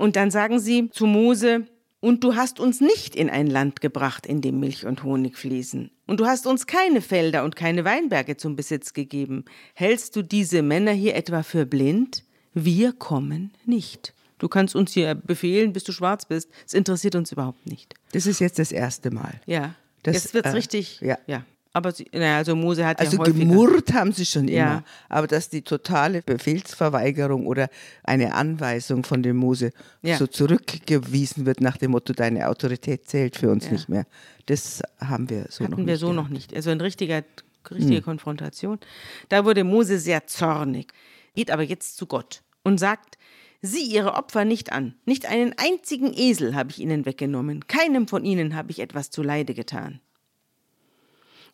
Und 0.00 0.16
dann 0.16 0.30
sagen 0.30 0.58
sie 0.60 0.88
zu 0.88 1.04
Mose, 1.04 1.66
und 2.00 2.24
du 2.24 2.34
hast 2.34 2.58
uns 2.58 2.80
nicht 2.80 3.14
in 3.14 3.28
ein 3.28 3.46
Land 3.46 3.82
gebracht, 3.82 4.26
in 4.26 4.40
dem 4.40 4.58
Milch 4.58 4.86
und 4.86 5.02
Honig 5.02 5.36
fließen. 5.36 5.90
Und 6.06 6.20
du 6.20 6.24
hast 6.24 6.46
uns 6.46 6.66
keine 6.66 7.02
Felder 7.02 7.44
und 7.44 7.54
keine 7.54 7.84
Weinberge 7.84 8.38
zum 8.38 8.56
Besitz 8.56 8.94
gegeben. 8.94 9.44
Hältst 9.74 10.16
du 10.16 10.22
diese 10.22 10.62
Männer 10.62 10.92
hier 10.92 11.14
etwa 11.14 11.42
für 11.42 11.66
blind? 11.66 12.24
Wir 12.54 12.94
kommen 12.94 13.52
nicht. 13.66 14.14
Du 14.38 14.48
kannst 14.48 14.74
uns 14.74 14.92
hier 14.92 15.14
befehlen, 15.14 15.74
bis 15.74 15.84
du 15.84 15.92
schwarz 15.92 16.24
bist. 16.24 16.48
Es 16.66 16.72
interessiert 16.72 17.14
uns 17.14 17.30
überhaupt 17.30 17.66
nicht. 17.66 17.94
Das 18.12 18.24
ist 18.24 18.40
jetzt 18.40 18.58
das 18.58 18.72
erste 18.72 19.10
Mal. 19.10 19.38
Ja. 19.44 19.74
Das, 20.02 20.14
jetzt 20.14 20.32
wird 20.32 20.46
es 20.46 20.52
äh, 20.52 20.56
richtig. 20.56 21.00
Ja. 21.02 21.18
ja. 21.26 21.44
Aber 21.72 21.92
sie, 21.92 22.06
naja, 22.12 22.38
also 22.38 22.56
Mose 22.56 22.84
hat 22.84 22.98
also 22.98 23.12
ja 23.12 23.18
häufiger. 23.20 23.38
gemurrt 23.38 23.92
haben 23.92 24.12
sie 24.12 24.26
schon 24.26 24.48
immer, 24.48 24.56
ja. 24.56 24.84
aber 25.08 25.28
dass 25.28 25.50
die 25.50 25.62
totale 25.62 26.20
Befehlsverweigerung 26.22 27.46
oder 27.46 27.68
eine 28.02 28.34
Anweisung 28.34 29.04
von 29.04 29.22
dem 29.22 29.36
Mose 29.36 29.70
ja. 30.02 30.16
so 30.16 30.26
zurückgewiesen 30.26 31.46
wird 31.46 31.60
nach 31.60 31.76
dem 31.76 31.92
Motto, 31.92 32.12
deine 32.12 32.48
Autorität 32.48 33.08
zählt 33.08 33.36
für 33.36 33.50
uns 33.50 33.66
ja. 33.66 33.72
nicht 33.72 33.88
mehr, 33.88 34.06
das 34.46 34.82
haben 34.98 35.30
wir 35.30 35.46
so 35.48 35.64
Hatten 35.64 35.72
noch 35.72 35.78
nicht. 35.78 35.86
wir 35.86 35.96
so 35.96 36.10
gehabt. 36.10 36.24
noch 36.24 36.28
nicht. 36.28 36.54
Also 36.54 36.70
eine 36.70 36.82
richtige, 36.82 37.24
richtige 37.70 37.98
hm. 37.98 38.04
Konfrontation. 38.04 38.80
Da 39.28 39.44
wurde 39.44 39.62
Mose 39.62 40.00
sehr 40.00 40.26
zornig, 40.26 40.92
geht 41.36 41.52
aber 41.52 41.62
jetzt 41.62 41.96
zu 41.96 42.06
Gott 42.06 42.42
und 42.64 42.80
sagt, 42.80 43.16
Sieh 43.62 43.94
ihre 43.94 44.14
Opfer 44.14 44.46
nicht 44.46 44.72
an. 44.72 44.94
Nicht 45.04 45.26
einen 45.26 45.54
einzigen 45.58 46.14
Esel 46.14 46.54
habe 46.54 46.70
ich 46.70 46.78
ihnen 46.78 47.04
weggenommen. 47.04 47.66
Keinem 47.66 48.08
von 48.08 48.24
ihnen 48.24 48.56
habe 48.56 48.70
ich 48.70 48.80
etwas 48.80 49.10
zuleide 49.10 49.52
getan. 49.52 50.00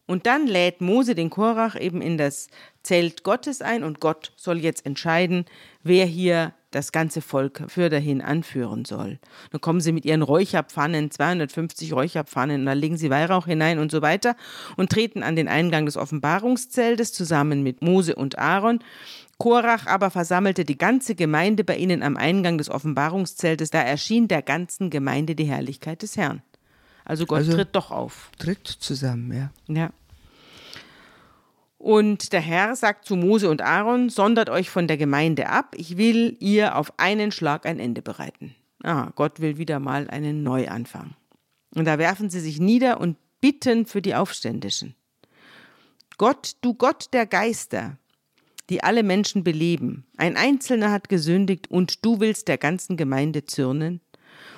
Und 0.06 0.26
dann 0.26 0.46
lädt 0.46 0.80
Mose 0.80 1.14
den 1.14 1.30
Korach 1.30 1.78
eben 1.78 2.00
in 2.00 2.16
das 2.16 2.48
Zelt 2.82 3.24
Gottes 3.24 3.60
ein 3.60 3.82
und 3.82 4.00
Gott 4.00 4.32
soll 4.36 4.58
jetzt 4.58 4.86
entscheiden, 4.86 5.44
wer 5.82 6.06
hier 6.06 6.54
das 6.70 6.92
ganze 6.92 7.20
Volk 7.20 7.64
für 7.68 7.88
dahin 7.88 8.20
anführen 8.20 8.84
soll. 8.84 9.18
Dann 9.50 9.60
kommen 9.60 9.80
sie 9.80 9.92
mit 9.92 10.04
ihren 10.04 10.22
Räucherpfannen, 10.22 11.10
250 11.10 11.92
Räucherpfannen, 11.92 12.60
und 12.60 12.66
da 12.66 12.74
legen 12.74 12.96
sie 12.96 13.10
Weihrauch 13.10 13.46
hinein 13.46 13.78
und 13.78 13.90
so 13.90 14.02
weiter 14.02 14.36
und 14.76 14.90
treten 14.90 15.22
an 15.22 15.36
den 15.36 15.48
Eingang 15.48 15.86
des 15.86 15.96
Offenbarungszeltes 15.96 17.12
zusammen 17.12 17.62
mit 17.62 17.82
Mose 17.82 18.14
und 18.14 18.38
Aaron. 18.38 18.80
Korach 19.38 19.86
aber 19.86 20.10
versammelte 20.10 20.64
die 20.64 20.78
ganze 20.78 21.14
Gemeinde 21.14 21.64
bei 21.64 21.76
ihnen 21.76 22.02
am 22.02 22.16
Eingang 22.16 22.58
des 22.58 22.70
Offenbarungszeltes, 22.70 23.70
da 23.70 23.80
erschien 23.80 24.28
der 24.28 24.42
ganzen 24.42 24.90
Gemeinde 24.90 25.34
die 25.34 25.44
Herrlichkeit 25.44 26.02
des 26.02 26.16
Herrn. 26.16 26.42
Also 27.06 27.24
Gott 27.24 27.38
also 27.38 27.52
tritt 27.52 27.68
doch 27.72 27.90
auf. 27.90 28.30
Tritt 28.36 28.66
zusammen, 28.66 29.32
ja. 29.32 29.50
Ja. 29.72 29.90
Und 31.78 32.32
der 32.32 32.40
Herr 32.40 32.74
sagt 32.74 33.04
zu 33.04 33.14
Mose 33.14 33.48
und 33.48 33.62
Aaron, 33.62 34.08
sondert 34.08 34.50
euch 34.50 34.70
von 34.70 34.88
der 34.88 34.96
Gemeinde 34.96 35.48
ab, 35.48 35.74
ich 35.76 35.96
will 35.96 36.36
ihr 36.40 36.76
auf 36.76 36.98
einen 36.98 37.30
Schlag 37.30 37.64
ein 37.64 37.78
Ende 37.78 38.02
bereiten. 38.02 38.56
Ah, 38.82 39.10
Gott 39.14 39.40
will 39.40 39.56
wieder 39.56 39.78
mal 39.78 40.10
einen 40.10 40.42
Neuanfang. 40.42 41.14
Und 41.74 41.84
da 41.84 41.98
werfen 41.98 42.28
sie 42.28 42.40
sich 42.40 42.58
nieder 42.58 43.00
und 43.00 43.16
bitten 43.40 43.86
für 43.86 44.02
die 44.02 44.16
Aufständischen. 44.16 44.96
Gott, 46.18 46.56
du 46.60 46.74
Gott 46.74 47.08
der 47.12 47.26
Geister, 47.26 47.98
die 48.68 48.82
alle 48.82 49.04
Menschen 49.04 49.44
beleben. 49.44 50.06
Ein 50.16 50.36
Einzelner 50.36 50.90
hat 50.90 51.08
gesündigt 51.08 51.70
und 51.70 52.04
du 52.04 52.18
willst 52.18 52.48
der 52.48 52.58
ganzen 52.58 52.96
Gemeinde 52.96 53.44
zürnen? 53.44 54.00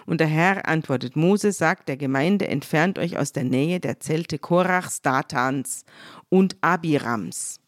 Und 0.08 0.22
der 0.22 0.26
Herr 0.26 0.66
antwortet 0.66 1.16
Mose, 1.16 1.52
sagt 1.52 1.86
der 1.86 1.98
Gemeinde, 1.98 2.48
entfernt 2.48 2.98
euch 2.98 3.18
aus 3.18 3.32
der 3.32 3.44
Nähe 3.44 3.78
der 3.78 4.00
Zelte 4.00 4.38
Korachs, 4.38 5.02
Datans 5.02 5.84
und 6.30 6.56
Abirams. 6.62 7.60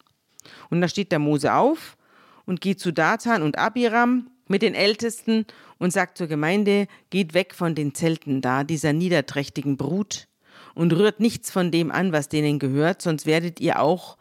Und 0.70 0.81
da 0.81 0.88
steht 0.88 1.12
der 1.12 1.18
Mose 1.18 1.53
auf 1.53 1.98
und 2.46 2.62
geht 2.62 2.81
zu 2.81 2.92
Datan 2.92 3.42
und 3.42 3.59
Abiram 3.59 4.31
mit 4.48 4.62
den 4.62 4.74
Ältesten 4.74 5.44
und 5.76 5.92
sagt 5.92 6.16
zur 6.16 6.29
Gemeinde, 6.29 6.87
geht 7.11 7.35
weg 7.35 7.55
von 7.55 7.74
den 7.74 7.94
Zelten 7.94 8.40
da, 8.40 8.64
dieser 8.64 8.94
niederträchtigen 8.94 9.76
Brut, 9.76 10.26
und 10.74 10.94
rührt 10.94 11.20
nichts 11.20 11.50
von 11.50 11.70
dem 11.70 11.90
an, 11.90 12.12
was 12.12 12.31
denen 12.31 12.59
gehört, 12.59 13.03
sonst 13.03 13.26
werdet 13.26 13.61
ihr 13.61 13.81
auch 13.81 14.16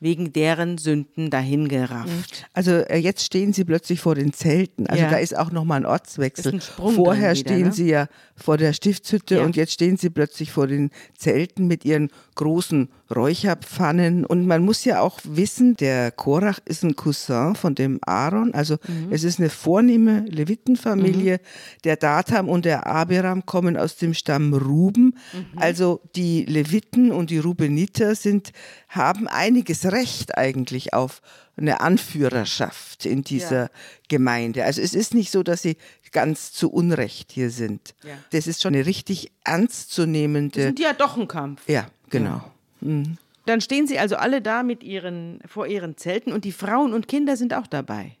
wegen 0.00 0.32
deren 0.32 0.78
Sünden 0.78 1.28
dahingerafft. 1.30 2.46
Also 2.54 2.72
äh, 2.72 2.96
jetzt 2.96 3.24
stehen 3.24 3.52
sie 3.52 3.64
plötzlich 3.64 4.00
vor 4.00 4.14
den 4.14 4.32
Zelten. 4.32 4.86
Also 4.86 5.02
ja. 5.02 5.10
da 5.10 5.18
ist 5.18 5.36
auch 5.36 5.52
nochmal 5.52 5.80
ein 5.80 5.86
Ortswechsel. 5.86 6.54
Ein 6.54 6.60
Vorher 6.60 7.34
wieder, 7.34 7.36
stehen 7.36 7.66
ne? 7.66 7.72
sie 7.72 7.88
ja 7.90 8.06
vor 8.34 8.56
der 8.56 8.72
Stiftshütte 8.72 9.36
ja. 9.36 9.44
und 9.44 9.56
jetzt 9.56 9.72
stehen 9.72 9.98
sie 9.98 10.08
plötzlich 10.08 10.50
vor 10.52 10.66
den 10.66 10.90
Zelten 11.16 11.66
mit 11.66 11.84
ihren 11.84 12.10
großen 12.40 12.88
Räucherpfannen. 13.14 14.24
Und 14.24 14.46
man 14.46 14.64
muss 14.64 14.86
ja 14.86 15.02
auch 15.02 15.20
wissen, 15.24 15.76
der 15.76 16.10
Korach 16.10 16.58
ist 16.64 16.82
ein 16.82 16.96
Cousin 16.96 17.54
von 17.54 17.74
dem 17.74 18.00
Aaron. 18.06 18.54
Also 18.54 18.78
mhm. 18.88 19.08
es 19.10 19.24
ist 19.24 19.38
eine 19.38 19.50
vornehme 19.50 20.20
Levitenfamilie. 20.20 21.34
Mhm. 21.34 21.80
Der 21.84 21.96
Datam 21.96 22.48
und 22.48 22.64
der 22.64 22.86
Abiram 22.86 23.44
kommen 23.44 23.76
aus 23.76 23.96
dem 23.96 24.14
Stamm 24.14 24.54
Ruben. 24.54 25.16
Mhm. 25.34 25.58
Also 25.58 26.00
die 26.16 26.46
Leviten 26.46 27.12
und 27.12 27.28
die 27.28 27.38
Rubeniter 27.38 28.14
sind, 28.14 28.52
haben 28.88 29.28
einiges 29.28 29.84
Recht 29.84 30.38
eigentlich 30.38 30.94
auf 30.94 31.20
eine 31.58 31.80
Anführerschaft 31.80 33.04
in 33.04 33.22
dieser 33.22 33.64
ja. 33.64 33.70
Gemeinde. 34.08 34.64
Also 34.64 34.80
es 34.80 34.94
ist 34.94 35.12
nicht 35.12 35.30
so, 35.30 35.42
dass 35.42 35.60
sie 35.60 35.76
ganz 36.12 36.52
zu 36.52 36.70
Unrecht 36.70 37.32
hier 37.32 37.50
sind. 37.50 37.94
Ja. 38.02 38.14
Das 38.30 38.46
ist 38.46 38.62
schon 38.62 38.74
eine 38.74 38.86
richtig 38.86 39.30
ernstzunehmende. 39.44 40.58
Das 40.58 40.66
sind 40.66 40.80
ja 40.80 40.92
doch 40.92 41.16
ein 41.16 41.28
Kampf. 41.28 41.62
Ja, 41.68 41.86
genau. 42.10 42.42
Mhm. 42.80 43.16
Dann 43.46 43.60
stehen 43.60 43.86
sie 43.86 43.98
also 43.98 44.16
alle 44.16 44.42
da 44.42 44.62
mit 44.62 44.82
ihren, 44.84 45.40
vor 45.46 45.66
ihren 45.66 45.96
Zelten 45.96 46.32
und 46.32 46.44
die 46.44 46.52
Frauen 46.52 46.92
und 46.92 47.08
Kinder 47.08 47.36
sind 47.36 47.54
auch 47.54 47.66
dabei. 47.66 48.16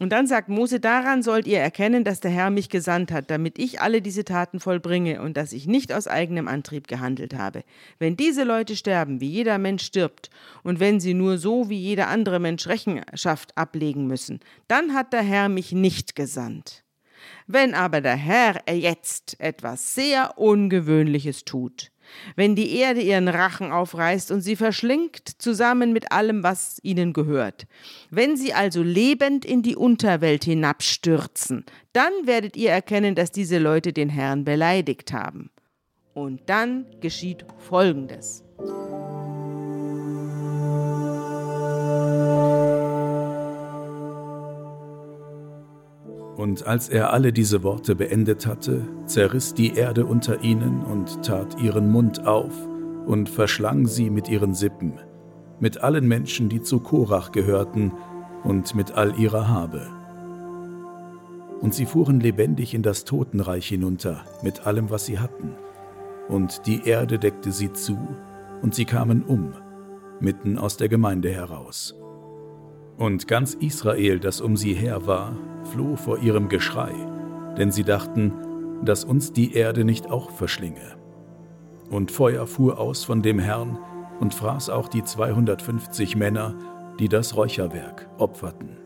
Und 0.00 0.12
dann 0.12 0.26
sagt 0.26 0.48
Mose, 0.48 0.80
daran 0.80 1.22
sollt 1.22 1.46
ihr 1.46 1.58
erkennen, 1.58 2.04
dass 2.04 2.20
der 2.20 2.30
Herr 2.30 2.48
mich 2.48 2.70
gesandt 2.70 3.12
hat, 3.12 3.30
damit 3.30 3.58
ich 3.58 3.82
alle 3.82 4.00
diese 4.00 4.24
Taten 4.24 4.58
vollbringe 4.58 5.20
und 5.20 5.36
dass 5.36 5.52
ich 5.52 5.66
nicht 5.66 5.92
aus 5.92 6.06
eigenem 6.06 6.48
Antrieb 6.48 6.88
gehandelt 6.88 7.34
habe. 7.34 7.64
Wenn 7.98 8.16
diese 8.16 8.44
Leute 8.44 8.76
sterben, 8.76 9.20
wie 9.20 9.28
jeder 9.28 9.58
Mensch 9.58 9.84
stirbt, 9.84 10.30
und 10.62 10.80
wenn 10.80 11.00
sie 11.00 11.12
nur 11.12 11.36
so 11.36 11.68
wie 11.68 11.78
jeder 11.78 12.08
andere 12.08 12.40
Mensch 12.40 12.66
Rechenschaft 12.66 13.54
ablegen 13.58 14.06
müssen, 14.06 14.40
dann 14.68 14.94
hat 14.94 15.12
der 15.12 15.22
Herr 15.22 15.50
mich 15.50 15.72
nicht 15.72 16.16
gesandt. 16.16 16.82
Wenn 17.46 17.74
aber 17.74 18.00
der 18.00 18.16
Herr 18.16 18.62
jetzt 18.72 19.38
etwas 19.38 19.94
sehr 19.94 20.38
Ungewöhnliches 20.38 21.44
tut, 21.44 21.92
wenn 22.36 22.54
die 22.54 22.76
Erde 22.76 23.00
ihren 23.00 23.28
Rachen 23.28 23.72
aufreißt 23.72 24.30
und 24.30 24.40
sie 24.40 24.56
verschlingt 24.56 25.28
zusammen 25.38 25.92
mit 25.92 26.12
allem, 26.12 26.42
was 26.42 26.78
ihnen 26.82 27.12
gehört. 27.12 27.66
Wenn 28.10 28.36
sie 28.36 28.54
also 28.54 28.82
lebend 28.82 29.44
in 29.44 29.62
die 29.62 29.76
Unterwelt 29.76 30.44
hinabstürzen, 30.44 31.64
dann 31.92 32.12
werdet 32.24 32.56
ihr 32.56 32.70
erkennen, 32.70 33.14
dass 33.14 33.32
diese 33.32 33.58
Leute 33.58 33.92
den 33.92 34.08
Herrn 34.08 34.44
beleidigt 34.44 35.12
haben. 35.12 35.50
Und 36.14 36.40
dann 36.46 36.86
geschieht 37.00 37.44
Folgendes. 37.58 38.44
Und 46.40 46.66
als 46.66 46.88
er 46.88 47.12
alle 47.12 47.34
diese 47.34 47.62
Worte 47.62 47.94
beendet 47.94 48.46
hatte, 48.46 48.88
zerriss 49.04 49.52
die 49.52 49.74
Erde 49.74 50.06
unter 50.06 50.42
ihnen 50.42 50.82
und 50.82 51.22
tat 51.22 51.60
ihren 51.60 51.92
Mund 51.92 52.26
auf 52.26 52.54
und 53.04 53.28
verschlang 53.28 53.86
sie 53.86 54.08
mit 54.08 54.26
ihren 54.30 54.54
Sippen, 54.54 54.94
mit 55.58 55.82
allen 55.82 56.08
Menschen, 56.08 56.48
die 56.48 56.62
zu 56.62 56.80
Korach 56.80 57.30
gehörten, 57.32 57.92
und 58.42 58.74
mit 58.74 58.92
all 58.92 59.18
ihrer 59.18 59.48
Habe. 59.48 59.86
Und 61.60 61.74
sie 61.74 61.84
fuhren 61.84 62.20
lebendig 62.20 62.72
in 62.72 62.80
das 62.80 63.04
Totenreich 63.04 63.68
hinunter, 63.68 64.24
mit 64.42 64.66
allem, 64.66 64.88
was 64.88 65.04
sie 65.04 65.18
hatten. 65.18 65.56
Und 66.26 66.66
die 66.66 66.88
Erde 66.88 67.18
deckte 67.18 67.52
sie 67.52 67.70
zu, 67.74 67.98
und 68.62 68.74
sie 68.74 68.86
kamen 68.86 69.24
um, 69.24 69.52
mitten 70.20 70.56
aus 70.56 70.78
der 70.78 70.88
Gemeinde 70.88 71.28
heraus. 71.28 71.94
Und 73.00 73.26
ganz 73.28 73.54
Israel, 73.54 74.20
das 74.20 74.42
um 74.42 74.58
sie 74.58 74.74
her 74.74 75.06
war, 75.06 75.34
floh 75.72 75.96
vor 75.96 76.18
ihrem 76.18 76.50
Geschrei, 76.50 76.92
denn 77.56 77.72
sie 77.72 77.82
dachten, 77.82 78.34
dass 78.84 79.04
uns 79.04 79.32
die 79.32 79.54
Erde 79.54 79.86
nicht 79.86 80.10
auch 80.10 80.30
verschlinge. 80.30 80.98
Und 81.88 82.10
Feuer 82.10 82.46
fuhr 82.46 82.78
aus 82.78 83.04
von 83.04 83.22
dem 83.22 83.38
Herrn 83.38 83.78
und 84.20 84.34
fraß 84.34 84.68
auch 84.68 84.86
die 84.86 85.02
250 85.02 86.14
Männer, 86.14 86.58
die 86.98 87.08
das 87.08 87.36
Räucherwerk 87.36 88.06
opferten. 88.18 88.76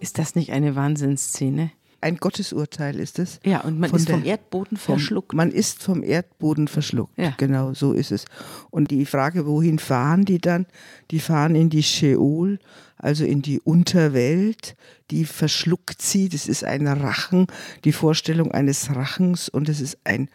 Ist 0.00 0.18
das 0.18 0.34
nicht 0.34 0.52
eine 0.52 0.74
Wahnsinnsszene? 0.74 1.70
Ein 2.00 2.16
Gottesurteil 2.16 3.00
ist 3.00 3.18
es. 3.18 3.40
Ja, 3.44 3.60
und 3.62 3.80
man 3.80 3.92
ist 3.92 4.08
vom 4.08 4.22
der, 4.22 4.32
Erdboden 4.32 4.76
verschluckt. 4.76 5.32
Vom, 5.32 5.36
man 5.36 5.50
ist 5.50 5.82
vom 5.82 6.02
Erdboden 6.02 6.68
verschluckt. 6.68 7.18
Ja. 7.18 7.34
Genau, 7.36 7.74
so 7.74 7.92
ist 7.92 8.12
es. 8.12 8.24
Und 8.70 8.90
die 8.90 9.04
Frage, 9.04 9.46
wohin 9.46 9.78
fahren 9.78 10.24
die 10.24 10.38
dann? 10.38 10.66
Die 11.10 11.18
fahren 11.18 11.56
in 11.56 11.70
die 11.70 11.82
Sheol, 11.82 12.60
also 12.96 13.24
in 13.24 13.42
die 13.42 13.60
Unterwelt. 13.60 14.76
Die 15.10 15.24
verschluckt 15.24 16.00
sie. 16.00 16.28
Das 16.28 16.46
ist 16.46 16.62
ein 16.64 16.86
Rachen, 16.86 17.46
die 17.84 17.92
Vorstellung 17.92 18.52
eines 18.52 18.94
Rachens 18.94 19.48
und 19.48 19.68
es 19.68 19.80
ist 19.80 19.98
ein 20.04 20.30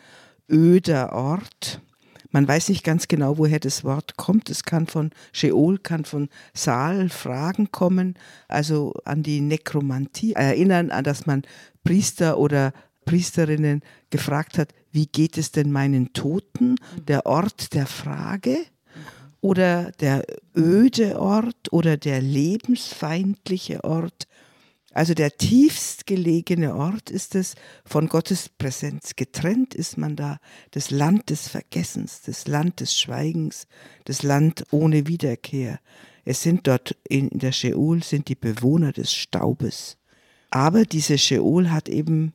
öder 0.50 1.14
Ort. 1.14 1.82
Man 2.34 2.48
weiß 2.48 2.70
nicht 2.70 2.84
ganz 2.84 3.08
genau, 3.08 3.38
woher 3.38 3.60
das 3.60 3.84
Wort 3.84 4.18
kommt. 4.18 4.50
Es 4.50 4.64
kann 4.64 4.88
von 4.88 5.12
Sheol, 5.32 5.78
kann 5.78 6.04
von 6.04 6.30
Saal, 6.54 7.10
Fragen 7.10 7.72
kommen, 7.72 8.16
also 8.48 8.94
an 9.06 9.22
die 9.22 9.40
Nekromantie, 9.40 10.34
erinnern 10.34 10.90
an, 10.90 11.04
dass 11.04 11.28
man 11.28 11.44
Priester 11.84 12.40
oder 12.40 12.74
Priesterinnen 13.06 13.82
gefragt 14.10 14.58
hat, 14.58 14.74
wie 14.92 15.06
geht 15.06 15.38
es 15.38 15.52
denn 15.52 15.72
meinen 15.72 16.14
Toten? 16.14 16.76
Der 17.08 17.28
Ort 17.28 17.74
der 17.76 17.86
Frage 17.86 18.58
oder 19.40 19.92
der 20.00 20.26
öde 20.58 21.20
Ort 21.20 21.72
oder 21.72 21.98
der 21.98 22.20
lebensfeindliche 22.20 23.84
Ort 23.84 24.26
also 24.94 25.14
der 25.14 25.38
tiefst 25.38 26.06
gelegene 26.06 26.76
Ort 26.76 27.10
ist 27.10 27.36
es, 27.36 27.56
von 27.84 28.08
Gottes 28.08 28.48
Präsenz 28.50 29.16
getrennt 29.16 29.74
ist 29.74 29.98
man 29.98 30.16
da, 30.16 30.38
das 30.72 30.92
Land 30.92 31.30
des 31.30 31.48
Vergessens, 31.48 32.22
das 32.22 32.48
Land 32.48 32.80
des 32.80 32.98
Schweigens, 32.98 33.68
das 34.06 34.24
Land 34.24 34.66
ohne 34.72 35.08
Wiederkehr. 35.08 35.80
Es 36.26 36.42
sind 36.44 36.68
dort 36.68 36.96
in 37.08 37.30
der 37.32 37.52
Sheol 37.52 38.04
sind 38.04 38.28
die 38.30 38.36
Bewohner 38.36 38.92
des 38.92 39.14
Staubes. 39.14 39.98
Aber 40.52 40.86
diese 40.86 41.18
Sheol 41.18 41.72
hat 41.72 41.90
eben 41.90 42.34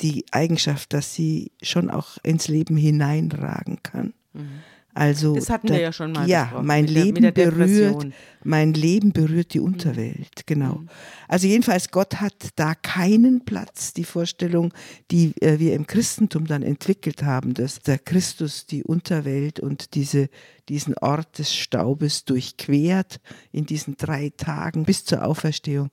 die 0.00 0.24
Eigenschaft, 0.30 0.92
dass 0.92 1.14
sie 1.14 1.52
schon 1.62 1.90
auch 1.90 2.18
ins 2.22 2.48
Leben 2.48 2.76
hineinragen 2.76 3.82
kann. 3.82 4.14
Mhm. 4.32 4.62
Also 4.96 5.34
das 5.34 5.50
hatten 5.50 5.66
da, 5.66 5.74
wir 5.74 5.80
ja 5.80 5.92
schon 5.92 6.12
mal 6.12 6.28
Ja, 6.28 6.44
besprochen, 6.44 6.66
mein 6.66 6.86
der- 6.86 6.94
Leben 7.04 7.22
mit 7.22 7.36
der 7.36 7.50
berührt, 7.50 8.06
mein 8.44 8.72
Leben 8.74 9.12
berührt 9.12 9.52
die 9.54 9.60
Unterwelt, 9.60 10.46
genau. 10.46 10.84
Also 11.28 11.46
jedenfalls 11.46 11.90
Gott 11.90 12.20
hat 12.20 12.34
da 12.56 12.74
keinen 12.74 13.44
Platz. 13.44 13.92
Die 13.92 14.04
Vorstellung, 14.04 14.72
die 15.10 15.34
äh, 15.40 15.58
wir 15.58 15.74
im 15.74 15.86
Christentum 15.86 16.46
dann 16.46 16.62
entwickelt 16.62 17.22
haben, 17.22 17.54
dass 17.54 17.80
der 17.80 17.98
Christus 17.98 18.66
die 18.66 18.84
Unterwelt 18.84 19.60
und 19.60 19.94
diese 19.94 20.28
diesen 20.68 20.96
Ort 20.98 21.38
des 21.38 21.54
Staubes 21.54 22.24
durchquert 22.24 23.20
in 23.52 23.66
diesen 23.66 23.96
drei 23.96 24.32
Tagen 24.36 24.84
bis 24.84 25.04
zur 25.04 25.24
Auferstehung. 25.24 25.90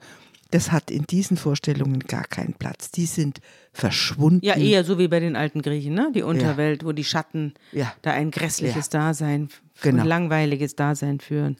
Das 0.53 0.71
hat 0.71 0.91
in 0.91 1.07
diesen 1.07 1.35
Vorstellungen 1.35 1.99
gar 2.01 2.25
keinen 2.25 2.53
Platz. 2.53 2.91
Die 2.91 3.07
sind 3.07 3.39
verschwunden. 3.71 4.45
Ja, 4.45 4.55
eher 4.55 4.83
so 4.83 4.99
wie 4.99 5.07
bei 5.07 5.19
den 5.19 5.35
alten 5.35 5.63
Griechen, 5.63 5.95
ne? 5.95 6.11
Die 6.13 6.21
Unterwelt, 6.21 6.85
wo 6.85 6.91
die 6.91 7.03
Schatten 7.03 7.55
Ja. 7.71 7.91
da 8.03 8.11
ein 8.11 8.29
grässliches 8.29 8.89
Dasein, 8.89 9.49
Genau. 9.81 10.03
ein 10.03 10.07
langweiliges 10.07 10.75
Dasein 10.75 11.19
führen. 11.19 11.57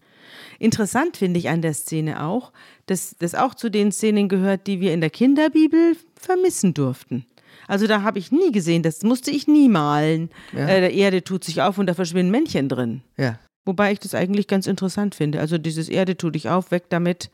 Interessant 0.60 1.18
finde 1.18 1.40
ich 1.40 1.50
an 1.50 1.64
der 1.64 1.74
Szene 1.74 2.24
auch, 2.24 2.54
dass 2.86 3.16
das 3.18 3.34
auch 3.34 3.56
zu 3.56 3.70
den 3.70 3.92
Szenen 3.92 4.30
gehört, 4.30 4.68
die 4.68 4.80
wir 4.80 4.94
in 4.94 5.02
der 5.02 5.10
Kinderbibel 5.10 5.98
vermissen 6.16 6.76
durften. 6.76 7.26
Also 7.68 7.88
da 7.88 8.04
habe 8.04 8.20
ich 8.20 8.32
nie 8.32 8.52
gesehen, 8.52 8.84
das 8.84 9.02
musste 9.02 9.32
ich 9.32 9.48
nie 9.48 9.70
malen. 9.70 10.30
Ja. 10.56 10.68
Äh, 10.68 10.82
der 10.82 10.94
Erde 10.94 11.24
tut 11.24 11.44
sich 11.44 11.62
auf 11.64 11.78
und 11.80 11.88
da 11.88 11.96
verschwinden 11.96 12.32
Männchen 12.32 12.70
drin. 12.70 13.02
Ja. 13.18 13.40
Wobei 13.66 13.92
ich 13.94 14.00
das 14.00 14.14
eigentlich 14.14 14.48
ganz 14.48 14.68
interessant 14.68 15.16
finde. 15.16 15.40
Also 15.40 15.58
dieses 15.58 15.90
Erde 15.90 16.16
tu 16.18 16.30
dich 16.30 16.50
auf, 16.50 16.70
weg 16.72 16.84
damit. 16.90 17.32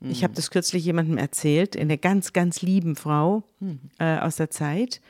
Ich 0.00 0.22
habe 0.22 0.34
das 0.34 0.50
kürzlich 0.50 0.84
jemandem 0.84 1.18
erzählt, 1.18 1.76
eine 1.76 1.98
ganz, 1.98 2.32
ganz 2.32 2.62
lieben 2.62 2.96
Frau 2.96 3.44
äh, 3.98 4.18
aus 4.18 4.36
der 4.36 4.50
Zeit, 4.50 5.00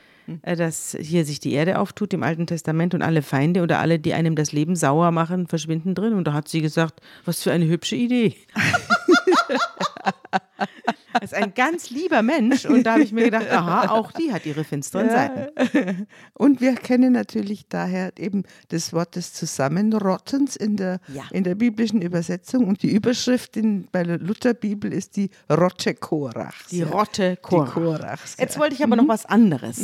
äh, 0.41 0.55
dass 0.55 0.97
hier 0.99 1.25
sich 1.25 1.39
die 1.39 1.53
Erde 1.53 1.79
auftut 1.79 2.13
im 2.13 2.23
Alten 2.23 2.47
Testament 2.47 2.93
und 2.93 3.01
alle 3.01 3.21
Feinde 3.21 3.63
oder 3.63 3.79
alle, 3.79 3.99
die 3.99 4.13
einem 4.13 4.35
das 4.35 4.51
Leben 4.51 4.75
sauer 4.75 5.11
machen, 5.11 5.47
verschwinden 5.47 5.93
drin. 5.93 6.13
Und 6.13 6.25
da 6.25 6.33
hat 6.33 6.47
sie 6.47 6.61
gesagt, 6.61 7.01
was 7.25 7.43
für 7.43 7.51
eine 7.51 7.67
hübsche 7.67 7.95
Idee. 7.95 8.35
Ist 11.21 11.33
ein 11.33 11.53
ganz 11.53 11.89
lieber 11.89 12.21
Mensch 12.21 12.65
und 12.65 12.83
da 12.83 12.93
habe 12.93 13.03
ich 13.03 13.11
mir 13.11 13.25
gedacht, 13.25 13.49
aha, 13.49 13.89
auch 13.91 14.11
die 14.11 14.31
hat 14.33 14.45
ihre 14.45 14.63
finsteren 14.63 15.09
Seiten. 15.09 16.07
Und 16.33 16.61
wir 16.61 16.75
kennen 16.75 17.13
natürlich 17.13 17.67
daher 17.67 18.11
eben 18.17 18.43
das 18.69 18.93
Wort 18.93 19.15
des 19.15 19.33
Zusammenrottens 19.33 20.55
in 20.55 20.77
der, 20.77 20.99
Ja. 21.13 21.23
in 21.31 21.43
der 21.43 21.55
biblischen 21.55 22.01
Übersetzung. 22.01 22.67
Und 22.67 22.83
die 22.83 22.89
Überschrift 22.91 23.57
in, 23.57 23.87
bei 23.91 24.03
der 24.03 24.19
Lutherbibel 24.19 24.91
ist 24.93 25.15
die 25.15 25.29
Rotte 25.49 25.93
Korachs. 25.95 26.67
Die 26.69 26.79
ja. 26.79 26.87
Rotte 26.87 27.31
Die 27.35 27.41
Korach. 27.41 27.73
Korachs. 27.73 28.35
Jetzt 28.39 28.55
ja. 28.55 28.61
wollte 28.61 28.75
ich 28.75 28.83
aber 28.83 28.95
noch 28.95 29.07
was 29.07 29.25
anderes 29.25 29.79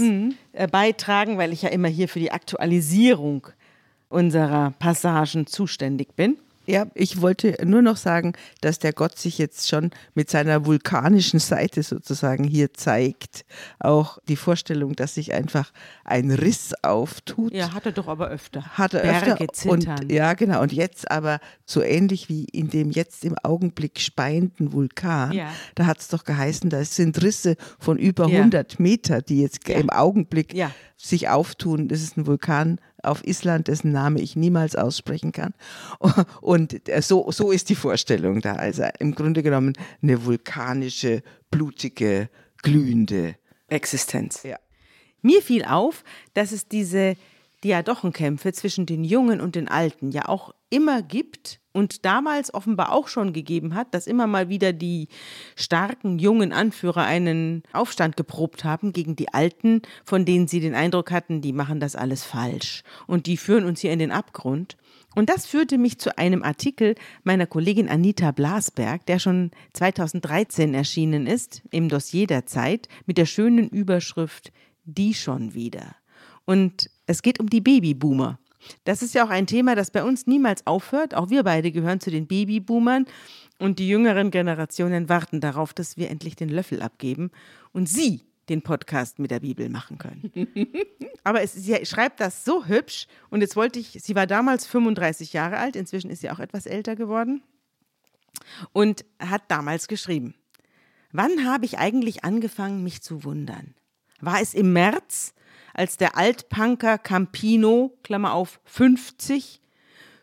äh, 0.53 0.67
beitragen, 0.71 1.37
weil 1.37 1.53
ich 1.53 1.61
ja 1.61 1.69
immer 1.69 1.87
hier 1.87 2.07
für 2.07 2.19
die 2.19 2.31
Aktualisierung 2.31 3.47
unserer 4.09 4.71
Passagen 4.79 5.47
zuständig 5.47 6.15
bin. 6.15 6.37
Ja, 6.65 6.87
ich 6.93 7.21
wollte 7.21 7.57
nur 7.65 7.81
noch 7.81 7.97
sagen, 7.97 8.33
dass 8.61 8.79
der 8.79 8.93
Gott 8.93 9.17
sich 9.17 9.37
jetzt 9.37 9.67
schon 9.67 9.91
mit 10.15 10.29
seiner 10.29 10.65
vulkanischen 10.65 11.39
Seite 11.39 11.83
sozusagen 11.83 12.43
hier 12.45 12.73
zeigt. 12.73 13.45
Auch 13.79 14.17
die 14.27 14.35
Vorstellung, 14.35 14.95
dass 14.95 15.15
sich 15.15 15.33
einfach 15.33 15.71
ein 16.05 16.31
Riss 16.31 16.73
auftut. 16.81 17.53
Ja, 17.53 17.73
hat 17.73 17.85
er 17.85 17.91
doch 17.91 18.07
aber 18.07 18.29
öfter. 18.29 18.63
hat 18.77 18.93
er 18.93 19.01
Berge 19.01 19.31
öfter 19.33 19.47
zittern. 19.53 19.99
und 20.01 20.11
ja 20.11 20.33
genau 20.33 20.61
und 20.61 20.71
jetzt 20.73 21.09
aber 21.11 21.39
so 21.65 21.81
ähnlich 21.81 22.29
wie 22.29 22.45
in 22.45 22.69
dem 22.69 22.91
jetzt 22.91 23.25
im 23.25 23.35
Augenblick 23.43 23.99
speienden 23.99 24.71
Vulkan 24.73 25.31
Ja. 25.33 25.51
da 25.75 25.85
hat 25.85 25.99
es 25.99 26.07
doch 26.07 26.23
geheißen 26.23 26.69
da 26.69 26.83
sind 26.85 27.21
Risse 27.21 27.55
von 27.79 27.97
über 27.97 28.27
Ja. 28.27 28.39
100 28.39 28.79
Meter 28.79 29.21
die 29.21 29.41
jetzt 29.41 29.67
Ja. 29.67 29.77
im 29.77 29.89
Augenblick 29.89 30.53
sich 30.97 31.29
auftun 31.29 31.87
das 31.87 32.01
ist 32.01 32.17
ein 32.17 32.25
Vulkan 32.27 32.79
auf 33.03 33.25
Island 33.25 33.67
dessen 33.67 33.91
Name 33.91 34.21
ich 34.21 34.35
niemals 34.35 34.75
aussprechen 34.75 35.31
kann. 35.31 35.53
Und 36.41 36.87
äh, 36.89 37.01
so 37.01 37.31
so 37.31 37.51
ist 37.51 37.69
die 37.69 37.75
Vorstellung 37.75 38.41
da. 38.41 38.53
Also 38.53 38.83
im 38.99 39.15
Grunde 39.15 39.43
genommen 39.43 39.73
eine 40.01 40.25
vulkanische 40.25 41.23
blutige 41.51 42.29
glühende 42.61 43.35
Existenz. 43.67 44.43
ja. 44.43 44.57
Mir 45.21 45.41
fiel 45.41 45.63
auf, 45.63 46.03
dass 46.33 46.51
es 46.51 46.67
diese 46.67 47.15
Diadochenkämpfe 47.63 48.51
zwischen 48.51 48.85
den 48.85 49.03
Jungen 49.03 49.39
und 49.39 49.55
den 49.55 49.69
Alten 49.69 50.11
ja 50.11 50.27
auch 50.27 50.53
immer 50.73 51.03
gibt 51.03 51.59
und 51.71 52.03
damals 52.03 52.53
offenbar 52.53 52.91
auch 52.91 53.07
schon 53.07 53.31
gegeben 53.31 53.75
hat, 53.75 53.93
dass 53.93 54.07
immer 54.07 54.25
mal 54.25 54.49
wieder 54.49 54.73
die 54.73 55.07
starken 55.55 56.17
jungen 56.17 56.51
Anführer 56.51 57.03
einen 57.03 57.61
Aufstand 57.73 58.17
geprobt 58.17 58.63
haben 58.63 58.91
gegen 58.91 59.15
die 59.15 59.33
Alten, 59.33 59.83
von 60.03 60.25
denen 60.25 60.47
sie 60.47 60.59
den 60.59 60.73
Eindruck 60.73 61.11
hatten, 61.11 61.41
die 61.41 61.53
machen 61.53 61.79
das 61.79 61.95
alles 61.95 62.23
falsch 62.23 62.83
und 63.05 63.27
die 63.27 63.37
führen 63.37 63.65
uns 63.65 63.81
hier 63.81 63.93
in 63.93 63.99
den 63.99 64.11
Abgrund. 64.11 64.77
Und 65.15 65.29
das 65.29 65.45
führte 65.45 65.77
mich 65.77 65.99
zu 65.99 66.17
einem 66.17 66.41
Artikel 66.41 66.95
meiner 67.23 67.45
Kollegin 67.45 67.87
Anita 67.87 68.31
Blasberg, 68.31 69.05
der 69.05 69.19
schon 69.19 69.51
2013 69.73 70.73
erschienen 70.73 71.27
ist, 71.27 71.61
im 71.69 71.87
Dossier 71.87 72.25
der 72.25 72.47
Zeit, 72.47 72.87
mit 73.05 73.19
der 73.19 73.27
schönen 73.27 73.69
Überschrift 73.69 74.51
Die 74.85 75.13
schon 75.13 75.53
wieder. 75.53 75.95
Und 76.45 76.89
es 77.05 77.21
geht 77.21 77.39
um 77.39 77.47
die 77.49 77.61
Babyboomer. 77.61 78.39
Das 78.83 79.01
ist 79.01 79.13
ja 79.13 79.25
auch 79.25 79.29
ein 79.29 79.47
Thema, 79.47 79.75
das 79.75 79.91
bei 79.91 80.03
uns 80.03 80.27
niemals 80.27 80.65
aufhört. 80.67 81.15
Auch 81.15 81.29
wir 81.29 81.43
beide 81.43 81.71
gehören 81.71 81.99
zu 81.99 82.11
den 82.11 82.27
Babyboomern. 82.27 83.05
Und 83.59 83.79
die 83.79 83.87
jüngeren 83.87 84.31
Generationen 84.31 85.09
warten 85.09 85.39
darauf, 85.39 85.73
dass 85.73 85.97
wir 85.97 86.09
endlich 86.09 86.35
den 86.35 86.49
Löffel 86.49 86.81
abgeben 86.81 87.31
und 87.71 87.87
sie 87.87 88.21
den 88.49 88.61
Podcast 88.61 89.19
mit 89.19 89.31
der 89.31 89.39
Bibel 89.39 89.69
machen 89.69 89.97
können. 89.97 90.31
Aber 91.23 91.41
es, 91.41 91.53
sie 91.53 91.85
schreibt 91.85 92.19
das 92.19 92.43
so 92.43 92.65
hübsch. 92.65 93.07
Und 93.29 93.41
jetzt 93.41 93.55
wollte 93.55 93.79
ich, 93.79 93.97
sie 94.01 94.15
war 94.15 94.27
damals 94.27 94.65
35 94.65 95.33
Jahre 95.33 95.57
alt, 95.57 95.75
inzwischen 95.75 96.09
ist 96.09 96.21
sie 96.21 96.29
auch 96.29 96.39
etwas 96.39 96.65
älter 96.65 96.95
geworden. 96.95 97.41
Und 98.73 99.05
hat 99.19 99.43
damals 99.47 99.87
geschrieben, 99.87 100.35
wann 101.11 101.45
habe 101.45 101.65
ich 101.65 101.77
eigentlich 101.77 102.23
angefangen, 102.23 102.83
mich 102.83 103.01
zu 103.01 103.23
wundern? 103.23 103.75
War 104.19 104.41
es 104.41 104.53
im 104.53 104.73
März, 104.73 105.33
als 105.73 105.97
der 105.97 106.17
Altpunker 106.17 106.97
Campino, 106.97 107.97
Klammer 108.03 108.33
auf 108.33 108.59
50, 108.65 109.61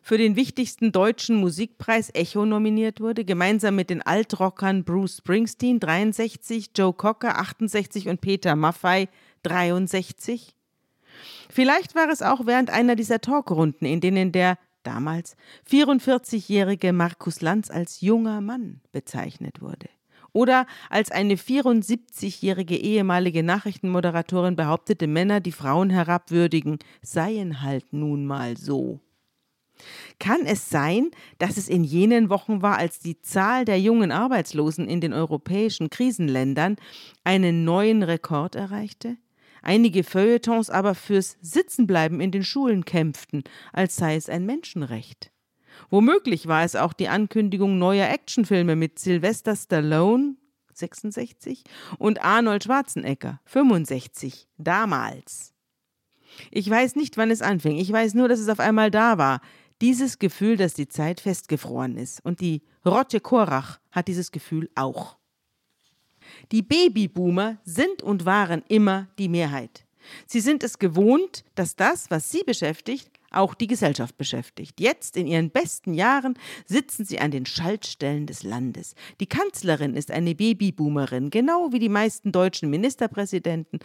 für 0.02 0.18
den 0.18 0.34
wichtigsten 0.34 0.92
deutschen 0.92 1.36
Musikpreis 1.36 2.10
Echo 2.14 2.46
nominiert 2.46 3.00
wurde, 3.00 3.24
gemeinsam 3.24 3.76
mit 3.76 3.90
den 3.90 4.02
Altrockern 4.02 4.84
Bruce 4.84 5.18
Springsteen 5.18 5.78
63, 5.78 6.70
Joe 6.76 6.92
Cocker 6.92 7.38
68 7.38 8.08
und 8.08 8.20
Peter 8.20 8.56
Maffay 8.56 9.08
63? 9.42 10.54
Vielleicht 11.50 11.94
war 11.94 12.08
es 12.08 12.22
auch 12.22 12.46
während 12.46 12.70
einer 12.70 12.96
dieser 12.96 13.20
Talkrunden, 13.20 13.86
in 13.86 14.00
denen 14.00 14.32
der 14.32 14.58
damals 14.82 15.36
44-jährige 15.68 16.92
Markus 16.92 17.40
Lanz 17.40 17.70
als 17.70 18.00
junger 18.00 18.40
Mann 18.40 18.80
bezeichnet 18.92 19.60
wurde. 19.60 19.88
Oder 20.32 20.66
als 20.88 21.10
eine 21.10 21.34
74-jährige 21.34 22.76
ehemalige 22.76 23.42
Nachrichtenmoderatorin 23.42 24.56
behauptete, 24.56 25.06
Männer, 25.06 25.40
die 25.40 25.52
Frauen 25.52 25.90
herabwürdigen, 25.90 26.78
seien 27.02 27.62
halt 27.62 27.92
nun 27.92 28.26
mal 28.26 28.56
so. 28.56 29.00
Kann 30.18 30.44
es 30.44 30.68
sein, 30.68 31.10
dass 31.38 31.56
es 31.56 31.68
in 31.68 31.84
jenen 31.84 32.28
Wochen 32.28 32.62
war, 32.62 32.76
als 32.76 33.00
die 33.00 33.20
Zahl 33.20 33.64
der 33.64 33.80
jungen 33.80 34.12
Arbeitslosen 34.12 34.86
in 34.86 35.00
den 35.00 35.12
europäischen 35.12 35.88
Krisenländern 35.90 36.76
einen 37.24 37.64
neuen 37.64 38.02
Rekord 38.02 38.54
erreichte? 38.54 39.16
Einige 39.62 40.04
Feuilletons 40.04 40.70
aber 40.70 40.94
fürs 40.94 41.36
Sitzenbleiben 41.42 42.20
in 42.20 42.30
den 42.30 42.44
Schulen 42.44 42.84
kämpften, 42.84 43.44
als 43.72 43.96
sei 43.96 44.16
es 44.16 44.28
ein 44.28 44.46
Menschenrecht. 44.46 45.30
Womöglich 45.88 46.46
war 46.46 46.64
es 46.64 46.76
auch 46.76 46.92
die 46.92 47.08
Ankündigung 47.08 47.78
neuer 47.78 48.08
Actionfilme 48.08 48.76
mit 48.76 48.98
Sylvester 48.98 49.56
Stallone 49.56 50.36
66 50.74 51.62
und 51.98 52.22
Arnold 52.22 52.64
Schwarzenegger 52.64 53.40
65 53.44 54.48
damals. 54.58 55.54
Ich 56.50 56.68
weiß 56.68 56.96
nicht, 56.96 57.16
wann 57.16 57.30
es 57.30 57.42
anfing. 57.42 57.78
Ich 57.78 57.90
weiß 57.90 58.14
nur, 58.14 58.28
dass 58.28 58.40
es 58.40 58.48
auf 58.48 58.60
einmal 58.60 58.90
da 58.90 59.18
war. 59.18 59.40
Dieses 59.80 60.18
Gefühl, 60.18 60.56
dass 60.56 60.74
die 60.74 60.88
Zeit 60.88 61.20
festgefroren 61.20 61.96
ist. 61.96 62.24
Und 62.24 62.40
die 62.40 62.62
Rotte 62.84 63.20
Korach 63.20 63.80
hat 63.90 64.08
dieses 64.08 64.30
Gefühl 64.30 64.70
auch. 64.74 65.16
Die 66.52 66.62
Babyboomer 66.62 67.58
sind 67.64 68.02
und 68.02 68.24
waren 68.24 68.62
immer 68.68 69.08
die 69.18 69.28
Mehrheit. 69.28 69.86
Sie 70.26 70.40
sind 70.40 70.62
es 70.62 70.78
gewohnt, 70.78 71.44
dass 71.54 71.76
das, 71.76 72.10
was 72.10 72.30
sie 72.30 72.42
beschäftigt, 72.44 73.19
auch 73.30 73.54
die 73.54 73.66
Gesellschaft 73.66 74.16
beschäftigt. 74.16 74.80
Jetzt, 74.80 75.16
in 75.16 75.26
ihren 75.26 75.50
besten 75.50 75.94
Jahren, 75.94 76.34
sitzen 76.66 77.04
sie 77.04 77.20
an 77.20 77.30
den 77.30 77.46
Schaltstellen 77.46 78.26
des 78.26 78.42
Landes. 78.42 78.94
Die 79.20 79.26
Kanzlerin 79.26 79.94
ist 79.94 80.10
eine 80.10 80.34
Babyboomerin, 80.34 81.30
genau 81.30 81.72
wie 81.72 81.78
die 81.78 81.88
meisten 81.88 82.32
deutschen 82.32 82.70
Ministerpräsidenten. 82.70 83.78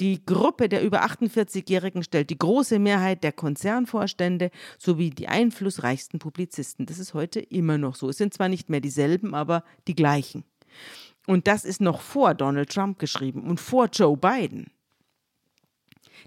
Die 0.00 0.24
Gruppe 0.24 0.68
der 0.68 0.82
über 0.82 1.04
48-Jährigen 1.04 2.02
stellt 2.02 2.30
die 2.30 2.38
große 2.38 2.78
Mehrheit 2.78 3.24
der 3.24 3.32
Konzernvorstände 3.32 4.50
sowie 4.78 5.10
die 5.10 5.28
einflussreichsten 5.28 6.18
Publizisten. 6.18 6.86
Das 6.86 6.98
ist 6.98 7.14
heute 7.14 7.40
immer 7.40 7.78
noch 7.78 7.96
so. 7.96 8.08
Es 8.08 8.18
sind 8.18 8.34
zwar 8.34 8.48
nicht 8.48 8.68
mehr 8.68 8.80
dieselben, 8.80 9.34
aber 9.34 9.64
die 9.88 9.94
gleichen. 9.94 10.44
Und 11.26 11.46
das 11.46 11.64
ist 11.64 11.80
noch 11.80 12.00
vor 12.00 12.34
Donald 12.34 12.70
Trump 12.70 12.98
geschrieben 12.98 13.42
und 13.42 13.60
vor 13.60 13.88
Joe 13.92 14.16
Biden. 14.16 14.70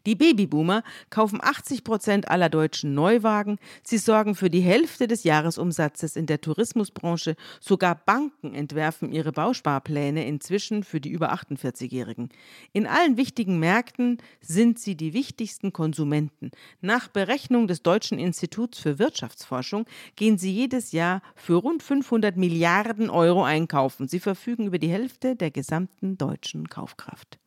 Die 0.06 0.16
Babyboomer 0.16 0.84
kaufen 1.10 1.40
80 1.42 1.84
Prozent 1.84 2.28
aller 2.30 2.50
deutschen 2.50 2.94
Neuwagen. 2.94 3.58
Sie 3.84 3.98
sorgen 3.98 4.36
für 4.36 4.50
die 4.50 4.62
Hälfte 4.62 5.08
des 5.08 5.24
Jahresumsatzes 5.24 6.16
in 6.16 6.26
der 6.26 6.42
Tourismusbranche. 6.42 7.36
Sogar 7.60 7.96
Banken 7.96 8.54
entwerfen 8.54 9.12
ihre 9.12 9.32
Bausparpläne 9.32 10.26
inzwischen 10.26 10.84
für 10.84 11.02
die 11.02 11.10
über 11.10 11.34
48-Jährigen. 11.34 12.30
In 12.74 12.88
allen 12.88 13.18
wichtigen 13.18 13.60
Märkten 13.60 14.18
sind 14.42 14.80
sie 14.80 14.96
die 14.96 15.14
wichtigsten 15.14 15.74
Konsumenten. 15.74 16.52
Nach 16.82 17.08
Berechnung 17.08 17.68
des 17.68 17.84
Deutschen 17.84 18.20
Instituts 18.20 18.80
für 18.80 19.00
Wirtschaftsforschung 19.00 19.86
gehen 20.16 20.38
sie 20.38 20.52
jedes 20.52 20.92
Jahr 20.92 21.22
für 21.36 21.56
rund 21.56 21.84
500 21.84 22.38
Milliarden 22.38 23.10
Euro 23.10 23.44
einkaufen. 23.44 24.08
Sie 24.08 24.20
verfügen 24.20 24.68
über 24.68 24.80
die 24.80 24.90
Hälfte 24.90 25.36
der 25.36 25.52
gesamten 25.52 26.18
deutschen 26.18 26.70
Kaufkraft. 26.70 27.40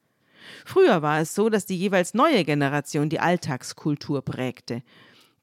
Früher 0.64 1.02
war 1.02 1.20
es 1.20 1.34
so, 1.34 1.48
dass 1.48 1.66
die 1.66 1.76
jeweils 1.76 2.14
neue 2.14 2.44
Generation 2.44 3.08
die 3.08 3.20
Alltagskultur 3.20 4.22
prägte. 4.22 4.82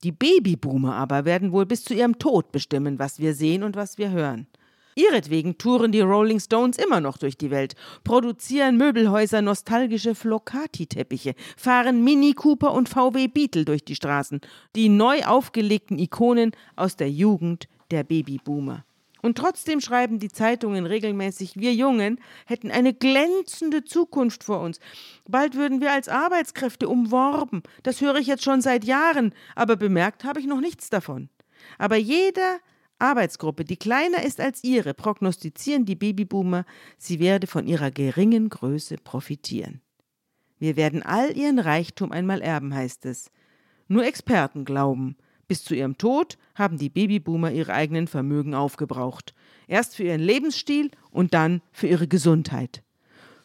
Die 0.04 0.12
Babyboomer 0.12 0.96
aber 0.96 1.26
werden 1.26 1.52
wohl 1.52 1.66
bis 1.66 1.84
zu 1.84 1.94
ihrem 1.94 2.20
Tod 2.20 2.52
bestimmen, 2.52 3.00
was 3.00 3.20
wir 3.20 3.34
sehen 3.34 3.64
und 3.64 3.76
was 3.76 3.98
wir 3.98 4.12
hören. 4.12 4.48
Ihretwegen 4.98 5.58
touren 5.58 5.92
die 5.92 6.00
Rolling 6.00 6.40
Stones 6.40 6.78
immer 6.78 7.02
noch 7.02 7.18
durch 7.18 7.38
die 7.38 7.52
Welt, 7.52 7.76
produzieren 8.06 8.78
Möbelhäuser 8.78 9.42
nostalgische 9.42 10.16
Flocati-Teppiche, 10.16 11.36
fahren 11.58 12.04
Mini 12.04 12.34
Cooper 12.34 12.74
und 12.74 12.88
VW 12.88 13.28
Beetle 13.28 13.66
durch 13.66 13.84
die 13.84 13.96
Straßen, 13.96 14.40
die 14.76 14.88
neu 14.88 15.24
aufgelegten 15.26 16.00
Ikonen 16.00 16.52
aus 16.78 16.96
der 16.96 17.12
Jugend 17.12 17.68
der 17.92 18.06
Babyboomer. 18.06 18.86
Und 19.26 19.40
trotzdem 19.40 19.82
schreiben 19.82 20.20
die 20.20 20.30
Zeitungen 20.30 20.86
regelmäßig, 20.86 21.56
wir 21.56 21.74
Jungen 21.74 22.20
hätten 22.46 22.70
eine 22.70 22.94
glänzende 22.94 23.84
Zukunft 23.84 24.44
vor 24.44 24.60
uns. 24.60 24.80
Bald 25.28 25.56
würden 25.56 25.82
wir 25.82 25.92
als 25.92 26.10
Arbeitskräfte 26.10 26.88
umworben. 26.88 27.64
Das 27.82 28.02
höre 28.02 28.18
ich 28.18 28.28
jetzt 28.28 28.44
schon 28.44 28.62
seit 28.62 28.84
Jahren, 28.84 29.34
aber 29.56 29.78
bemerkt 29.78 30.26
habe 30.26 30.40
ich 30.40 30.46
noch 30.46 30.62
nichts 30.62 30.92
davon. 30.92 31.30
Aber 31.80 31.96
jeder 31.96 32.60
Arbeitsgruppe, 33.00 33.66
die 33.66 33.78
kleiner 33.78 34.22
ist 34.24 34.40
als 34.40 34.64
ihre, 34.64 34.94
prognostizieren 34.94 35.86
die 35.86 35.96
Babyboomer, 35.96 36.64
sie 37.00 37.20
werde 37.20 37.48
von 37.48 37.66
ihrer 37.66 37.90
geringen 37.90 38.50
Größe 38.50 38.98
profitieren. 38.98 39.82
Wir 40.60 40.76
werden 40.76 41.02
all 41.02 41.36
ihren 41.36 41.58
Reichtum 41.58 42.12
einmal 42.12 42.44
erben, 42.44 42.76
heißt 42.76 43.08
es. 43.08 43.32
Nur 43.88 44.06
Experten 44.06 44.66
glauben, 44.66 45.18
bis 45.48 45.64
zu 45.64 45.76
ihrem 45.76 45.98
Tod 45.98 46.38
haben 46.56 46.78
die 46.78 46.90
Babyboomer 46.90 47.52
ihre 47.52 47.74
eigenen 47.74 48.08
Vermögen 48.08 48.54
aufgebraucht. 48.54 49.34
Erst 49.68 49.96
für 49.96 50.04
ihren 50.04 50.22
Lebensstil 50.22 50.92
und 51.12 51.34
dann 51.34 51.62
für 51.72 51.88
ihre 51.88 52.08
Gesundheit. 52.08 52.84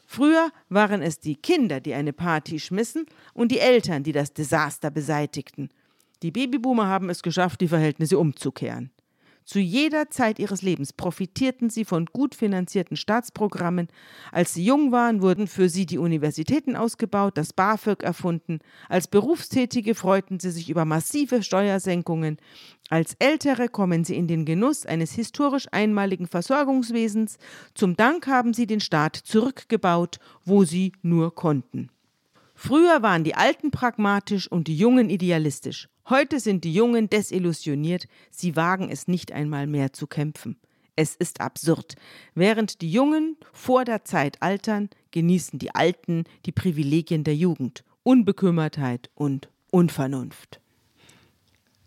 Früher 0.07 0.51
waren 0.69 1.03
es 1.03 1.21
die 1.21 1.37
Kinder, 1.37 1.81
die 1.81 1.95
eine 1.95 2.13
Party 2.13 2.59
schmissen 2.59 3.07
und 3.33 3.53
die 3.53 3.61
Eltern, 3.61 4.03
die 4.03 4.13
das 4.13 4.33
Desaster 4.33 4.91
beseitigten. 4.91 5.69
Die 6.23 6.33
Babyboomer 6.33 6.87
haben 6.87 7.11
es 7.11 7.23
geschafft, 7.23 7.61
die 7.61 7.69
Verhältnisse 7.69 8.19
umzukehren. 8.19 8.91
Zu 9.44 9.59
jeder 9.59 10.11
Zeit 10.11 10.38
ihres 10.38 10.62
Lebens 10.62 10.92
profitierten 10.92 11.70
sie 11.70 11.85
von 11.85 12.07
gut 12.07 12.35
finanzierten 12.35 12.96
Staatsprogrammen. 12.96 13.88
Als 14.31 14.55
sie 14.55 14.64
jung 14.64 14.92
waren, 14.92 15.22
wurden 15.22 15.46
für 15.46 15.68
sie 15.68 15.87
die 15.87 15.98
Universitäten 15.98 16.76
ausgebaut, 16.76 17.37
das 17.37 17.53
BAföG 17.53 18.03
erfunden. 18.03 18.61
Als 18.88 19.09
Berufstätige 19.09 19.94
freuten 19.94 20.38
sie 20.38 20.50
sich 20.50 20.70
über 20.70 20.85
massive 20.85 21.42
Steuersenkungen. 21.42 22.38
Als 22.90 23.14
Ältere 23.18 23.68
kommen 23.68 24.05
sie 24.05 24.16
in 24.16 24.29
den 24.29 24.44
Genuss 24.44 24.87
eines 24.87 25.12
historisch 25.12 25.66
einmaligen 25.72 26.26
Versorgungswesens. 26.26 27.38
Zum 27.74 27.96
Dank 27.96 28.26
haben 28.26 28.55
sie 28.55 28.66
den 28.66 28.81
Staat 28.81 29.16
zurückgebaut, 29.16 30.18
wo 30.44 30.64
sie 30.64 30.92
nur 31.03 31.35
konnten. 31.35 31.90
Früher 32.62 33.01
waren 33.01 33.25
die 33.25 33.37
Alten 33.37 33.70
pragmatisch 33.70 34.46
und 34.46 34.68
die 34.68 34.77
Jungen 34.77 35.09
idealistisch. 35.09 35.88
Heute 36.11 36.40
sind 36.40 36.62
die 36.62 36.75
Jungen 36.75 37.09
desillusioniert, 37.09 38.05
sie 38.31 38.55
wagen 38.55 38.90
es 38.90 39.09
nicht 39.09 39.33
einmal 39.33 39.66
mehr 39.66 39.94
zu 39.94 40.07
kämpfen. 40.07 40.59
Es 40.94 41.16
ist 41.16 41.40
absurd. 41.40 41.94
Während 42.35 42.83
die 42.83 42.92
Jungen 42.92 43.38
vor 43.55 43.87
der 43.87 44.05
Zeit 44.05 44.42
altern, 44.42 44.90
genießen 45.11 45.59
die 45.59 45.75
Alten 45.75 46.25
die 46.44 46.53
Privilegien 46.53 47.25
der 47.25 47.35
Jugend, 47.35 47.83
Unbekümmertheit 48.03 49.09
und 49.14 49.49
Unvernunft. 49.70 50.61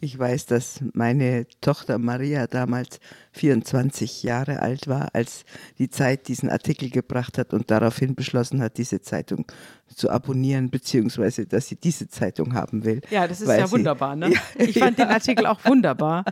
Ich 0.04 0.20
weiß, 0.20 0.48
dass 0.48 0.82
meine 0.92 1.48
Tochter 1.62 1.98
Maria 1.98 2.46
damals 2.48 3.00
24 3.32 4.22
Jahre 4.24 4.60
alt 4.60 4.90
war, 4.90 5.16
als 5.16 5.46
die 5.78 5.90
Zeit 5.90 6.28
diesen 6.28 6.50
Artikel 6.50 6.90
gebracht 6.90 7.38
hat 7.38 7.54
und 7.54 7.72
daraufhin 7.72 8.14
beschlossen 8.14 8.62
hat, 8.62 8.78
diese 8.78 9.00
Zeitung 9.00 9.46
zu 9.88 10.10
abonnieren, 10.10 10.70
beziehungsweise 10.70 11.46
dass 11.46 11.70
sie 11.70 11.78
diese 11.78 12.10
Zeitung 12.10 12.54
haben 12.54 12.84
will. 12.84 13.00
Ja, 13.12 13.30
das 13.30 13.40
ist 13.40 13.48
ja 13.48 13.72
wunderbar. 13.72 14.18
Ne? 14.18 14.34
Ja, 14.34 14.66
ich 14.66 14.78
fand 14.78 15.00
ja. 15.00 15.06
den 15.06 15.14
Artikel 15.14 15.46
auch 15.46 15.64
wunderbar. 15.64 16.26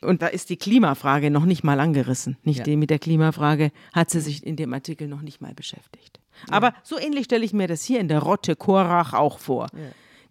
Und 0.00 0.22
da 0.22 0.28
ist 0.28 0.48
die 0.48 0.56
Klimafrage 0.56 1.30
noch 1.30 1.44
nicht 1.44 1.64
mal 1.64 1.80
angerissen. 1.80 2.38
Nicht 2.44 2.66
ja. 2.66 2.76
mit 2.78 2.88
der 2.88 2.98
Klimafrage 2.98 3.72
hat 3.92 4.08
sie 4.08 4.20
sich 4.20 4.46
in 4.46 4.56
dem 4.56 4.72
Artikel 4.72 5.06
noch 5.06 5.20
nicht 5.20 5.42
mal 5.42 5.52
beschäftigt. 5.52 6.18
Aber 6.48 6.72
so 6.82 6.98
ähnlich 6.98 7.26
stelle 7.26 7.44
ich 7.44 7.52
mir 7.52 7.66
das 7.66 7.82
hier 7.82 8.00
in 8.00 8.08
der 8.08 8.20
Rotte 8.20 8.56
Korach 8.56 9.12
auch 9.12 9.38
vor. 9.38 9.66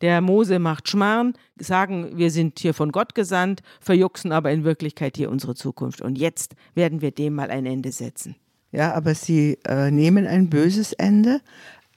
Der 0.02 0.22
Mose 0.22 0.60
macht 0.60 0.90
Schmarrn, 0.90 1.34
sagen, 1.58 2.18
wir 2.18 2.30
sind 2.30 2.60
hier 2.60 2.74
von 2.74 2.92
Gott 2.92 3.16
gesandt, 3.16 3.62
verjuxen 3.80 4.32
aber 4.32 4.52
in 4.52 4.64
Wirklichkeit 4.64 5.18
hier 5.18 5.32
unsere 5.32 5.56
Zukunft. 5.56 6.02
Und 6.02 6.18
jetzt 6.18 6.56
werden 6.76 7.02
wir 7.02 7.12
dem 7.12 7.34
mal 7.34 7.50
ein 7.50 7.66
Ende 7.66 7.92
setzen. 7.92 8.36
Ja, 8.72 8.94
aber 8.94 9.16
sie 9.16 9.58
äh, 9.66 9.90
nehmen 9.92 10.28
ein 10.28 10.50
böses 10.50 10.94
Ende, 10.94 11.42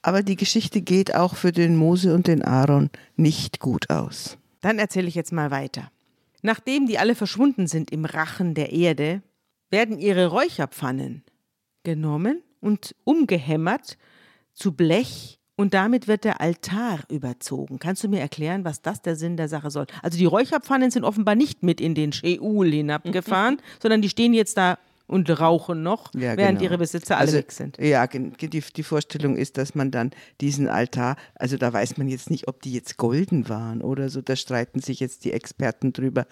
aber 0.02 0.22
die 0.22 0.36
Geschichte 0.36 0.80
geht 0.80 1.14
auch 1.14 1.34
für 1.34 1.52
den 1.52 1.76
Mose 1.76 2.14
und 2.14 2.26
den 2.26 2.42
Aaron 2.42 2.90
nicht 3.16 3.60
gut 3.60 3.90
aus. 3.90 4.38
Dann 4.60 4.78
erzähle 4.78 5.08
ich 5.08 5.14
jetzt 5.14 5.32
mal 5.32 5.50
weiter. 5.50 5.90
Nachdem 6.42 6.86
die 6.86 6.98
alle 6.98 7.14
verschwunden 7.14 7.66
sind 7.66 7.90
im 7.90 8.04
Rachen 8.04 8.54
der 8.54 8.72
Erde, 8.72 9.22
werden 9.68 9.98
ihre 9.98 10.28
Räucherpfannen 10.28 11.22
genommen 11.82 12.42
und 12.60 12.94
umgehämmert 13.04 13.98
zu 14.54 14.72
Blech 14.72 15.39
und 15.60 15.74
damit 15.74 16.08
wird 16.08 16.24
der 16.24 16.40
Altar 16.40 17.00
überzogen. 17.10 17.78
Kannst 17.78 18.02
du 18.02 18.08
mir 18.08 18.20
erklären, 18.20 18.64
was 18.64 18.80
das 18.80 19.02
der 19.02 19.14
Sinn 19.14 19.36
der 19.36 19.48
Sache 19.48 19.70
soll? 19.70 19.86
Also 20.02 20.16
die 20.16 20.24
Räucherpfannen 20.24 20.90
sind 20.90 21.04
offenbar 21.04 21.34
nicht 21.34 21.62
mit 21.62 21.80
in 21.80 21.94
den 21.94 22.12
Sheol 22.12 22.70
hinabgefahren, 22.70 23.60
sondern 23.82 24.00
die 24.00 24.08
stehen 24.08 24.32
jetzt 24.32 24.56
da 24.56 24.78
und 25.06 25.28
rauchen 25.40 25.82
noch, 25.82 26.14
ja, 26.14 26.36
während 26.36 26.60
genau. 26.60 26.70
ihre 26.70 26.78
Besitzer 26.78 27.16
alle 27.16 27.26
also, 27.26 27.38
weg 27.38 27.52
sind. 27.52 27.76
Ja, 27.78 28.06
die, 28.06 28.48
die 28.48 28.82
Vorstellung 28.82 29.36
ist, 29.36 29.58
dass 29.58 29.74
man 29.74 29.90
dann 29.90 30.12
diesen 30.40 30.68
Altar, 30.68 31.16
also 31.34 31.56
da 31.56 31.72
weiß 31.72 31.98
man 31.98 32.08
jetzt 32.08 32.30
nicht, 32.30 32.46
ob 32.46 32.62
die 32.62 32.72
jetzt 32.72 32.96
golden 32.96 33.48
waren 33.48 33.82
oder 33.82 34.08
so, 34.08 34.22
da 34.22 34.36
streiten 34.36 34.80
sich 34.80 35.00
jetzt 35.00 35.24
die 35.24 35.32
Experten 35.32 35.92
drüber. 35.92 36.26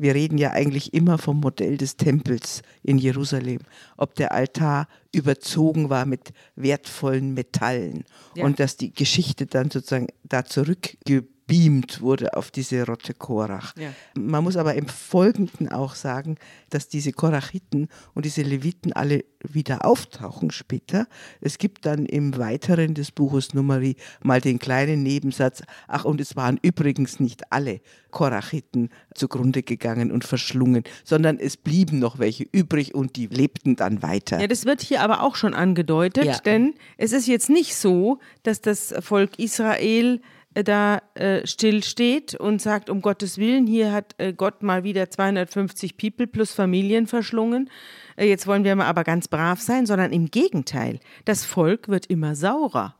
Wir 0.00 0.14
reden 0.14 0.38
ja 0.38 0.52
eigentlich 0.52 0.94
immer 0.94 1.18
vom 1.18 1.40
Modell 1.40 1.76
des 1.76 1.98
Tempels 1.98 2.62
in 2.82 2.96
Jerusalem, 2.96 3.58
ob 3.98 4.14
der 4.14 4.32
Altar 4.32 4.88
überzogen 5.14 5.90
war 5.90 6.06
mit 6.06 6.32
wertvollen 6.56 7.34
Metallen 7.34 8.04
ja. 8.34 8.46
und 8.46 8.60
dass 8.60 8.78
die 8.78 8.94
Geschichte 8.94 9.44
dann 9.44 9.70
sozusagen 9.70 10.06
da 10.22 10.46
zurückgeblieben 10.46 11.28
gebeamt 11.50 12.00
wurde 12.00 12.36
auf 12.36 12.50
diese 12.50 12.86
Rotte 12.86 13.14
Korach. 13.14 13.74
Ja. 13.76 13.92
Man 14.14 14.44
muss 14.44 14.56
aber 14.56 14.74
im 14.74 14.86
Folgenden 14.86 15.68
auch 15.68 15.94
sagen, 15.94 16.36
dass 16.70 16.88
diese 16.88 17.12
Korachiten 17.12 17.88
und 18.14 18.24
diese 18.24 18.42
Leviten 18.42 18.92
alle 18.92 19.24
wieder 19.42 19.84
auftauchen 19.84 20.50
später. 20.50 21.06
Es 21.40 21.58
gibt 21.58 21.86
dann 21.86 22.06
im 22.06 22.36
Weiteren 22.38 22.94
des 22.94 23.10
Buches 23.10 23.54
Numeri 23.54 23.96
mal 24.22 24.40
den 24.40 24.58
kleinen 24.58 25.02
Nebensatz, 25.02 25.62
ach 25.88 26.04
und 26.04 26.20
es 26.20 26.36
waren 26.36 26.58
übrigens 26.62 27.20
nicht 27.20 27.52
alle 27.52 27.80
Korachiten 28.10 28.90
zugrunde 29.14 29.62
gegangen 29.62 30.12
und 30.12 30.24
verschlungen, 30.24 30.84
sondern 31.04 31.38
es 31.38 31.56
blieben 31.56 31.98
noch 31.98 32.18
welche 32.18 32.44
übrig 32.52 32.94
und 32.94 33.16
die 33.16 33.26
lebten 33.26 33.76
dann 33.76 34.02
weiter. 34.02 34.40
Ja, 34.40 34.46
das 34.46 34.66
wird 34.66 34.82
hier 34.82 35.00
aber 35.00 35.22
auch 35.22 35.36
schon 35.36 35.54
angedeutet, 35.54 36.24
ja. 36.24 36.38
denn 36.38 36.74
es 36.96 37.12
ist 37.12 37.26
jetzt 37.26 37.50
nicht 37.50 37.74
so, 37.74 38.18
dass 38.42 38.60
das 38.60 38.94
Volk 39.00 39.38
Israel 39.38 40.20
da 40.54 41.00
äh, 41.14 41.46
still 41.46 41.84
steht 41.84 42.34
und 42.34 42.60
sagt, 42.60 42.90
um 42.90 43.02
Gottes 43.02 43.38
Willen, 43.38 43.66
hier 43.66 43.92
hat 43.92 44.14
äh, 44.18 44.32
Gott 44.32 44.62
mal 44.62 44.82
wieder 44.82 45.08
250 45.08 45.96
People 45.96 46.26
plus 46.26 46.52
Familien 46.52 47.06
verschlungen. 47.06 47.70
Äh, 48.16 48.28
jetzt 48.28 48.46
wollen 48.46 48.64
wir 48.64 48.74
mal 48.74 48.86
aber 48.86 49.04
ganz 49.04 49.28
brav 49.28 49.60
sein, 49.60 49.86
sondern 49.86 50.12
im 50.12 50.30
Gegenteil. 50.30 50.98
Das 51.24 51.44
Volk 51.44 51.88
wird 51.88 52.06
immer 52.06 52.34
saurer. 52.34 52.96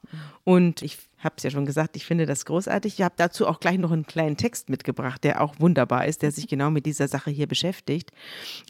Und 0.51 0.82
ich 0.82 0.98
habe 1.18 1.36
es 1.36 1.44
ja 1.44 1.51
schon 1.51 1.64
gesagt, 1.64 1.94
ich 1.94 2.05
finde 2.05 2.26
das 2.26 2.44
großartig. 2.44 2.94
Ich 2.94 3.03
habe 3.03 3.14
dazu 3.16 3.46
auch 3.46 3.61
gleich 3.61 3.78
noch 3.78 3.92
einen 3.92 4.05
kleinen 4.05 4.36
Text 4.36 4.68
mitgebracht, 4.68 5.22
der 5.22 5.42
auch 5.42 5.55
wunderbar 5.61 6.07
ist, 6.07 6.22
der 6.22 6.32
sich 6.32 6.48
genau 6.48 6.70
mit 6.70 6.86
dieser 6.86 7.07
Sache 7.07 7.30
hier 7.30 7.46
beschäftigt. 7.46 8.11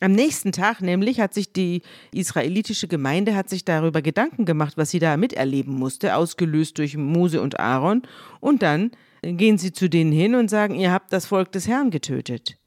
Am 0.02 0.12
nächsten 0.12 0.52
Tag 0.52 0.82
nämlich 0.82 1.20
hat 1.20 1.32
sich 1.32 1.54
die 1.54 1.80
israelitische 2.12 2.86
Gemeinde 2.86 3.34
hat 3.34 3.48
sich 3.48 3.64
darüber 3.64 4.02
Gedanken 4.02 4.44
gemacht, 4.44 4.74
was 4.76 4.90
sie 4.90 4.98
da 4.98 5.16
miterleben 5.16 5.72
musste, 5.72 6.16
ausgelöst 6.16 6.76
durch 6.76 6.98
Mose 6.98 7.40
und 7.40 7.58
Aaron. 7.58 8.02
Und 8.40 8.60
dann 8.62 8.90
gehen 9.22 9.56
sie 9.56 9.72
zu 9.72 9.88
denen 9.88 10.12
hin 10.12 10.34
und 10.34 10.50
sagen, 10.50 10.74
ihr 10.74 10.92
habt 10.92 11.14
das 11.14 11.24
Volk 11.24 11.50
des 11.52 11.66
Herrn 11.66 11.90
getötet. 11.90 12.58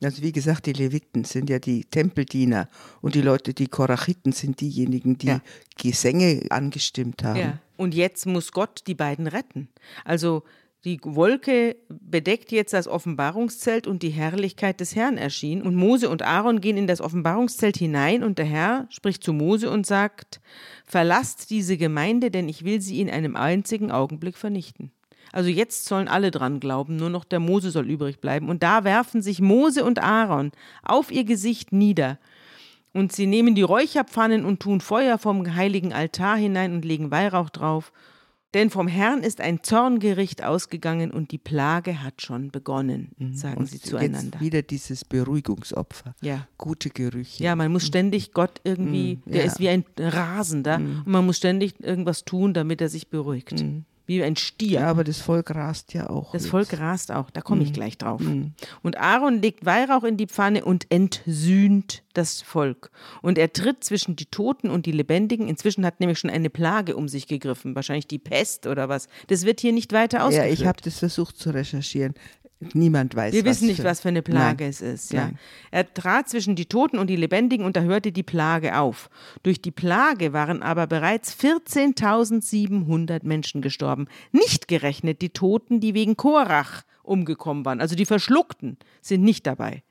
Also 0.00 0.22
wie 0.22 0.32
gesagt, 0.32 0.66
die 0.66 0.74
Leviten 0.74 1.24
sind 1.24 1.50
ja 1.50 1.58
die 1.58 1.86
Tempeldiener 1.86 2.68
und 3.00 3.16
die 3.16 3.20
Leute, 3.20 3.52
die 3.52 3.66
Korachiten, 3.66 4.30
sind 4.30 4.60
diejenigen, 4.60 5.18
die 5.18 5.26
ja. 5.26 5.40
Gesänge 5.76 6.42
angestimmt 6.50 7.24
haben. 7.24 7.40
Ja. 7.40 7.58
Und 7.80 7.94
jetzt 7.94 8.26
muss 8.26 8.52
Gott 8.52 8.82
die 8.86 8.94
beiden 8.94 9.26
retten. 9.26 9.68
Also 10.04 10.42
Die 10.84 10.98
Wolke 11.04 11.76
bedeckt 11.90 12.52
jetzt 12.52 12.72
das 12.72 12.88
Offenbarungszelt 12.88 13.86
und 13.86 14.02
die 14.02 14.08
Herrlichkeit 14.08 14.80
des 14.80 14.96
Herrn 14.96 15.18
erschien. 15.18 15.60
Und 15.60 15.74
Mose 15.74 16.08
und 16.08 16.22
Aaron 16.22 16.62
gehen 16.62 16.78
in 16.78 16.86
das 16.86 17.02
Offenbarungszelt 17.02 17.76
hinein 17.76 18.24
und 18.24 18.38
der 18.38 18.46
Herr 18.46 18.86
spricht 18.88 19.22
zu 19.22 19.34
Mose 19.34 19.68
und 19.70 19.84
sagt, 19.84 20.40
verlasst 20.86 21.50
diese 21.50 21.76
Gemeinde, 21.76 22.30
denn 22.30 22.48
ich 22.48 22.64
will 22.64 22.80
sie 22.80 23.00
in 23.00 23.10
einem 23.10 23.36
einzigen 23.36 23.90
Augenblick 23.90 24.38
vernichten. 24.38 24.90
Also 25.32 25.50
jetzt 25.50 25.84
sollen 25.84 26.08
alle 26.08 26.30
dran 26.30 26.60
glauben, 26.60 26.96
nur 26.96 27.10
noch 27.10 27.24
der 27.24 27.40
Mose 27.40 27.70
soll 27.70 27.88
übrig 27.88 28.20
bleiben. 28.20 28.48
Und 28.48 28.62
da 28.62 28.82
werfen 28.82 29.20
sich 29.20 29.40
Mose 29.40 29.84
und 29.84 30.02
Aaron 30.02 30.50
auf 30.82 31.12
ihr 31.12 31.24
Gesicht 31.24 31.72
nieder. 31.72 32.18
Und 32.92 33.12
sie 33.12 33.26
nehmen 33.26 33.54
die 33.54 33.62
Räucherpfannen 33.62 34.44
und 34.44 34.60
tun 34.60 34.80
Feuer 34.80 35.18
vom 35.18 35.54
heiligen 35.54 35.92
Altar 35.92 36.36
hinein 36.36 36.72
und 36.72 36.84
legen 36.84 37.10
Weihrauch 37.10 37.50
drauf 37.50 37.92
denn 38.52 38.70
vom 38.70 38.88
Herrn 38.88 39.22
ist 39.22 39.40
ein 39.40 39.62
Zorngericht 39.62 40.42
ausgegangen 40.42 41.12
und 41.12 41.30
die 41.30 41.38
Plage 41.38 42.02
hat 42.02 42.20
schon 42.20 42.50
begonnen, 42.50 43.12
mhm. 43.16 43.34
sagen 43.34 43.58
und 43.58 43.66
sie 43.66 43.80
zueinander. 43.80 44.38
Jetzt 44.38 44.40
wieder 44.40 44.62
dieses 44.62 45.04
Beruhigungsopfer. 45.04 46.16
Ja. 46.20 46.48
Gute 46.58 46.90
Gerüche. 46.90 47.44
Ja, 47.44 47.54
man 47.54 47.70
muss 47.70 47.86
ständig 47.86 48.32
Gott 48.32 48.60
irgendwie, 48.64 49.20
mhm, 49.24 49.30
der 49.30 49.40
ja. 49.42 49.46
ist 49.46 49.60
wie 49.60 49.68
ein 49.68 49.84
Rasender 49.96 50.78
mhm. 50.78 51.02
und 51.04 51.12
man 51.12 51.26
muss 51.26 51.36
ständig 51.36 51.80
irgendwas 51.80 52.24
tun, 52.24 52.52
damit 52.52 52.80
er 52.80 52.88
sich 52.88 53.08
beruhigt. 53.08 53.62
Mhm 53.62 53.84
wie 54.06 54.22
ein 54.22 54.36
Stier. 54.36 54.80
Ja, 54.80 54.86
aber 54.88 55.04
das 55.04 55.18
Volk 55.20 55.54
rast 55.54 55.94
ja 55.94 56.10
auch. 56.10 56.32
Das 56.32 56.42
jetzt. 56.42 56.50
Volk 56.50 56.78
rast 56.78 57.12
auch, 57.12 57.30
da 57.30 57.40
komme 57.40 57.62
ich 57.62 57.70
mhm. 57.70 57.74
gleich 57.74 57.98
drauf. 57.98 58.20
Mhm. 58.20 58.52
Und 58.82 58.98
Aaron 58.98 59.40
legt 59.40 59.64
Weihrauch 59.64 60.04
in 60.04 60.16
die 60.16 60.26
Pfanne 60.26 60.64
und 60.64 60.86
entsühnt 60.90 62.02
das 62.12 62.42
Volk. 62.42 62.90
Und 63.22 63.38
er 63.38 63.52
tritt 63.52 63.84
zwischen 63.84 64.16
die 64.16 64.26
Toten 64.26 64.68
und 64.68 64.86
die 64.86 64.92
Lebendigen. 64.92 65.48
Inzwischen 65.48 65.86
hat 65.86 66.00
nämlich 66.00 66.18
schon 66.18 66.30
eine 66.30 66.50
Plage 66.50 66.96
um 66.96 67.08
sich 67.08 67.28
gegriffen, 67.28 67.74
wahrscheinlich 67.76 68.08
die 68.08 68.18
Pest 68.18 68.66
oder 68.66 68.88
was. 68.88 69.08
Das 69.28 69.44
wird 69.44 69.60
hier 69.60 69.72
nicht 69.72 69.92
weiter 69.92 70.24
ausgeführt. 70.24 70.46
Ja, 70.46 70.52
ich 70.52 70.66
habe 70.66 70.80
das 70.82 70.98
versucht 70.98 71.38
zu 71.38 71.50
recherchieren. 71.50 72.14
Niemand 72.74 73.16
weiß. 73.16 73.32
Wir 73.32 73.46
wissen 73.46 73.68
nicht, 73.68 73.82
was 73.82 74.00
für 74.00 74.08
eine 74.08 74.20
Plage 74.20 74.64
Nein. 74.64 74.70
es 74.70 74.82
ist. 74.82 75.12
Ja. 75.12 75.30
Er 75.70 75.92
trat 75.92 76.28
zwischen 76.28 76.56
die 76.56 76.66
Toten 76.66 76.98
und 76.98 77.06
die 77.06 77.16
Lebendigen 77.16 77.64
und 77.64 77.74
da 77.74 77.80
hörte 77.80 78.12
die 78.12 78.22
Plage 78.22 78.78
auf. 78.78 79.08
Durch 79.42 79.62
die 79.62 79.70
Plage 79.70 80.34
waren 80.34 80.62
aber 80.62 80.86
bereits 80.86 81.34
14.700 81.34 83.26
Menschen 83.26 83.62
gestorben. 83.62 84.08
Nicht 84.30 84.68
gerechnet 84.68 85.22
die 85.22 85.30
Toten, 85.30 85.80
die 85.80 85.94
wegen 85.94 86.18
Korach 86.18 86.82
umgekommen 87.02 87.64
waren. 87.64 87.80
Also 87.80 87.96
die 87.96 88.06
Verschluckten 88.06 88.76
sind 89.00 89.22
nicht 89.22 89.46
dabei. 89.46 89.82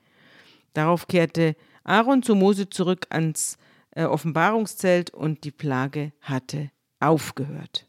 Darauf 0.72 1.08
kehrte 1.08 1.56
Aaron 1.82 2.22
zu 2.22 2.36
Mose 2.36 2.70
zurück 2.70 3.06
ans 3.10 3.58
äh, 3.96 4.04
Offenbarungszelt 4.04 5.10
und 5.10 5.42
die 5.42 5.50
Plage 5.50 6.12
hatte 6.20 6.70
aufgehört. 7.00 7.88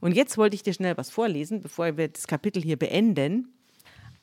Und 0.00 0.14
jetzt 0.14 0.36
wollte 0.36 0.56
ich 0.56 0.62
dir 0.62 0.74
schnell 0.74 0.96
was 0.96 1.10
vorlesen, 1.10 1.60
bevor 1.60 1.96
wir 1.96 2.08
das 2.08 2.26
Kapitel 2.26 2.62
hier 2.62 2.76
beenden. 2.78 3.54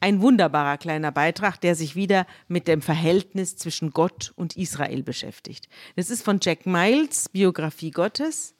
Ein 0.01 0.21
wunderbarer 0.21 0.77
kleiner 0.77 1.11
Beitrag, 1.11 1.59
der 1.59 1.75
sich 1.75 1.95
wieder 1.95 2.25
mit 2.47 2.67
dem 2.67 2.81
Verhältnis 2.81 3.57
zwischen 3.57 3.91
Gott 3.91 4.31
und 4.35 4.55
Israel 4.55 5.03
beschäftigt. 5.03 5.67
Das 5.97 6.09
ist 6.09 6.23
von 6.23 6.39
Jack 6.41 6.65
Miles, 6.65 7.27
Biografie 7.29 7.91
Gottes, 7.91 8.55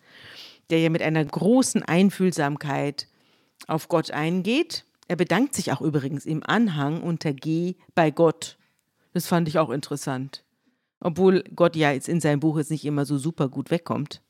der 0.70 0.80
ja 0.80 0.90
mit 0.90 1.02
einer 1.02 1.24
großen 1.24 1.82
Einfühlsamkeit 1.84 3.08
auf 3.68 3.88
Gott 3.88 4.12
eingeht. 4.12 4.86
Er 5.08 5.16
bedankt 5.16 5.56
sich 5.56 5.72
auch 5.72 5.82
übrigens 5.82 6.26
im 6.26 6.44
Anhang 6.44 7.02
unter 7.02 7.34
G 7.34 7.76
bei 7.96 8.12
Gott. 8.12 8.58
Das 9.14 9.28
fand 9.28 9.48
ich 9.48 9.60
auch 9.60 9.70
interessant. 9.70 10.44
Obwohl 11.00 11.44
Gott 11.56 11.78
ja 11.78 11.92
jetzt 11.92 12.10
in 12.10 12.20
seinem 12.20 12.42
Buch 12.42 12.58
jetzt 12.58 12.72
nicht 12.72 12.84
immer 12.84 13.06
so 13.06 13.18
super 13.18 13.48
gut 13.48 13.72
wegkommt. 13.72 14.22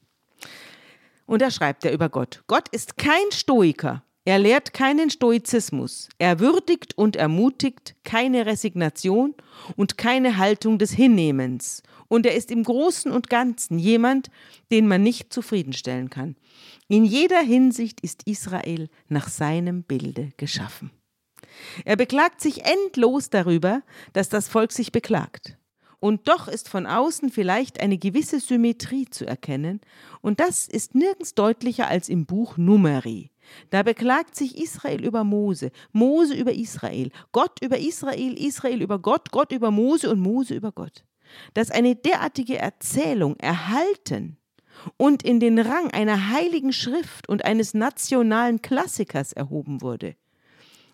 Und 1.25 1.41
da 1.41 1.49
schreibt 1.49 1.85
er 1.85 1.91
über 1.91 2.09
Gott. 2.09 2.43
Gott 2.47 2.69
ist 2.69 2.97
kein 2.97 3.31
Stoiker, 3.31 4.03
er 4.25 4.37
lehrt 4.37 4.73
keinen 4.73 5.09
Stoizismus. 5.09 6.09
Er 6.17 6.39
würdigt 6.39 6.97
und 6.97 7.15
ermutigt 7.15 7.95
keine 8.03 8.45
Resignation 8.45 9.33
und 9.75 9.97
keine 9.97 10.37
Haltung 10.37 10.77
des 10.77 10.91
Hinnehmens. 10.91 11.83
Und 12.07 12.25
er 12.25 12.35
ist 12.35 12.51
im 12.51 12.63
Großen 12.63 13.11
und 13.11 13.29
Ganzen 13.29 13.79
jemand, 13.79 14.29
den 14.71 14.87
man 14.87 15.03
nicht 15.03 15.31
zufriedenstellen 15.31 16.09
kann. 16.09 16.35
In 16.87 17.05
jeder 17.05 17.39
Hinsicht 17.39 18.01
ist 18.01 18.23
Israel 18.27 18.89
nach 19.07 19.29
seinem 19.29 19.83
Bilde 19.83 20.31
geschaffen. 20.37 20.91
Er 21.85 21.95
beklagt 21.95 22.41
sich 22.41 22.65
endlos 22.65 23.29
darüber, 23.29 23.83
dass 24.13 24.29
das 24.29 24.47
Volk 24.47 24.71
sich 24.71 24.91
beklagt. 24.91 25.57
Und 25.99 26.29
doch 26.29 26.47
ist 26.47 26.69
von 26.69 26.85
außen 26.85 27.29
vielleicht 27.29 27.81
eine 27.81 27.97
gewisse 27.97 28.39
Symmetrie 28.39 29.09
zu 29.09 29.25
erkennen, 29.25 29.81
und 30.21 30.39
das 30.39 30.67
ist 30.67 30.95
nirgends 30.95 31.35
deutlicher 31.35 31.87
als 31.87 32.07
im 32.07 32.25
Buch 32.25 32.57
Numeri. 32.57 33.31
Da 33.69 33.83
beklagt 33.83 34.35
sich 34.35 34.57
Israel 34.57 35.03
über 35.05 35.23
Mose, 35.23 35.71
Mose 35.91 36.33
über 36.33 36.53
Israel, 36.53 37.11
Gott 37.31 37.61
über 37.61 37.77
Israel, 37.77 38.37
Israel 38.37 38.81
über 38.81 38.99
Gott, 38.99 39.31
Gott 39.31 39.51
über 39.51 39.71
Mose 39.71 40.09
und 40.09 40.19
Mose 40.19 40.55
über 40.55 40.71
Gott. 40.71 41.03
Dass 41.53 41.71
eine 41.71 41.95
derartige 41.95 42.57
Erzählung 42.57 43.35
erhalten 43.37 44.37
und 44.97 45.23
in 45.23 45.39
den 45.39 45.59
Rang 45.59 45.91
einer 45.91 46.29
heiligen 46.29 46.73
Schrift 46.73 47.29
und 47.29 47.45
eines 47.45 47.73
nationalen 47.73 48.61
Klassikers 48.61 49.33
erhoben 49.33 49.81
wurde, 49.81 50.15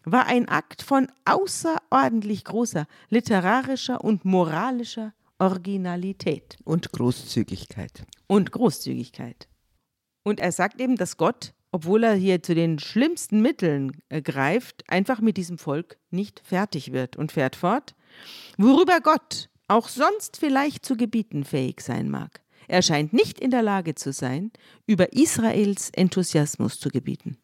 war 0.03 0.27
ein 0.27 0.47
Akt 0.47 0.81
von 0.83 1.11
außerordentlich 1.25 2.43
großer 2.43 2.85
literarischer 3.09 4.03
und 4.03 4.23
moralischer 4.23 5.13
Originalität. 5.39 6.57
Und 6.63 6.91
Großzügigkeit. 6.91 8.05
Und 8.27 8.51
Großzügigkeit. 8.51 9.49
Und 10.23 10.39
er 10.39 10.51
sagt 10.51 10.79
eben, 10.79 10.95
dass 10.95 11.17
Gott 11.17 11.53
obwohl 11.75 12.05
er 12.05 12.13
hier 12.13 12.41
zu 12.41 12.55
den 12.55 12.79
schlimmsten 12.79 13.41
Mitteln 13.41 14.01
äh, 14.07 14.21
greift, 14.21 14.89
einfach 14.89 15.19
mit 15.19 15.35
diesem 15.35 15.57
Volk 15.57 15.97
nicht 16.09 16.41
fertig 16.45 16.93
wird 16.93 17.17
und 17.17 17.33
fährt 17.33 17.57
fort, 17.57 17.95
worüber 18.57 19.01
Gott 19.01 19.49
auch 19.67 19.89
sonst 19.89 20.37
vielleicht 20.37 20.85
zu 20.85 20.95
gebieten 20.95 21.43
fähig 21.43 21.81
sein 21.81 22.09
mag. 22.09 22.39
Er 22.69 22.81
scheint 22.81 23.11
nicht 23.11 23.41
in 23.41 23.51
der 23.51 23.61
Lage 23.61 23.93
zu 23.93 24.13
sein, 24.13 24.51
über 24.87 25.11
Israels 25.11 25.89
Enthusiasmus 25.89 26.79
zu 26.79 26.87
gebieten. 26.87 27.39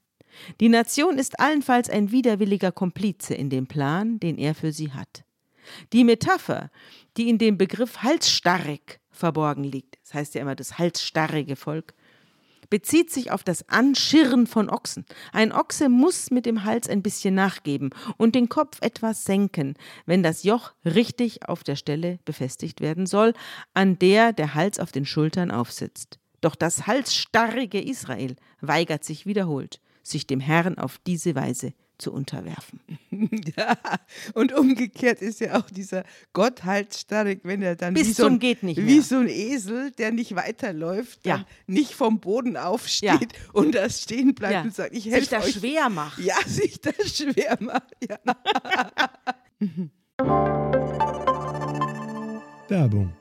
Die 0.62 0.70
Nation 0.70 1.18
ist 1.18 1.42
allenfalls 1.42 1.90
ein 1.90 2.12
widerwilliger 2.12 2.72
Komplize 2.72 3.34
in 3.34 3.50
dem 3.50 3.68
Plan, 3.68 4.18
den 4.18 4.38
er 4.38 4.56
für 4.56 4.72
sie 4.72 4.94
hat. 4.94 5.26
Die 5.92 6.06
Metapher, 6.06 6.72
die 7.18 7.28
in 7.28 7.38
dem 7.38 7.58
Begriff 7.58 7.98
halsstarrig 7.98 9.02
verborgen 9.10 9.66
liegt, 9.66 9.98
das 10.04 10.14
heißt 10.14 10.36
ja 10.36 10.42
immer 10.42 10.56
das 10.56 10.78
halsstarrige 10.78 11.58
Volk, 11.58 11.96
bezieht 12.72 13.12
sich 13.12 13.30
auf 13.30 13.44
das 13.44 13.70
Anschirren 13.70 14.48
von 14.48 14.68
Ochsen. 14.72 15.06
Ein 15.32 15.52
Ochse 15.52 15.90
muss 15.90 16.32
mit 16.32 16.48
dem 16.48 16.64
Hals 16.64 16.90
ein 16.90 17.04
bisschen 17.04 17.36
nachgeben 17.36 17.92
und 18.18 18.34
den 18.34 18.50
Kopf 18.50 18.80
etwas 18.82 19.26
senken, 19.26 19.76
wenn 20.08 20.24
das 20.24 20.42
Joch 20.42 20.72
richtig 20.84 21.48
auf 21.48 21.64
der 21.64 21.76
Stelle 21.76 22.18
befestigt 22.26 22.82
werden 22.82 23.06
soll, 23.06 23.34
an 23.76 24.00
der 24.00 24.34
der 24.34 24.56
Hals 24.56 24.80
auf 24.80 24.92
den 24.92 25.06
Schultern 25.06 25.52
aufsitzt. 25.52 26.18
Doch 26.40 26.56
das 26.56 26.88
halsstarrige 26.88 27.80
Israel 27.80 28.36
weigert 28.62 29.04
sich 29.04 29.28
wiederholt, 29.28 29.80
sich 30.02 30.26
dem 30.26 30.40
Herrn 30.40 30.80
auf 30.80 30.98
diese 31.06 31.36
Weise 31.36 31.74
zu 32.02 32.12
unterwerfen. 32.12 32.80
ja, 33.56 33.78
und 34.34 34.54
umgekehrt 34.54 35.22
ist 35.22 35.40
ja 35.40 35.60
auch 35.60 35.70
dieser 35.70 36.04
Gott 36.34 36.64
halsstarrig, 36.64 37.42
wenn 37.44 37.62
er 37.62 37.76
dann 37.76 37.94
Bis 37.94 38.08
wie, 38.08 38.14
so 38.14 38.26
ein, 38.26 38.40
geht 38.40 38.64
nicht 38.64 38.84
wie 38.86 39.00
so 39.00 39.18
ein 39.18 39.28
Esel, 39.28 39.92
der 39.92 40.12
nicht 40.12 40.36
weiterläuft, 40.36 41.24
ja. 41.26 41.46
nicht 41.68 41.94
vom 41.94 42.20
Boden 42.20 42.58
aufsteht 42.58 43.12
ja. 43.12 43.28
und 43.54 43.76
da 43.76 43.88
stehen 43.90 44.34
bleibt 44.34 44.54
ja. 44.54 44.62
und 44.64 44.74
sagt, 44.74 44.96
ich 44.96 45.06
helfe 45.06 45.20
Sich 45.22 45.30
das 45.30 45.46
euch. 45.46 45.54
schwer 45.54 45.90
macht. 45.90 46.20
Ja, 46.20 46.36
sich 46.46 46.82
das 46.82 47.16
schwer 47.16 47.58
macht. 47.60 47.96
Ja. 48.10 48.18
Werbung. 52.68 53.14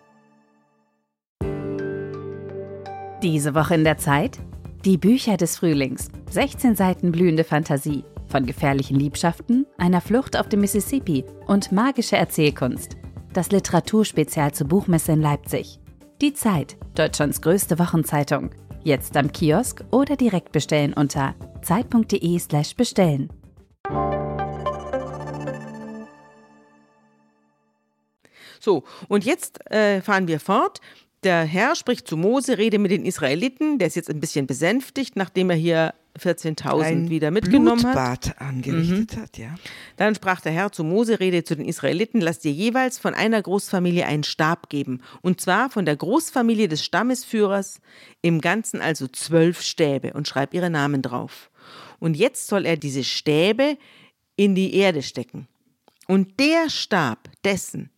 Diese 3.22 3.54
Woche 3.54 3.74
in 3.74 3.84
der 3.84 3.98
Zeit? 3.98 4.38
Die 4.86 4.96
Bücher 4.96 5.36
des 5.36 5.58
Frühlings. 5.58 6.08
16 6.30 6.74
Seiten 6.74 7.12
blühende 7.12 7.44
Fantasie 7.44 8.02
von 8.30 8.46
gefährlichen 8.46 8.98
Liebschaften, 8.98 9.66
einer 9.76 10.00
Flucht 10.00 10.38
auf 10.38 10.48
dem 10.48 10.60
Mississippi 10.60 11.24
und 11.46 11.72
magische 11.72 12.16
Erzählkunst. 12.16 12.96
Das 13.32 13.50
Literaturspezial 13.50 14.52
zur 14.52 14.68
Buchmesse 14.68 15.12
in 15.12 15.20
Leipzig. 15.20 15.78
Die 16.20 16.32
Zeit, 16.34 16.76
Deutschlands 16.94 17.40
größte 17.40 17.78
Wochenzeitung. 17.78 18.50
Jetzt 18.82 19.16
am 19.16 19.30
Kiosk 19.30 19.84
oder 19.90 20.16
direkt 20.16 20.52
bestellen 20.52 20.94
unter 20.94 21.34
zeit.de/slash 21.62 22.76
bestellen. 22.76 23.30
So, 28.60 28.84
und 29.08 29.24
jetzt 29.24 29.70
äh, 29.70 30.02
fahren 30.02 30.28
wir 30.28 30.38
fort. 30.38 30.80
Der 31.24 31.44
Herr 31.44 31.74
spricht 31.74 32.06
zu 32.06 32.16
Mose, 32.16 32.58
rede 32.58 32.78
mit 32.78 32.90
den 32.90 33.04
Israeliten. 33.04 33.78
Der 33.78 33.88
ist 33.88 33.96
jetzt 33.96 34.10
ein 34.10 34.20
bisschen 34.20 34.46
besänftigt, 34.46 35.16
nachdem 35.16 35.50
er 35.50 35.56
hier 35.56 35.94
14.000 36.20 37.08
wieder 37.08 37.30
mitgenommen 37.30 37.82
Blutbad 37.82 38.30
hat. 38.30 38.40
angerichtet 38.40 39.16
mhm. 39.16 39.22
hat, 39.22 39.38
ja. 39.38 39.54
Dann 39.96 40.14
sprach 40.14 40.40
der 40.40 40.52
Herr 40.52 40.72
zu 40.72 40.84
Mose, 40.84 41.20
rede 41.20 41.44
zu 41.44 41.56
den 41.56 41.66
Israeliten, 41.66 42.20
lass 42.20 42.38
dir 42.38 42.52
jeweils 42.52 42.98
von 42.98 43.14
einer 43.14 43.40
Großfamilie 43.40 44.06
einen 44.06 44.24
Stab 44.24 44.68
geben. 44.68 45.02
Und 45.22 45.40
zwar 45.40 45.70
von 45.70 45.84
der 45.84 45.96
Großfamilie 45.96 46.68
des 46.68 46.84
Stammesführers, 46.84 47.80
im 48.22 48.40
Ganzen 48.40 48.80
also 48.80 49.08
zwölf 49.08 49.62
Stäbe 49.62 50.12
und 50.12 50.28
schreib 50.28 50.54
ihre 50.54 50.70
Namen 50.70 51.02
drauf. 51.02 51.50
Und 51.98 52.16
jetzt 52.16 52.46
soll 52.46 52.66
er 52.66 52.76
diese 52.76 53.04
Stäbe 53.04 53.76
in 54.36 54.54
die 54.54 54.74
Erde 54.74 55.02
stecken. 55.02 55.48
Und 56.06 56.40
der 56.40 56.70
Stab 56.70 57.30
dessen, 57.44 57.90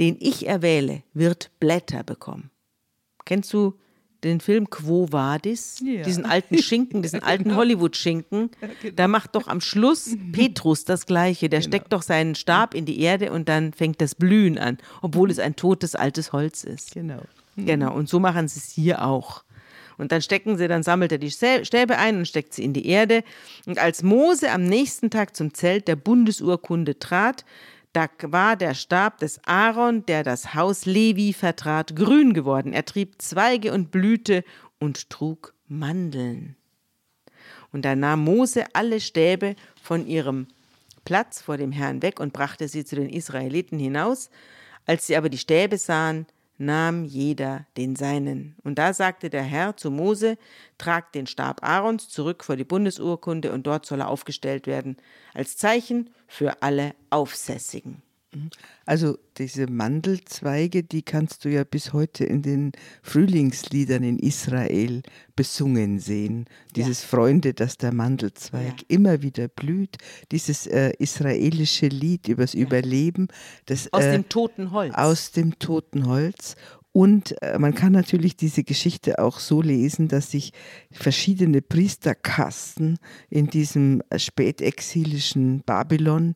den 0.00 0.16
ich 0.18 0.46
erwähle, 0.46 1.02
wird 1.14 1.50
Blätter 1.60 2.02
bekommen. 2.02 2.50
Kennst 3.24 3.52
du 3.52 3.78
den 4.24 4.40
Film 4.40 4.70
Quo 4.70 5.08
Vadis? 5.10 5.82
Ja. 5.84 6.02
Diesen 6.02 6.24
alten 6.24 6.58
Schinken, 6.58 7.02
diesen 7.02 7.22
alten 7.22 7.44
genau. 7.44 7.56
Hollywood-Schinken. 7.56 8.50
Genau. 8.60 8.94
Da 8.94 9.08
macht 9.08 9.34
doch 9.34 9.48
am 9.48 9.60
Schluss 9.60 10.06
mhm. 10.16 10.32
Petrus 10.32 10.84
das 10.84 11.06
Gleiche. 11.06 11.48
Der 11.48 11.60
genau. 11.60 11.70
steckt 11.70 11.92
doch 11.92 12.02
seinen 12.02 12.34
Stab 12.34 12.74
in 12.74 12.84
die 12.84 13.00
Erde 13.00 13.32
und 13.32 13.48
dann 13.48 13.72
fängt 13.72 14.00
das 14.00 14.14
Blühen 14.14 14.58
an, 14.58 14.78
obwohl 15.02 15.30
es 15.30 15.38
ein 15.38 15.56
totes 15.56 15.94
altes 15.94 16.32
Holz 16.32 16.64
ist. 16.64 16.94
Genau. 16.94 17.22
Genau. 17.56 17.94
Und 17.94 18.08
so 18.08 18.20
machen 18.20 18.48
sie 18.48 18.58
es 18.58 18.70
hier 18.70 19.04
auch. 19.04 19.44
Und 19.98 20.12
dann 20.12 20.20
stecken 20.20 20.58
sie, 20.58 20.68
dann 20.68 20.82
sammelt 20.82 21.12
er 21.12 21.18
die 21.18 21.30
Stäbe 21.30 21.96
ein 21.96 22.18
und 22.18 22.28
steckt 22.28 22.52
sie 22.52 22.62
in 22.62 22.72
die 22.72 22.86
Erde. 22.86 23.24
Und 23.66 23.78
als 23.78 24.02
Mose 24.02 24.50
am 24.50 24.64
nächsten 24.64 25.10
Tag 25.10 25.34
zum 25.34 25.54
Zelt 25.54 25.88
der 25.88 25.96
Bundesurkunde 25.96 26.98
trat, 26.98 27.44
da 27.96 28.10
war 28.20 28.56
der 28.56 28.74
Stab 28.74 29.20
des 29.20 29.40
Aaron, 29.46 30.04
der 30.04 30.22
das 30.22 30.54
Haus 30.54 30.84
Levi 30.84 31.32
vertrat, 31.32 31.96
grün 31.96 32.34
geworden. 32.34 32.74
Er 32.74 32.84
trieb 32.84 33.22
Zweige 33.22 33.72
und 33.72 33.90
Blüte 33.90 34.44
und 34.78 35.08
trug 35.08 35.54
Mandeln. 35.66 36.56
Und 37.72 37.86
da 37.86 37.96
nahm 37.96 38.22
Mose 38.22 38.66
alle 38.74 39.00
Stäbe 39.00 39.56
von 39.82 40.06
ihrem 40.06 40.46
Platz 41.06 41.40
vor 41.40 41.56
dem 41.56 41.72
Herrn 41.72 42.02
weg 42.02 42.20
und 42.20 42.34
brachte 42.34 42.68
sie 42.68 42.84
zu 42.84 42.96
den 42.96 43.08
Israeliten 43.08 43.78
hinaus. 43.78 44.28
Als 44.84 45.06
sie 45.06 45.16
aber 45.16 45.30
die 45.30 45.38
Stäbe 45.38 45.78
sahen, 45.78 46.26
nahm 46.58 47.04
jeder 47.04 47.66
den 47.76 47.96
seinen. 47.96 48.56
Und 48.64 48.78
da 48.78 48.92
sagte 48.92 49.30
der 49.30 49.42
Herr 49.42 49.76
zu 49.76 49.90
Mose, 49.90 50.38
trag 50.78 51.12
den 51.12 51.26
Stab 51.26 51.62
Aarons 51.62 52.08
zurück 52.08 52.44
vor 52.44 52.56
die 52.56 52.64
Bundesurkunde 52.64 53.52
und 53.52 53.66
dort 53.66 53.86
soll 53.86 54.00
er 54.00 54.08
aufgestellt 54.08 54.66
werden, 54.66 54.96
als 55.34 55.56
Zeichen 55.56 56.10
für 56.26 56.62
alle 56.62 56.94
Aufsässigen. 57.10 58.02
Also 58.84 59.18
diese 59.38 59.66
Mandelzweige, 59.66 60.82
die 60.82 61.02
kannst 61.02 61.44
du 61.44 61.50
ja 61.50 61.64
bis 61.64 61.92
heute 61.92 62.24
in 62.24 62.42
den 62.42 62.72
Frühlingsliedern 63.02 64.02
in 64.02 64.18
Israel 64.18 65.02
besungen 65.34 65.98
sehen. 65.98 66.46
Dieses 66.74 67.02
ja. 67.02 67.08
Freunde, 67.08 67.54
dass 67.54 67.76
der 67.76 67.92
Mandelzweig 67.92 68.80
ja. 68.80 68.86
immer 68.88 69.22
wieder 69.22 69.48
blüht. 69.48 69.96
Dieses 70.30 70.66
äh, 70.66 70.92
israelische 70.98 71.88
Lied 71.88 72.28
übers 72.28 72.52
ja. 72.52 72.60
Überleben. 72.60 73.28
Das, 73.66 73.92
aus 73.92 74.04
äh, 74.04 74.12
dem 74.12 74.28
toten 74.28 74.70
Holz. 74.70 74.94
Aus 74.94 75.32
dem 75.32 75.58
toten 75.58 76.06
Holz. 76.06 76.56
Und 76.96 77.42
äh, 77.42 77.58
man 77.58 77.74
kann 77.74 77.92
natürlich 77.92 78.38
diese 78.38 78.64
Geschichte 78.64 79.18
auch 79.18 79.38
so 79.38 79.60
lesen, 79.60 80.08
dass 80.08 80.30
sich 80.30 80.54
verschiedene 80.90 81.60
Priesterkasten 81.60 82.98
in 83.28 83.48
diesem 83.48 84.02
spätexilischen 84.16 85.62
Babylon 85.66 86.32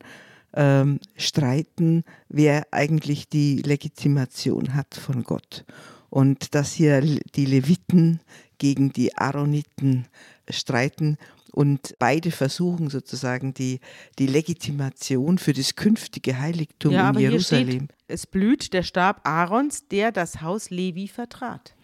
ähm, 0.53 0.99
streiten, 1.15 2.03
wer 2.29 2.67
eigentlich 2.71 3.29
die 3.29 3.61
Legitimation 3.61 4.73
hat 4.73 4.95
von 4.95 5.23
Gott. 5.23 5.65
Und 6.09 6.55
dass 6.55 6.73
hier 6.73 7.01
die 7.01 7.45
Leviten 7.45 8.19
gegen 8.57 8.91
die 8.91 9.17
Aaroniten 9.17 10.07
streiten 10.49 11.17
und 11.51 11.95
beide 11.99 12.31
versuchen 12.31 12.89
sozusagen 12.89 13.53
die, 13.53 13.79
die 14.19 14.27
Legitimation 14.27 15.37
für 15.37 15.53
das 15.53 15.75
künftige 15.75 16.39
Heiligtum 16.39 16.93
ja, 16.93 17.09
in 17.09 17.19
Jerusalem. 17.19 17.69
Steht, 17.69 17.89
es 18.07 18.27
blüht 18.27 18.73
der 18.73 18.83
Stab 18.83 19.21
Aarons, 19.27 19.87
der 19.87 20.11
das 20.11 20.41
Haus 20.41 20.69
Levi 20.69 21.07
vertrat 21.07 21.75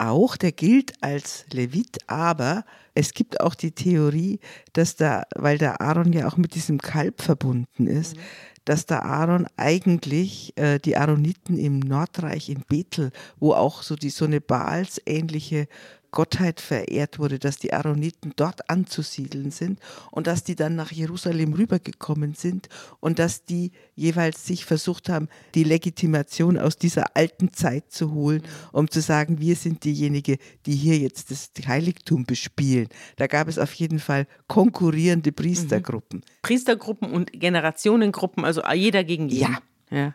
auch, 0.00 0.36
der 0.36 0.52
gilt 0.52 0.92
als 1.02 1.44
Levit, 1.52 1.98
aber 2.06 2.64
es 2.94 3.12
gibt 3.12 3.40
auch 3.40 3.54
die 3.54 3.72
Theorie, 3.72 4.40
dass 4.72 4.96
da, 4.96 5.24
weil 5.36 5.58
der 5.58 5.80
Aaron 5.80 6.12
ja 6.12 6.26
auch 6.26 6.36
mit 6.36 6.54
diesem 6.54 6.78
Kalb 6.78 7.22
verbunden 7.22 7.86
ist, 7.86 8.16
mhm. 8.16 8.20
dass 8.64 8.86
der 8.86 9.04
Aaron 9.04 9.46
eigentlich 9.56 10.56
äh, 10.56 10.78
die 10.78 10.96
Aaroniten 10.96 11.58
im 11.58 11.80
Nordreich 11.80 12.48
in 12.48 12.64
Bethel, 12.68 13.10
wo 13.38 13.52
auch 13.52 13.82
so 13.82 13.94
die 13.94 14.10
so 14.10 14.24
eine 14.24 14.40
Baals 14.40 15.00
ähnliche 15.06 15.68
Gottheit 16.10 16.60
verehrt 16.60 17.18
wurde, 17.18 17.38
dass 17.38 17.56
die 17.56 17.72
Aaroniten 17.72 18.32
dort 18.36 18.68
anzusiedeln 18.68 19.50
sind 19.50 19.80
und 20.10 20.26
dass 20.26 20.44
die 20.44 20.54
dann 20.54 20.76
nach 20.76 20.92
Jerusalem 20.92 21.52
rübergekommen 21.52 22.34
sind 22.34 22.68
und 23.00 23.18
dass 23.18 23.44
die 23.44 23.72
jeweils 23.94 24.46
sich 24.46 24.64
versucht 24.64 25.08
haben, 25.08 25.28
die 25.54 25.64
Legitimation 25.64 26.58
aus 26.58 26.76
dieser 26.76 27.16
alten 27.16 27.52
Zeit 27.52 27.92
zu 27.92 28.12
holen, 28.12 28.42
um 28.72 28.90
zu 28.90 29.00
sagen, 29.00 29.40
wir 29.40 29.56
sind 29.56 29.84
diejenigen, 29.84 30.36
die 30.66 30.74
hier 30.74 30.98
jetzt 30.98 31.30
das 31.30 31.50
Heiligtum 31.66 32.24
bespielen. 32.24 32.88
Da 33.16 33.26
gab 33.26 33.48
es 33.48 33.58
auf 33.58 33.72
jeden 33.74 33.98
Fall 33.98 34.26
konkurrierende 34.48 35.32
Priestergruppen. 35.32 36.20
Mhm. 36.20 36.42
Priestergruppen 36.42 37.10
und 37.10 37.32
Generationengruppen, 37.32 38.44
also 38.44 38.62
jeder 38.74 39.04
gegen 39.04 39.28
jeden. 39.28 39.52
Ja. 39.52 39.58
Ja. 39.90 40.14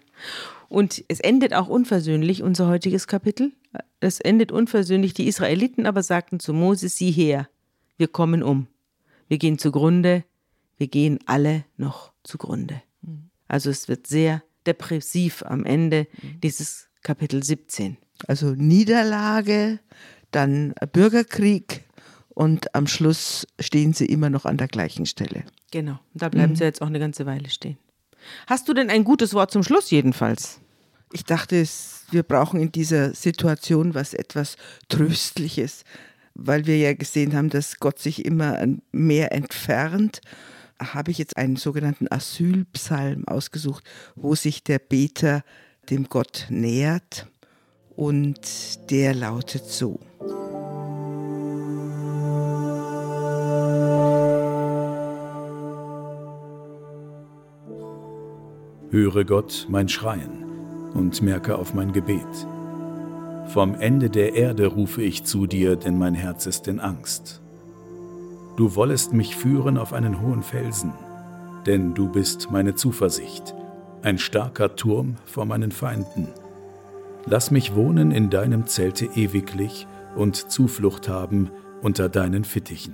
Und 0.68 1.04
es 1.08 1.20
endet 1.20 1.54
auch 1.54 1.68
unversöhnlich, 1.68 2.44
unser 2.44 2.68
heutiges 2.68 3.08
Kapitel. 3.08 3.54
Es 4.00 4.20
endet 4.20 4.52
unversöhnlich. 4.52 5.14
Die 5.14 5.28
Israeliten 5.28 5.86
aber 5.86 6.04
sagten 6.04 6.40
zu 6.40 6.54
Moses, 6.54 6.98
sieh 6.98 7.12
her, 7.12 7.48
wir 7.98 8.08
kommen 8.08 8.44
um. 8.44 8.68
Wir 9.28 9.38
gehen 9.38 9.58
zugrunde, 9.58 10.24
wir 10.78 10.88
gehen 10.88 11.20
alle 11.26 11.66
noch 11.78 12.12
zugrunde. 12.24 12.82
Also 13.48 13.70
es 13.70 13.88
wird 13.88 14.08
sehr 14.08 14.44
depressiv 14.66 15.44
am 15.44 15.66
Ende 15.66 16.08
dieses 16.44 16.90
Kapitel 17.04 17.44
17. 17.44 17.98
Also 18.28 18.52
Niederlage, 18.52 19.80
dann 20.32 20.74
Bürgerkrieg 20.92 21.86
und 22.30 22.74
am 22.76 22.88
Schluss 22.88 23.48
stehen 23.60 23.94
sie 23.94 24.06
immer 24.06 24.30
noch 24.30 24.46
an 24.46 24.58
der 24.58 24.68
gleichen 24.68 25.06
Stelle. 25.06 25.44
Genau, 25.72 26.00
da 26.14 26.30
bleiben 26.30 26.54
mhm. 26.54 26.56
sie 26.58 26.64
jetzt 26.64 26.82
auch 26.82 26.88
eine 26.88 27.00
ganze 27.00 27.26
Weile 27.26 27.50
stehen. 27.50 27.78
Hast 28.48 28.68
du 28.68 28.74
denn 28.74 28.90
ein 28.90 29.04
gutes 29.04 29.34
Wort 29.34 29.52
zum 29.52 29.64
Schluss 29.64 29.92
jedenfalls? 29.92 30.60
Ich 31.12 31.24
dachte, 31.24 31.64
wir 32.12 32.24
brauchen 32.24 32.60
in 32.60 32.72
dieser 32.72 33.14
Situation 33.14 33.94
was 33.94 34.14
etwas 34.14 34.58
Tröstliches, 34.90 35.84
weil 36.34 36.66
wir 36.66 36.78
ja 36.78 36.94
gesehen 36.94 37.36
haben, 37.36 37.50
dass 37.50 37.80
Gott 37.80 38.00
sich 38.00 38.26
immer 38.26 38.66
mehr 38.92 39.32
entfernt. 39.32 40.22
Habe 40.80 41.12
ich 41.12 41.18
jetzt 41.18 41.38
einen 41.38 41.56
sogenannten 41.56 42.12
Asylpsalm 42.12 43.28
ausgesucht, 43.28 43.86
wo 44.16 44.36
sich 44.36 44.64
der 44.64 44.80
Beter 44.80 45.44
dem 45.90 46.10
Gott 46.10 46.48
nähert 46.50 47.28
und 47.96 48.92
der 48.92 49.14
lautet 49.14 49.66
so. 49.66 50.00
Höre 58.96 59.26
Gott 59.26 59.68
mein 59.68 59.90
Schreien 59.90 60.46
und 60.94 61.22
merke 61.22 61.58
auf 61.58 61.74
mein 61.74 61.92
Gebet. 61.92 62.48
Vom 63.48 63.76
Ende 63.76 64.10
der 64.10 64.36
Erde 64.36 64.68
rufe 64.68 65.02
ich 65.02 65.26
zu 65.26 65.48
dir, 65.48 65.76
denn 65.76 66.00
mein 66.00 66.14
Herz 66.14 66.46
ist 66.46 66.70
in 66.70 66.80
Angst. 66.80 67.42
Du 68.56 68.74
wollest 68.76 69.12
mich 69.12 69.36
führen 69.36 69.78
auf 69.78 69.92
einen 69.92 70.22
hohen 70.22 70.44
Felsen, 70.44 70.94
denn 71.66 71.94
du 71.94 72.08
bist 72.08 72.52
meine 72.52 72.76
Zuversicht, 72.76 73.54
ein 74.02 74.18
starker 74.18 74.78
Turm 74.78 75.16
vor 75.26 75.44
meinen 75.44 75.74
Feinden. 75.74 76.30
Lass 77.26 77.52
mich 77.52 77.76
wohnen 77.76 78.12
in 78.12 78.30
deinem 78.30 78.66
Zelte 78.66 79.08
ewiglich 79.14 79.88
und 80.16 80.38
Zuflucht 80.38 81.10
haben 81.10 81.50
unter 81.82 82.08
deinen 82.08 82.46
Fittichen. 82.46 82.94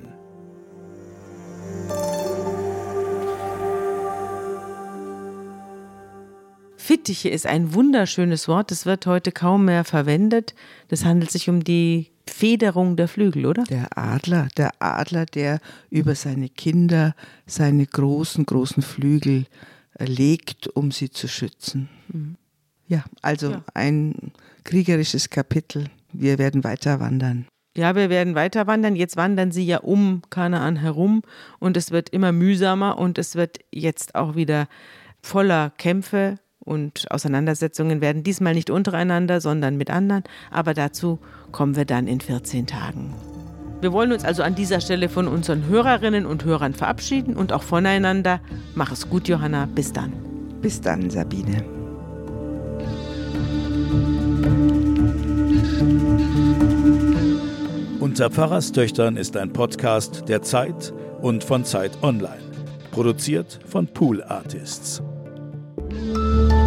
Fittiche 6.81 7.29
ist 7.29 7.45
ein 7.45 7.75
wunderschönes 7.75 8.47
Wort. 8.47 8.71
Das 8.71 8.87
wird 8.87 9.05
heute 9.05 9.31
kaum 9.31 9.65
mehr 9.65 9.83
verwendet. 9.83 10.55
Das 10.87 11.05
handelt 11.05 11.29
sich 11.29 11.47
um 11.47 11.63
die 11.63 12.09
Federung 12.25 12.95
der 12.95 13.07
Flügel, 13.07 13.45
oder? 13.45 13.63
Der 13.65 13.95
Adler, 13.95 14.47
der 14.57 14.71
Adler, 14.79 15.27
der 15.27 15.59
über 15.91 16.15
seine 16.15 16.49
Kinder 16.49 17.13
seine 17.45 17.85
großen, 17.85 18.47
großen 18.47 18.81
Flügel 18.81 19.45
legt, 19.99 20.69
um 20.69 20.91
sie 20.91 21.11
zu 21.11 21.27
schützen. 21.27 21.87
Mhm. 22.07 22.35
Ja, 22.87 23.03
also 23.21 23.51
ja. 23.51 23.63
ein 23.75 24.31
kriegerisches 24.63 25.29
Kapitel. 25.29 25.85
Wir 26.13 26.39
werden 26.39 26.63
weiter 26.63 26.99
wandern. 26.99 27.45
Ja, 27.77 27.95
wir 27.95 28.09
werden 28.09 28.33
weiter 28.33 28.65
wandern. 28.65 28.95
Jetzt 28.95 29.17
wandern 29.17 29.51
sie 29.51 29.65
ja 29.65 29.77
um 29.77 30.23
Kanaan 30.31 30.77
herum 30.77 31.21
und 31.59 31.77
es 31.77 31.91
wird 31.91 32.09
immer 32.09 32.31
mühsamer 32.31 32.97
und 32.97 33.19
es 33.19 33.35
wird 33.35 33.59
jetzt 33.71 34.15
auch 34.15 34.35
wieder 34.35 34.67
voller 35.21 35.69
Kämpfe 35.77 36.39
und 36.63 37.09
Auseinandersetzungen 37.11 38.01
werden 38.01 38.23
diesmal 38.23 38.53
nicht 38.53 38.69
untereinander, 38.69 39.41
sondern 39.41 39.77
mit 39.77 39.89
anderen, 39.89 40.23
aber 40.51 40.73
dazu 40.73 41.19
kommen 41.51 41.75
wir 41.75 41.85
dann 41.85 42.07
in 42.07 42.21
14 42.21 42.67
Tagen. 42.67 43.13
Wir 43.81 43.91
wollen 43.91 44.11
uns 44.11 44.23
also 44.23 44.43
an 44.43 44.53
dieser 44.53 44.79
Stelle 44.79 45.09
von 45.09 45.27
unseren 45.27 45.67
Hörerinnen 45.67 46.27
und 46.27 46.45
Hörern 46.45 46.75
verabschieden 46.75 47.35
und 47.35 47.51
auch 47.51 47.63
voneinander. 47.63 48.39
Mach 48.75 48.91
es 48.91 49.09
gut, 49.09 49.27
Johanna. 49.27 49.65
Bis 49.65 49.91
dann. 49.91 50.13
Bis 50.61 50.79
dann, 50.79 51.09
Sabine. 51.09 51.65
Unter 57.99 58.29
Pfarrerstöchtern 58.29 59.17
ist 59.17 59.35
ein 59.35 59.51
Podcast 59.51 60.29
der 60.29 60.43
Zeit 60.43 60.93
und 61.21 61.43
von 61.43 61.65
Zeit 61.65 61.91
Online. 62.03 62.41
Produziert 62.91 63.59
von 63.65 63.87
Pool 63.87 64.21
Artists. 64.21 65.01
Música 65.91 66.60